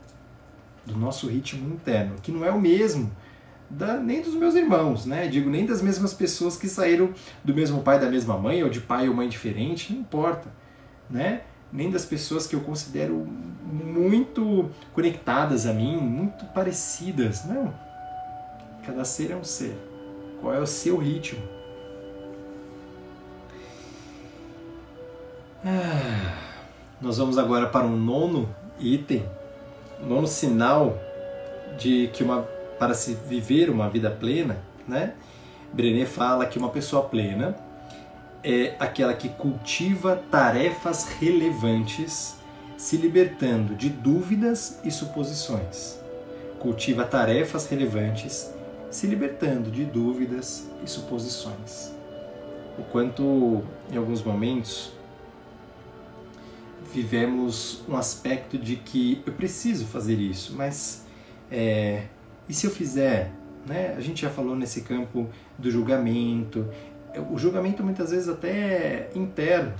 do 0.85 0.97
nosso 0.97 1.29
ritmo 1.29 1.73
interno, 1.73 2.17
que 2.21 2.33
não 2.33 2.45
é 2.45 2.51
o 2.51 2.61
mesmo 2.61 3.11
da, 3.71 3.97
nem 3.99 4.21
dos 4.21 4.35
meus 4.35 4.55
irmãos, 4.55 5.07
né? 5.07 5.29
Digo, 5.29 5.49
nem 5.49 5.65
das 5.65 5.81
mesmas 5.81 6.13
pessoas 6.13 6.57
que 6.57 6.69
saíram 6.69 7.15
do 7.45 7.55
mesmo 7.55 7.83
pai, 7.83 8.01
da 8.01 8.11
mesma 8.11 8.37
mãe, 8.37 8.63
ou 8.63 8.69
de 8.69 8.81
pai 8.81 9.09
ou 9.09 9.15
mãe 9.15 9.29
diferente, 9.29 9.93
não 9.93 10.01
importa, 10.01 10.49
né? 11.09 11.43
Nem 11.73 11.91
das 11.91 12.05
pessoas 12.05 12.47
que 12.47 12.57
eu 12.57 12.61
considero 12.61 13.15
muito 13.15 14.71
conectadas 14.95 15.67
a 15.67 15.73
mim, 15.73 15.97
muito 15.99 16.47
parecidas, 16.47 17.45
não. 17.45 17.73
Cada 18.85 19.05
ser 19.05 19.31
é 19.31 19.37
um 19.37 19.45
ser. 19.45 19.77
Qual 20.41 20.55
é 20.55 20.61
o 20.61 20.67
seu 20.67 20.97
ritmo? 20.97 21.43
Ah, 25.65 26.39
nós 27.01 27.19
vamos 27.19 27.37
agora 27.37 27.67
para 27.67 27.85
um 27.85 27.97
nono 27.97 28.49
item, 28.79 29.25
nono 30.01 30.27
sinal 30.27 30.99
de 31.79 32.09
que 32.13 32.23
uma 32.23 32.43
para 32.79 32.95
se 32.95 33.15
viver 33.15 33.69
uma 33.69 33.89
vida 33.89 34.11
plena, 34.11 34.59
né? 34.87 35.15
Brené 35.73 36.07
fala 36.07 36.47
que 36.47 36.59
uma 36.59 36.71
pessoa 36.71 37.03
plena 37.03 37.57
é 38.43 38.75
aquela 38.79 39.13
que 39.13 39.29
cultiva 39.29 40.23
tarefas 40.31 41.09
relevantes, 41.21 42.37
se 42.77 42.97
libertando 42.97 43.75
de 43.75 43.91
dúvidas 43.91 44.79
e 44.85 44.91
suposições. 44.91 45.99
Cultiva 46.61 47.05
tarefas 47.05 47.69
relevantes, 47.69 48.55
se 48.91 49.07
libertando 49.07 49.71
de 49.71 49.85
dúvidas 49.85 50.69
e 50.85 50.89
suposições. 50.89 51.93
O 52.79 52.83
quanto, 52.85 53.63
em 53.91 53.97
alguns 53.97 54.23
momentos, 54.23 54.93
vivemos 56.93 57.83
um 57.89 57.97
aspecto 57.97 58.57
de 58.57 58.77
que 58.77 59.23
eu 59.27 59.33
preciso 59.33 59.87
fazer 59.87 60.15
isso, 60.15 60.55
mas 60.57 61.05
é, 61.51 62.05
e 62.49 62.55
se 62.55 62.67
eu 62.67 62.71
fizer? 62.71 63.31
Né? 63.67 63.95
A 63.97 64.01
gente 64.01 64.23
já 64.23 64.31
falou 64.31 64.57
nesse 64.57 64.83
campo 64.83 65.29
do 65.59 65.71
julgamento, 65.71 66.67
o 67.31 67.39
julgamento 67.39 67.83
muitas 67.83 68.11
vezes 68.11 68.29
até 68.29 68.49
é 68.51 69.11
interno, 69.15 69.75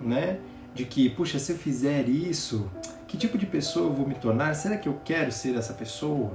né? 0.00 0.38
De 0.74 0.84
que, 0.84 1.08
puxa, 1.10 1.38
se 1.38 1.52
eu 1.52 1.56
fizer 1.56 2.08
isso, 2.08 2.70
que 3.06 3.16
tipo 3.16 3.38
de 3.38 3.46
pessoa 3.46 3.86
eu 3.86 3.92
vou 3.92 4.06
me 4.06 4.14
tornar? 4.14 4.54
Será 4.54 4.76
que 4.76 4.88
eu 4.88 5.00
quero 5.04 5.32
ser 5.32 5.56
essa 5.56 5.72
pessoa? 5.72 6.32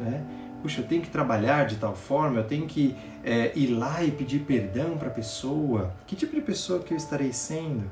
Né? 0.00 0.24
Puxa, 0.62 0.80
eu 0.80 0.86
tenho 0.86 1.02
que 1.02 1.10
trabalhar 1.10 1.66
de 1.66 1.76
tal 1.76 1.94
forma, 1.94 2.40
eu 2.40 2.44
tenho 2.44 2.66
que 2.66 2.96
é, 3.22 3.52
ir 3.56 3.68
lá 3.68 4.02
e 4.02 4.10
pedir 4.10 4.40
perdão 4.40 4.96
para 4.96 5.08
a 5.08 5.10
pessoa. 5.10 5.94
Que 6.06 6.16
tipo 6.16 6.34
de 6.34 6.42
pessoa 6.42 6.80
que 6.80 6.92
eu 6.92 6.96
estarei 6.96 7.32
sendo? 7.32 7.84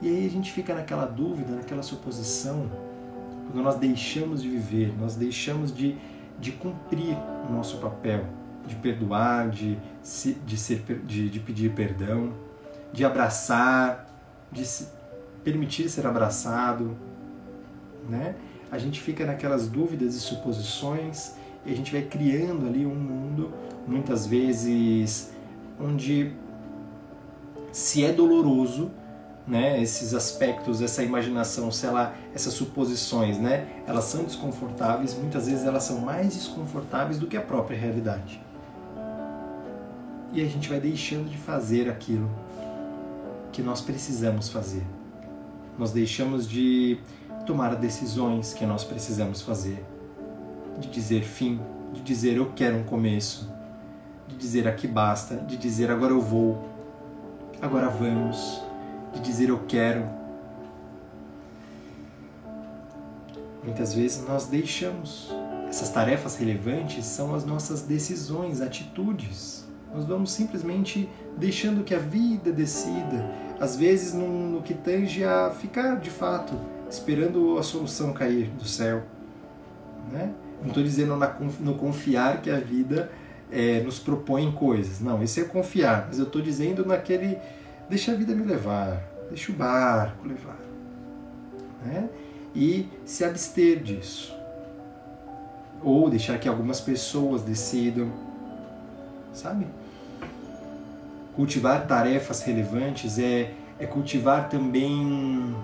E 0.00 0.08
aí 0.08 0.26
a 0.26 0.30
gente 0.30 0.52
fica 0.52 0.74
naquela 0.74 1.06
dúvida, 1.06 1.54
naquela 1.54 1.82
suposição, 1.82 2.70
quando 3.50 3.62
nós 3.62 3.76
deixamos 3.76 4.42
de 4.42 4.48
viver, 4.48 4.94
nós 4.98 5.14
deixamos 5.14 5.74
de, 5.74 5.96
de 6.40 6.52
cumprir 6.52 7.16
o 7.48 7.52
nosso 7.52 7.78
papel, 7.78 8.24
de 8.66 8.74
perdoar, 8.76 9.48
de, 9.50 9.78
de, 10.44 10.56
ser, 10.56 10.82
de, 11.04 11.28
de 11.28 11.40
pedir 11.40 11.72
perdão, 11.72 12.32
de 12.92 13.04
abraçar, 13.04 14.06
de 14.50 14.64
se 14.64 14.88
permitir 15.42 15.88
ser 15.88 16.06
abraçado, 16.06 16.96
né? 18.08 18.34
A 18.72 18.78
gente 18.78 19.00
fica 19.00 19.24
naquelas 19.24 19.68
dúvidas 19.68 20.14
e 20.14 20.20
suposições 20.20 21.34
e 21.64 21.72
a 21.72 21.76
gente 21.76 21.92
vai 21.92 22.02
criando 22.02 22.66
ali 22.66 22.84
um 22.84 22.94
mundo, 22.94 23.52
muitas 23.86 24.26
vezes, 24.26 25.32
onde 25.80 26.32
se 27.72 28.04
é 28.04 28.12
doloroso, 28.12 28.90
né, 29.46 29.80
esses 29.82 30.14
aspectos, 30.14 30.80
essa 30.80 31.02
imaginação, 31.02 31.70
se 31.70 31.84
ela, 31.84 32.14
essas 32.34 32.54
suposições, 32.54 33.38
né, 33.38 33.66
elas 33.86 34.04
são 34.04 34.24
desconfortáveis, 34.24 35.14
muitas 35.14 35.46
vezes 35.46 35.64
elas 35.64 35.82
são 35.84 36.00
mais 36.00 36.34
desconfortáveis 36.34 37.18
do 37.18 37.26
que 37.26 37.36
a 37.36 37.42
própria 37.42 37.78
realidade. 37.78 38.40
E 40.32 40.40
a 40.40 40.46
gente 40.46 40.68
vai 40.68 40.80
deixando 40.80 41.28
de 41.28 41.36
fazer 41.36 41.88
aquilo 41.88 42.28
que 43.52 43.62
nós 43.62 43.80
precisamos 43.80 44.48
fazer. 44.48 44.84
Nós 45.78 45.92
deixamos 45.92 46.48
de 46.48 46.98
tomar 47.46 47.76
decisões 47.76 48.54
que 48.54 48.64
nós 48.64 48.82
precisamos 48.82 49.42
fazer, 49.42 49.84
de 50.78 50.88
dizer 50.88 51.22
fim, 51.22 51.60
de 51.92 52.02
dizer 52.02 52.36
eu 52.36 52.52
quero 52.54 52.76
um 52.76 52.84
começo, 52.84 53.52
de 54.26 54.36
dizer 54.36 54.66
aqui 54.66 54.86
basta, 54.86 55.36
de 55.36 55.56
dizer 55.56 55.90
agora 55.90 56.12
eu 56.12 56.20
vou, 56.20 56.68
agora 57.60 57.88
vamos 57.88 58.62
de 59.14 59.20
dizer 59.20 59.48
eu 59.48 59.60
quero. 59.66 60.04
Muitas 63.62 63.94
vezes 63.94 64.26
nós 64.26 64.46
deixamos. 64.46 65.34
Essas 65.68 65.90
tarefas 65.90 66.36
relevantes 66.36 67.06
são 67.06 67.34
as 67.34 67.44
nossas 67.44 67.82
decisões, 67.82 68.60
atitudes. 68.60 69.64
Nós 69.92 70.04
vamos 70.04 70.32
simplesmente 70.32 71.08
deixando 71.36 71.84
que 71.84 71.94
a 71.94 71.98
vida 71.98 72.52
decida, 72.52 73.24
às 73.58 73.76
vezes 73.76 74.12
no, 74.12 74.60
que 74.62 74.74
tange 74.74 75.24
a 75.24 75.50
ficar 75.50 75.96
de 75.96 76.10
fato 76.10 76.54
esperando 76.90 77.58
a 77.58 77.62
solução 77.62 78.12
cair 78.12 78.50
do 78.50 78.64
céu. 78.64 79.04
Né? 80.12 80.32
Não 80.60 80.68
estou 80.68 80.82
dizendo 80.82 81.16
na, 81.16 81.28
no 81.60 81.74
confiar 81.74 82.40
que 82.40 82.50
a 82.50 82.58
vida 82.58 83.10
é, 83.50 83.80
nos 83.80 83.98
propõe 83.98 84.50
coisas. 84.52 85.00
Não, 85.00 85.22
isso 85.22 85.40
é 85.40 85.44
confiar. 85.44 86.06
Mas 86.08 86.18
eu 86.18 86.24
estou 86.24 86.40
dizendo 86.40 86.84
naquele 86.86 87.38
Deixa 87.88 88.12
a 88.12 88.14
vida 88.14 88.34
me 88.34 88.44
levar, 88.44 89.02
deixa 89.28 89.52
o 89.52 89.54
barco 89.54 90.26
levar. 90.26 90.56
Né? 91.84 92.08
E 92.54 92.88
se 93.04 93.24
abster 93.24 93.82
disso. 93.82 94.34
Ou 95.82 96.08
deixar 96.08 96.38
que 96.38 96.48
algumas 96.48 96.80
pessoas 96.80 97.42
decidam, 97.42 98.10
sabe? 99.34 99.66
Cultivar 101.36 101.86
tarefas 101.86 102.42
relevantes 102.42 103.18
é, 103.18 103.52
é 103.78 103.86
cultivar 103.86 104.48
também 104.48 105.54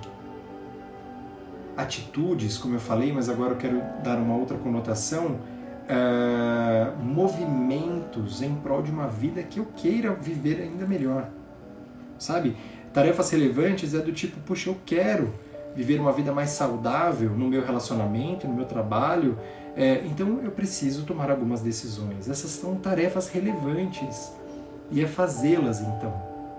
atitudes, 1.81 2.59
como 2.59 2.75
eu 2.75 2.81
falei, 2.81 3.13
mas 3.13 3.29
agora 3.29 3.53
eu 3.53 3.57
quero 3.57 3.83
dar 4.03 4.17
uma 4.19 4.37
outra 4.37 4.57
conotação, 4.57 5.39
uh, 5.89 7.03
movimentos 7.03 8.43
em 8.43 8.55
prol 8.57 8.83
de 8.83 8.91
uma 8.91 9.09
vida 9.09 9.43
que 9.43 9.59
eu 9.59 9.67
queira 9.77 10.13
viver 10.15 10.61
ainda 10.63 10.87
melhor 10.87 11.29
sabe? 12.21 12.57
Tarefas 12.93 13.31
relevantes 13.31 13.95
é 13.95 13.99
do 13.99 14.13
tipo, 14.13 14.39
puxa, 14.41 14.71
eu 14.71 14.77
quero 14.85 15.33
viver 15.75 15.99
uma 16.01 16.13
vida 16.13 16.33
mais 16.33 16.51
saudável 16.51 17.31
no 17.31 17.49
meu 17.49 17.65
relacionamento, 17.65 18.47
no 18.47 18.55
meu 18.55 18.67
trabalho, 18.67 19.39
é, 19.77 20.03
então 20.05 20.41
eu 20.45 20.51
preciso 20.51 21.05
tomar 21.05 21.31
algumas 21.31 21.61
decisões. 21.61 22.29
Essas 22.29 22.51
são 22.51 22.77
tarefas 22.77 23.29
relevantes 23.29 24.33
e 24.91 25.03
é 25.03 25.07
fazê-las 25.07 25.81
então, 25.81 26.13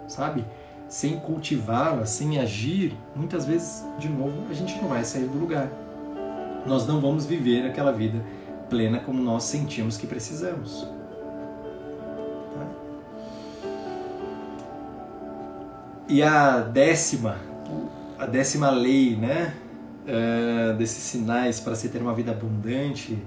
sabe? 0.08 0.44
Sem 0.92 1.18
cultivá-la, 1.18 2.06
sem 2.06 2.38
agir, 2.38 2.94
muitas 3.16 3.46
vezes, 3.46 3.86
de 3.98 4.10
novo, 4.10 4.44
a 4.50 4.54
gente 4.54 4.76
não 4.82 4.90
vai 4.90 5.06
sair 5.06 5.24
do 5.24 5.38
lugar. 5.38 5.70
Nós 6.66 6.86
não 6.86 7.00
vamos 7.00 7.26
viver 7.26 7.66
aquela 7.66 7.94
vida 7.94 8.22
plena 8.70 9.00
como 9.00 9.24
nós 9.24 9.46
sentimos 9.46 9.98
que 9.98 10.06
precisamos. 10.06 10.86
Tá? 12.54 12.68
E 16.10 16.22
a 16.22 16.60
décima, 16.60 17.38
a 18.20 18.26
décima 18.26 18.70
lei, 18.70 19.16
né, 19.16 19.54
uh, 20.04 20.76
desses 20.76 21.04
sinais 21.04 21.62
para 21.62 21.74
se 21.74 21.88
ter 21.88 22.02
uma 22.02 22.14
vida 22.14 22.32
abundante, 22.32 23.18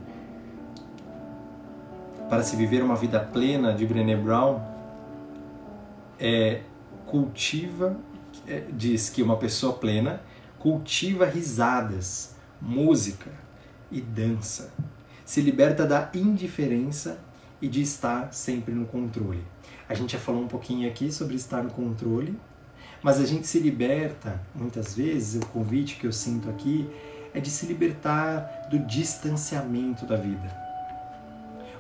para 2.28 2.42
se 2.42 2.56
viver 2.56 2.82
uma 2.82 2.94
vida 2.94 3.20
plena 3.20 3.72
de 3.72 3.86
Brené 3.86 4.16
Brown, 4.16 4.60
é 6.20 6.60
cultiva, 7.14 7.96
é, 8.44 8.64
diz 8.72 9.08
que 9.08 9.22
uma 9.22 9.36
pessoa 9.36 9.74
plena 9.74 10.20
cultiva 10.58 11.24
risadas, 11.24 12.34
música 12.60 13.30
e 13.88 14.00
dança, 14.00 14.72
se 15.24 15.40
liberta 15.40 15.86
da 15.86 16.10
indiferença 16.12 17.20
e 17.62 17.68
de 17.68 17.80
estar 17.82 18.34
sempre 18.34 18.74
no 18.74 18.84
controle. 18.84 19.44
A 19.88 19.94
gente 19.94 20.14
já 20.14 20.18
falou 20.18 20.42
um 20.42 20.48
pouquinho 20.48 20.88
aqui 20.88 21.12
sobre 21.12 21.36
estar 21.36 21.62
no 21.62 21.70
controle, 21.70 22.36
mas 23.00 23.20
a 23.20 23.24
gente 23.24 23.46
se 23.46 23.60
liberta, 23.60 24.42
muitas 24.52 24.96
vezes, 24.96 25.40
o 25.40 25.46
convite 25.46 25.94
que 25.94 26.08
eu 26.08 26.12
sinto 26.12 26.50
aqui 26.50 26.90
é 27.32 27.38
de 27.38 27.48
se 27.48 27.64
libertar 27.64 28.66
do 28.68 28.80
distanciamento 28.80 30.04
da 30.04 30.16
vida. 30.16 30.52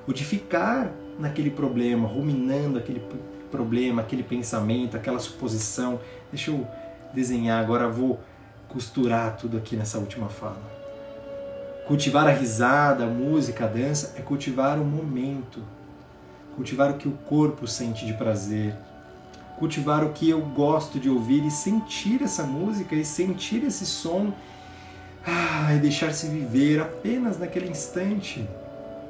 O 0.06 0.12
de 0.12 0.24
ficar 0.24 0.92
naquele 1.18 1.50
problema, 1.50 2.06
ruminando 2.06 2.78
aquele 2.78 3.00
problema, 3.54 4.02
aquele 4.02 4.24
pensamento, 4.24 4.96
aquela 4.96 5.20
suposição. 5.20 6.00
Deixa 6.32 6.50
eu 6.50 6.66
desenhar, 7.12 7.62
agora 7.62 7.88
vou 7.88 8.18
costurar 8.68 9.36
tudo 9.36 9.56
aqui 9.56 9.76
nessa 9.76 9.98
última 9.98 10.28
fala. 10.28 10.74
Cultivar 11.86 12.26
a 12.26 12.32
risada, 12.32 13.04
a 13.04 13.06
música, 13.06 13.64
a 13.64 13.68
dança 13.68 14.14
é 14.18 14.22
cultivar 14.22 14.78
o 14.78 14.84
momento, 14.84 15.60
cultivar 16.56 16.90
o 16.90 16.94
que 16.94 17.06
o 17.06 17.12
corpo 17.12 17.66
sente 17.68 18.04
de 18.04 18.14
prazer, 18.14 18.74
cultivar 19.58 20.02
o 20.02 20.12
que 20.12 20.28
eu 20.28 20.40
gosto 20.40 20.98
de 20.98 21.08
ouvir 21.08 21.46
e 21.46 21.50
sentir 21.50 22.22
essa 22.22 22.42
música 22.42 22.96
e 22.96 23.04
sentir 23.04 23.62
esse 23.62 23.86
som 23.86 24.32
ah, 25.24 25.72
e 25.74 25.78
deixar-se 25.78 26.26
viver 26.26 26.80
apenas 26.80 27.38
naquele 27.38 27.68
instante. 27.68 28.48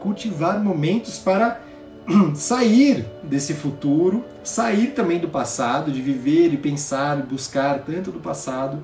Cultivar 0.00 0.62
momentos 0.62 1.18
para 1.18 1.60
sair 2.34 3.06
desse 3.22 3.54
futuro, 3.54 4.24
sair 4.42 4.88
também 4.88 5.18
do 5.18 5.28
passado, 5.28 5.90
de 5.90 6.02
viver 6.02 6.52
e 6.52 6.56
pensar 6.56 7.18
e 7.18 7.22
buscar 7.22 7.80
tanto 7.80 8.10
do 8.10 8.20
passado 8.20 8.82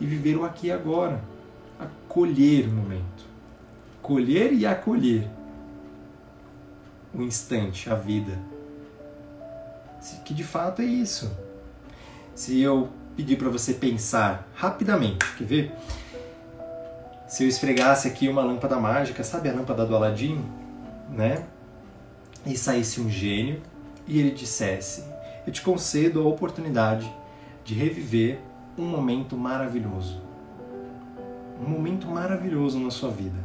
e 0.00 0.06
viver 0.06 0.36
o 0.36 0.44
aqui 0.44 0.68
e 0.68 0.72
agora. 0.72 1.22
Acolher 1.78 2.66
o 2.68 2.72
momento. 2.72 3.24
Colher 4.02 4.52
e 4.52 4.66
acolher 4.66 5.28
o 7.14 7.22
instante, 7.22 7.90
a 7.90 7.94
vida. 7.94 8.38
Que 10.24 10.34
de 10.34 10.44
fato 10.44 10.82
é 10.82 10.84
isso. 10.84 11.30
Se 12.34 12.60
eu 12.60 12.88
pedir 13.16 13.36
para 13.36 13.48
você 13.48 13.72
pensar 13.72 14.46
rapidamente, 14.54 15.24
quer 15.36 15.44
ver? 15.44 15.72
Se 17.26 17.42
eu 17.42 17.48
esfregasse 17.48 18.06
aqui 18.06 18.28
uma 18.28 18.42
lâmpada 18.42 18.78
mágica, 18.78 19.24
sabe 19.24 19.48
a 19.48 19.52
lâmpada 19.52 19.84
do 19.84 19.96
Aladim, 19.96 20.44
né? 21.10 21.44
E 22.46 22.56
saísse 22.56 23.00
um 23.00 23.10
gênio 23.10 23.60
e 24.06 24.18
ele 24.18 24.30
dissesse: 24.30 25.04
Eu 25.46 25.52
te 25.52 25.60
concedo 25.60 26.20
a 26.20 26.24
oportunidade 26.24 27.12
de 27.64 27.74
reviver 27.74 28.38
um 28.78 28.86
momento 28.86 29.36
maravilhoso. 29.36 30.20
Um 31.60 31.68
momento 31.68 32.06
maravilhoso 32.06 32.78
na 32.78 32.90
sua 32.90 33.10
vida. 33.10 33.38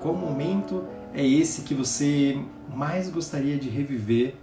Qual 0.00 0.14
momento 0.14 0.84
é 1.12 1.24
esse 1.24 1.62
que 1.62 1.74
você 1.74 2.42
mais 2.74 3.10
gostaria 3.10 3.56
de 3.56 3.68
reviver, 3.68 4.34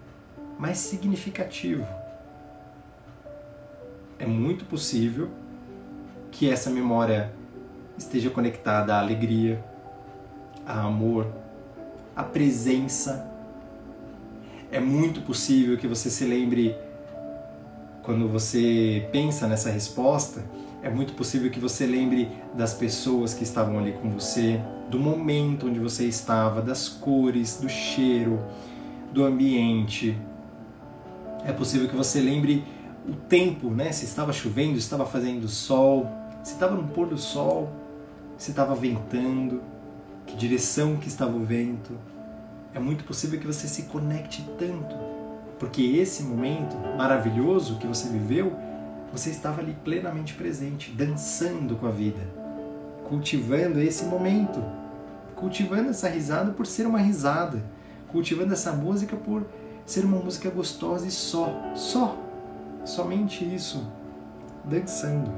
mais 0.57 0.77
significativo? 0.77 1.85
É 4.17 4.25
muito 4.25 4.65
possível 4.65 5.29
que 6.31 6.49
essa 6.49 6.69
memória 6.69 7.33
esteja 7.97 8.29
conectada 8.29 8.93
à 8.93 8.99
alegria, 8.99 9.63
a 10.65 10.81
amor, 10.81 11.27
a 12.19 12.23
presença. 12.23 13.31
É 14.69 14.77
muito 14.77 15.21
possível 15.21 15.77
que 15.77 15.87
você 15.87 16.09
se 16.09 16.25
lembre, 16.25 16.75
quando 18.03 18.27
você 18.27 19.07
pensa 19.09 19.47
nessa 19.47 19.69
resposta, 19.69 20.43
é 20.83 20.89
muito 20.89 21.13
possível 21.13 21.49
que 21.49 21.61
você 21.61 21.85
lembre 21.85 22.29
das 22.53 22.73
pessoas 22.73 23.33
que 23.33 23.43
estavam 23.43 23.79
ali 23.79 23.93
com 23.93 24.09
você, 24.09 24.59
do 24.89 24.99
momento 24.99 25.67
onde 25.67 25.79
você 25.79 26.07
estava, 26.07 26.61
das 26.61 26.89
cores, 26.89 27.57
do 27.61 27.69
cheiro, 27.69 28.37
do 29.13 29.23
ambiente. 29.23 30.17
É 31.45 31.53
possível 31.53 31.87
que 31.87 31.95
você 31.95 32.19
lembre 32.19 32.65
o 33.07 33.13
tempo, 33.13 33.69
né? 33.69 33.93
Se 33.93 34.03
estava 34.03 34.33
chovendo, 34.33 34.73
se 34.73 34.79
estava 34.79 35.05
fazendo 35.05 35.47
sol, 35.47 36.05
se 36.43 36.51
estava 36.51 36.75
no 36.75 36.89
pôr 36.89 37.07
do 37.07 37.17
sol, 37.17 37.69
se 38.37 38.51
estava 38.51 38.75
ventando 38.75 39.61
que 40.29 40.35
direção 40.35 40.97
que 40.97 41.07
estava 41.07 41.35
o 41.35 41.45
vento. 41.45 42.08
É 42.73 42.79
muito 42.79 43.03
possível 43.03 43.39
que 43.39 43.47
você 43.47 43.67
se 43.67 43.83
conecte 43.83 44.47
tanto, 44.57 44.95
porque 45.57 45.81
esse 45.81 46.23
momento 46.23 46.75
maravilhoso 46.97 47.77
que 47.77 47.87
você 47.87 48.07
viveu, 48.09 48.55
você 49.11 49.31
estava 49.31 49.61
ali 49.61 49.75
plenamente 49.83 50.35
presente, 50.35 50.91
dançando 50.91 51.75
com 51.75 51.87
a 51.87 51.91
vida, 51.91 52.21
cultivando 53.07 53.79
esse 53.79 54.05
momento, 54.05 54.63
cultivando 55.35 55.89
essa 55.89 56.07
risada 56.07 56.51
por 56.51 56.67
ser 56.67 56.85
uma 56.85 56.99
risada, 56.99 57.63
cultivando 58.09 58.53
essa 58.53 58.71
música 58.71 59.15
por 59.15 59.45
ser 59.83 60.05
uma 60.05 60.19
música 60.19 60.51
gostosa 60.51 61.07
e 61.07 61.11
só, 61.11 61.73
só, 61.73 62.15
somente 62.85 63.43
isso, 63.43 63.91
dançando. 64.63 65.31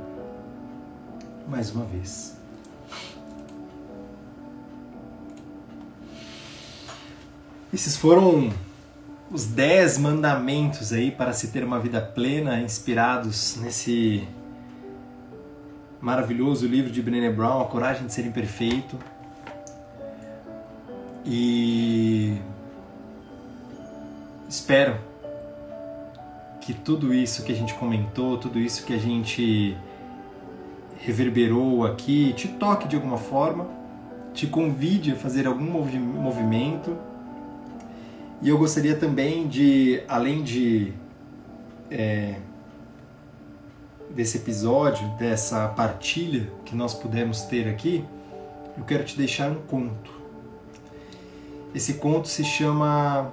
Mais 1.47 1.73
uma 1.73 1.86
vez. 1.86 2.40
Esses 7.74 7.95
foram 7.95 8.51
os 9.32 9.45
dez 9.45 9.97
mandamentos 9.97 10.91
aí 10.91 11.09
para 11.09 11.32
se 11.32 11.47
ter 11.47 11.63
uma 11.63 11.80
vida 11.80 12.01
plena, 12.01 12.59
inspirados 12.59 13.55
nesse 13.61 14.28
maravilhoso 16.01 16.67
livro 16.67 16.91
de 16.91 17.01
Brené 17.01 17.32
Brown, 17.32 17.61
A 17.61 17.65
Coragem 17.65 18.07
de 18.07 18.11
Ser 18.11 18.26
Imperfeito. 18.26 18.99
E 21.26 22.41
espero 24.49 24.99
que 26.59 26.74
tudo 26.74 27.13
isso 27.13 27.41
que 27.45 27.53
a 27.53 27.55
gente 27.55 27.74
comentou, 27.76 28.38
tudo 28.38 28.59
isso 28.59 28.86
que 28.86 28.93
a 28.93 28.99
gente 28.99 29.78
reverberou 30.99 31.86
aqui, 31.86 32.34
te 32.34 32.49
toque 32.49 32.86
de 32.86 32.97
alguma 32.97 33.17
forma, 33.17 33.65
te 34.34 34.45
convide 34.45 35.13
a 35.13 35.15
fazer 35.15 35.47
algum 35.47 35.63
movimento 35.63 36.97
e 38.41 38.49
eu 38.49 38.57
gostaria 38.57 38.95
também 38.95 39.47
de, 39.47 40.01
além 40.07 40.41
de 40.41 40.91
é, 41.91 42.37
desse 44.09 44.37
episódio, 44.37 45.07
dessa 45.19 45.67
partilha 45.67 46.51
que 46.65 46.75
nós 46.75 46.93
pudemos 46.95 47.43
ter 47.43 47.69
aqui, 47.69 48.03
eu 48.75 48.83
quero 48.83 49.03
te 49.03 49.15
deixar 49.15 49.51
um 49.51 49.61
conto. 49.61 50.11
Esse 51.75 51.95
conto 51.95 52.27
se 52.27 52.43
chama 52.43 53.31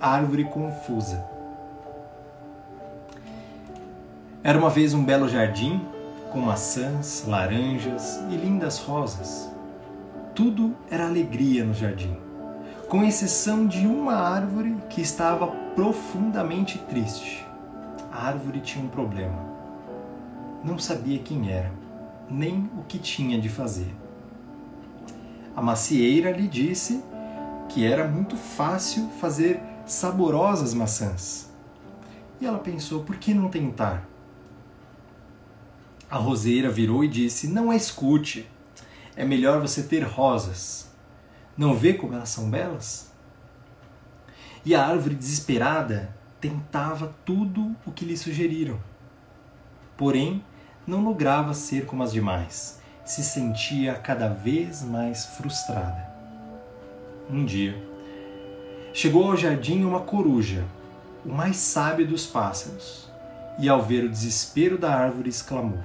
Árvore 0.00 0.44
Confusa. 0.44 1.24
Era 4.44 4.56
uma 4.56 4.70
vez 4.70 4.94
um 4.94 5.04
belo 5.04 5.28
jardim 5.28 5.80
com 6.30 6.38
maçãs, 6.38 7.24
laranjas 7.26 8.20
e 8.30 8.36
lindas 8.36 8.78
rosas. 8.78 9.50
Tudo 10.32 10.76
era 10.90 11.06
alegria 11.06 11.64
no 11.64 11.74
jardim 11.74 12.23
com 12.94 13.02
exceção 13.02 13.66
de 13.66 13.88
uma 13.88 14.14
árvore 14.14 14.76
que 14.88 15.00
estava 15.00 15.48
profundamente 15.74 16.78
triste. 16.78 17.44
A 18.12 18.28
árvore 18.28 18.60
tinha 18.60 18.84
um 18.84 18.88
problema. 18.88 19.36
Não 20.62 20.78
sabia 20.78 21.18
quem 21.18 21.50
era, 21.50 21.72
nem 22.30 22.70
o 22.78 22.84
que 22.84 23.00
tinha 23.00 23.40
de 23.40 23.48
fazer. 23.48 23.92
A 25.56 25.60
macieira 25.60 26.30
lhe 26.30 26.46
disse 26.46 27.02
que 27.68 27.84
era 27.84 28.06
muito 28.06 28.36
fácil 28.36 29.08
fazer 29.20 29.60
saborosas 29.84 30.72
maçãs. 30.72 31.50
E 32.40 32.46
ela 32.46 32.60
pensou: 32.60 33.02
por 33.02 33.16
que 33.16 33.34
não 33.34 33.48
tentar? 33.48 34.08
A 36.08 36.16
roseira 36.16 36.70
virou 36.70 37.02
e 37.02 37.08
disse: 37.08 37.48
Não 37.48 37.72
a 37.72 37.74
escute. 37.74 38.48
É 39.16 39.24
melhor 39.24 39.60
você 39.60 39.82
ter 39.82 40.04
rosas. 40.04 40.93
Não 41.56 41.74
vê 41.74 41.94
como 41.94 42.14
elas 42.14 42.30
são 42.30 42.50
belas? 42.50 43.12
E 44.64 44.74
a 44.74 44.84
árvore 44.84 45.14
desesperada 45.14 46.14
tentava 46.40 47.14
tudo 47.24 47.76
o 47.86 47.92
que 47.92 48.04
lhe 48.04 48.16
sugeriram. 48.16 48.80
Porém, 49.96 50.44
não 50.86 51.02
lograva 51.02 51.54
ser 51.54 51.86
como 51.86 52.02
as 52.02 52.12
demais. 52.12 52.80
Se 53.04 53.22
sentia 53.22 53.94
cada 53.94 54.28
vez 54.28 54.82
mais 54.82 55.26
frustrada. 55.26 56.12
Um 57.30 57.44
dia, 57.44 57.76
chegou 58.92 59.30
ao 59.30 59.36
jardim 59.36 59.84
uma 59.84 60.00
coruja, 60.00 60.64
o 61.24 61.28
mais 61.28 61.56
sábio 61.56 62.06
dos 62.06 62.26
pássaros, 62.26 63.10
e 63.58 63.68
ao 63.68 63.82
ver 63.82 64.04
o 64.04 64.08
desespero 64.08 64.76
da 64.76 64.94
árvore 64.94 65.28
exclamou: 65.28 65.84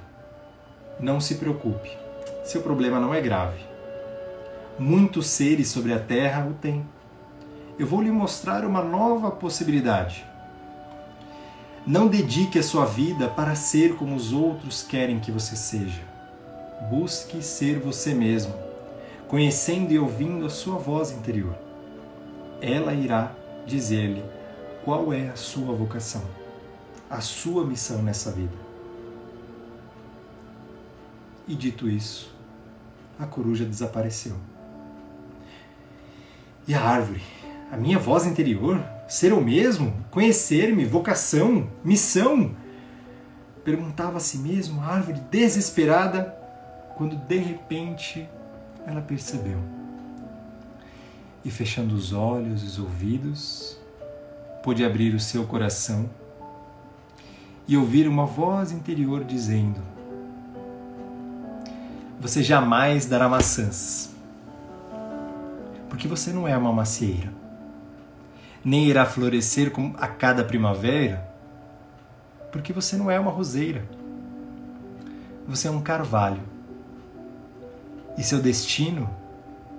Não 0.98 1.20
se 1.20 1.36
preocupe, 1.36 1.90
seu 2.44 2.62
problema 2.62 2.98
não 2.98 3.14
é 3.14 3.20
grave. 3.20 3.69
Muitos 4.80 5.26
seres 5.26 5.68
sobre 5.68 5.92
a 5.92 5.98
terra 5.98 6.46
o 6.46 6.54
têm. 6.54 6.86
Eu 7.78 7.86
vou 7.86 8.00
lhe 8.00 8.10
mostrar 8.10 8.64
uma 8.64 8.82
nova 8.82 9.30
possibilidade. 9.30 10.24
Não 11.86 12.08
dedique 12.08 12.58
a 12.58 12.62
sua 12.62 12.86
vida 12.86 13.28
para 13.28 13.54
ser 13.54 13.96
como 13.96 14.16
os 14.16 14.32
outros 14.32 14.82
querem 14.82 15.20
que 15.20 15.30
você 15.30 15.54
seja. 15.54 16.00
Busque 16.88 17.42
ser 17.42 17.78
você 17.78 18.14
mesmo, 18.14 18.54
conhecendo 19.28 19.92
e 19.92 19.98
ouvindo 19.98 20.46
a 20.46 20.50
sua 20.50 20.78
voz 20.78 21.10
interior. 21.10 21.54
Ela 22.62 22.94
irá 22.94 23.34
dizer-lhe 23.66 24.24
qual 24.82 25.12
é 25.12 25.28
a 25.28 25.36
sua 25.36 25.74
vocação, 25.74 26.22
a 27.10 27.20
sua 27.20 27.66
missão 27.66 28.00
nessa 28.00 28.32
vida. 28.32 28.56
E 31.46 31.54
dito 31.54 31.86
isso, 31.86 32.34
a 33.18 33.26
coruja 33.26 33.66
desapareceu. 33.66 34.36
E 36.70 36.74
a 36.74 36.80
árvore? 36.80 37.20
A 37.72 37.76
minha 37.76 37.98
voz 37.98 38.24
interior? 38.24 38.80
Ser 39.08 39.32
eu 39.32 39.40
mesmo? 39.40 39.92
Conhecer-me? 40.08 40.84
Vocação? 40.84 41.68
Missão? 41.82 42.54
Perguntava 43.64 44.18
a 44.18 44.20
si 44.20 44.38
mesmo 44.38 44.80
a 44.80 44.86
árvore 44.86 45.20
desesperada 45.32 46.32
quando 46.96 47.16
de 47.16 47.38
repente 47.38 48.28
ela 48.86 49.00
percebeu. 49.00 49.58
E 51.44 51.50
fechando 51.50 51.92
os 51.92 52.12
olhos 52.12 52.62
e 52.62 52.66
os 52.66 52.78
ouvidos, 52.78 53.76
pôde 54.62 54.84
abrir 54.84 55.12
o 55.12 55.18
seu 55.18 55.44
coração 55.48 56.08
e 57.66 57.76
ouvir 57.76 58.06
uma 58.06 58.26
voz 58.26 58.70
interior 58.70 59.24
dizendo: 59.24 59.80
Você 62.20 62.44
jamais 62.44 63.06
dará 63.06 63.28
maçãs, 63.28 64.14
porque 65.90 66.08
você 66.08 66.32
não 66.32 66.48
é 66.48 66.56
uma 66.56 66.72
macieira, 66.72 67.30
nem 68.64 68.86
irá 68.86 69.04
florescer 69.04 69.70
a 69.98 70.08
cada 70.08 70.42
primavera, 70.42 71.28
porque 72.50 72.72
você 72.72 72.96
não 72.96 73.10
é 73.10 73.20
uma 73.20 73.30
roseira. 73.30 73.84
Você 75.46 75.68
é 75.68 75.70
um 75.70 75.82
carvalho. 75.82 76.42
E 78.16 78.22
seu 78.22 78.40
destino 78.40 79.10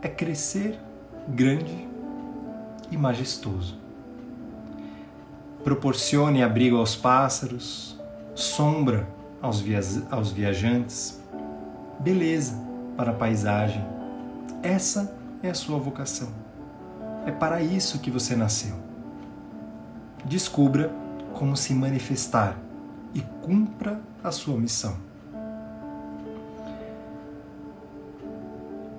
é 0.02 0.08
crescer 0.08 0.80
grande 1.28 1.88
e 2.92 2.98
majestoso 2.98 3.82
proporcione 5.64 6.44
abrigo 6.44 6.78
aos 6.78 6.96
pássaros, 6.96 8.00
sombra 8.34 9.08
aos, 9.42 9.60
via 9.60 9.80
aos 10.10 10.32
viajantes, 10.32 11.22
beleza 12.00 12.60
para 12.98 13.12
a 13.12 13.14
paisagem. 13.14 13.84
Essa 14.62 15.16
é 15.44 15.50
a 15.50 15.54
sua 15.54 15.78
vocação. 15.80 16.30
É 17.26 17.32
para 17.32 17.62
isso 17.62 18.00
que 18.00 18.12
você 18.12 18.36
nasceu. 18.36 18.76
Descubra 20.26 20.92
como 21.34 21.56
se 21.56 21.74
manifestar 21.74 22.58
e 23.14 23.22
cumpra 23.42 24.00
a 24.24 24.32
sua 24.32 24.58
missão. 24.58 24.96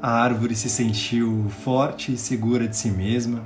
A 0.00 0.10
árvore 0.10 0.56
se 0.56 0.68
sentiu 0.68 1.48
forte 1.48 2.12
e 2.12 2.18
segura 2.18 2.66
de 2.66 2.76
si 2.76 2.90
mesma 2.90 3.44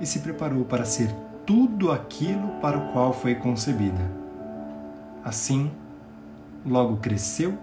e 0.00 0.06
se 0.06 0.20
preparou 0.20 0.64
para 0.64 0.84
ser 0.84 1.14
tudo 1.44 1.92
aquilo 1.92 2.48
para 2.60 2.78
o 2.78 2.92
qual 2.92 3.12
foi 3.12 3.34
concebida. 3.34 4.10
Assim, 5.22 5.70
logo 6.64 6.96
cresceu 6.96 7.58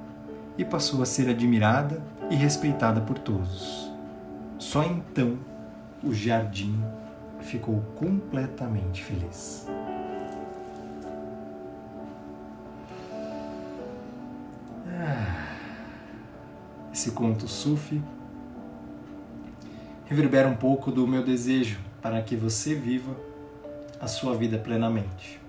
e 0.57 0.63
passou 0.63 1.01
a 1.01 1.05
ser 1.05 1.30
admirada 1.30 2.01
e 2.30 2.36
respeitada 2.36 3.01
por 3.01 3.17
todos. 3.17 3.88
Só 4.60 4.84
então 4.84 5.39
o 6.03 6.14
jardim 6.14 6.84
ficou 7.39 7.82
completamente 7.95 9.01
feliz. 9.01 9.66
Ah, 14.86 15.45
esse 16.93 17.12
conto 17.12 17.47
sufi 17.47 18.01
reverbera 20.05 20.49
um 20.49 20.57
pouco 20.57 20.91
do 20.91 21.07
meu 21.07 21.24
desejo 21.24 21.80
para 22.01 22.22
que 22.22 22.36
você 22.36 22.76
viva 22.76 23.16
a 23.97 24.07
sua 24.07 24.36
vida 24.36 24.57
plenamente. 24.57 25.39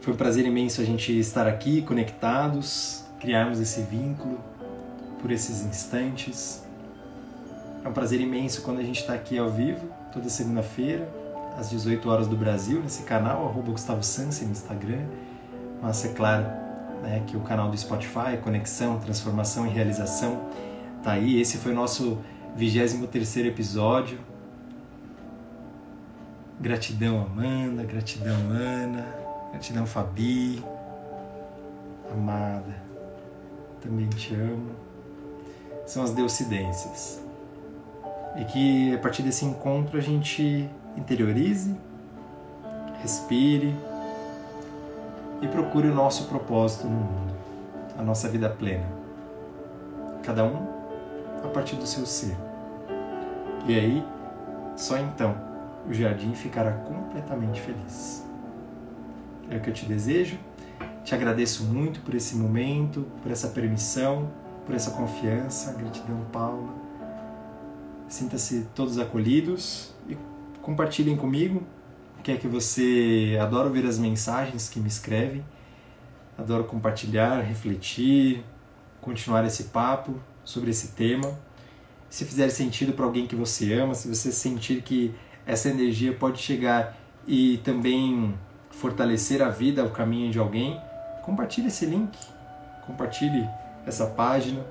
Foi 0.00 0.14
um 0.14 0.16
prazer 0.16 0.46
imenso 0.46 0.80
a 0.80 0.84
gente 0.84 1.18
estar 1.18 1.48
aqui 1.48 1.82
conectados, 1.82 3.04
criarmos 3.18 3.58
esse 3.58 3.82
vínculo 3.82 4.49
por 5.20 5.30
esses 5.30 5.64
instantes. 5.64 6.62
É 7.84 7.88
um 7.88 7.92
prazer 7.92 8.20
imenso 8.20 8.62
quando 8.62 8.78
a 8.78 8.82
gente 8.82 9.00
está 9.00 9.14
aqui 9.14 9.38
ao 9.38 9.50
vivo, 9.50 9.86
toda 10.12 10.28
segunda-feira, 10.28 11.08
às 11.56 11.70
18 11.70 12.08
horas 12.08 12.28
do 12.28 12.36
Brasil, 12.36 12.80
nesse 12.80 13.02
canal, 13.02 13.48
arroba 13.48 13.72
Gustavo 13.72 14.00
no 14.00 14.52
Instagram. 14.52 15.04
Mas 15.82 16.04
é 16.04 16.08
claro 16.08 16.44
né, 17.02 17.22
que 17.26 17.36
o 17.36 17.40
canal 17.40 17.70
do 17.70 17.76
Spotify, 17.76 18.36
Conexão, 18.42 18.98
Transformação 18.98 19.66
e 19.66 19.70
Realização, 19.70 20.48
tá 21.02 21.12
aí. 21.12 21.40
Esse 21.40 21.58
foi 21.58 21.72
o 21.72 21.74
nosso 21.74 22.18
23 22.56 23.36
episódio. 23.46 24.18
Gratidão, 26.60 27.22
Amanda, 27.22 27.82
gratidão, 27.84 28.36
Ana, 28.50 29.06
gratidão, 29.50 29.86
Fabi, 29.86 30.62
amada, 32.12 32.76
também 33.80 34.06
te 34.10 34.34
amo. 34.34 34.89
São 35.90 36.04
as 36.04 36.12
deucidências. 36.12 37.20
E 38.36 38.44
que 38.44 38.94
a 38.94 38.98
partir 38.98 39.24
desse 39.24 39.44
encontro 39.44 39.98
a 39.98 40.00
gente 40.00 40.70
interiorize, 40.96 41.76
respire 43.02 43.74
e 45.42 45.48
procure 45.48 45.88
o 45.88 45.94
nosso 45.94 46.28
propósito 46.28 46.86
no 46.86 46.94
mundo, 46.94 47.34
a 47.98 48.04
nossa 48.04 48.28
vida 48.28 48.48
plena. 48.48 48.86
Cada 50.22 50.44
um 50.44 50.64
a 51.42 51.48
partir 51.48 51.74
do 51.74 51.84
seu 51.84 52.06
ser. 52.06 52.36
E 53.66 53.74
aí, 53.74 54.04
só 54.76 54.96
então, 54.96 55.34
o 55.88 55.92
jardim 55.92 56.34
ficará 56.34 56.70
completamente 56.70 57.60
feliz. 57.60 58.24
É 59.50 59.56
o 59.56 59.60
que 59.60 59.70
eu 59.70 59.74
te 59.74 59.86
desejo. 59.86 60.38
Te 61.02 61.16
agradeço 61.16 61.64
muito 61.64 61.98
por 62.02 62.14
esse 62.14 62.36
momento, 62.36 63.04
por 63.24 63.32
essa 63.32 63.48
permissão, 63.48 64.28
por 64.64 64.74
essa 64.74 64.90
confiança. 64.92 65.72
Gratidão, 65.72 66.24
Paula. 66.32 66.72
Sinta-se 68.08 68.66
todos 68.74 68.98
acolhidos 68.98 69.94
e 70.08 70.16
compartilhem 70.62 71.16
comigo 71.16 71.62
o 72.18 72.22
que 72.22 72.32
é 72.32 72.36
que 72.36 72.48
você 72.48 73.38
adora 73.40 73.70
ver 73.70 73.86
as 73.86 73.98
mensagens 73.98 74.68
que 74.68 74.80
me 74.80 74.88
escrevem. 74.88 75.44
Adoro 76.36 76.64
compartilhar, 76.64 77.40
refletir, 77.40 78.44
continuar 79.00 79.44
esse 79.44 79.64
papo 79.64 80.14
sobre 80.44 80.70
esse 80.70 80.88
tema. 80.88 81.38
Se 82.08 82.24
fizer 82.24 82.48
sentido 82.50 82.92
para 82.92 83.04
alguém 83.04 83.26
que 83.26 83.36
você 83.36 83.72
ama, 83.74 83.94
se 83.94 84.08
você 84.08 84.32
sentir 84.32 84.82
que 84.82 85.14
essa 85.46 85.68
energia 85.68 86.12
pode 86.12 86.38
chegar 86.38 86.96
e 87.26 87.58
também 87.58 88.34
fortalecer 88.70 89.42
a 89.42 89.48
vida, 89.48 89.84
o 89.84 89.90
caminho 89.90 90.30
de 90.30 90.38
alguém, 90.38 90.80
compartilhe 91.22 91.68
esse 91.68 91.86
link, 91.86 92.18
compartilhe 92.86 93.48
essa 93.86 94.06
página. 94.06 94.64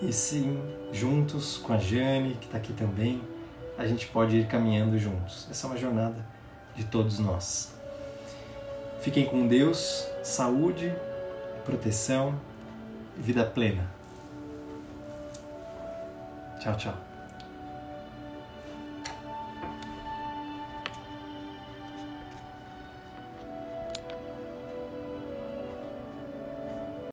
E 0.00 0.12
sim, 0.12 0.60
juntos 0.92 1.58
com 1.58 1.72
a 1.72 1.78
Jane, 1.78 2.34
que 2.34 2.46
está 2.46 2.58
aqui 2.58 2.72
também, 2.72 3.22
a 3.78 3.86
gente 3.86 4.06
pode 4.08 4.36
ir 4.36 4.46
caminhando 4.46 4.98
juntos. 4.98 5.46
Essa 5.50 5.66
é 5.66 5.70
uma 5.70 5.76
jornada 5.76 6.24
de 6.74 6.84
todos 6.84 7.18
nós. 7.18 7.72
Fiquem 9.00 9.26
com 9.26 9.46
Deus, 9.46 10.06
saúde, 10.22 10.92
proteção 11.64 12.38
vida 13.16 13.44
plena. 13.44 13.90
Tchau, 16.60 16.76
tchau. 16.76 17.11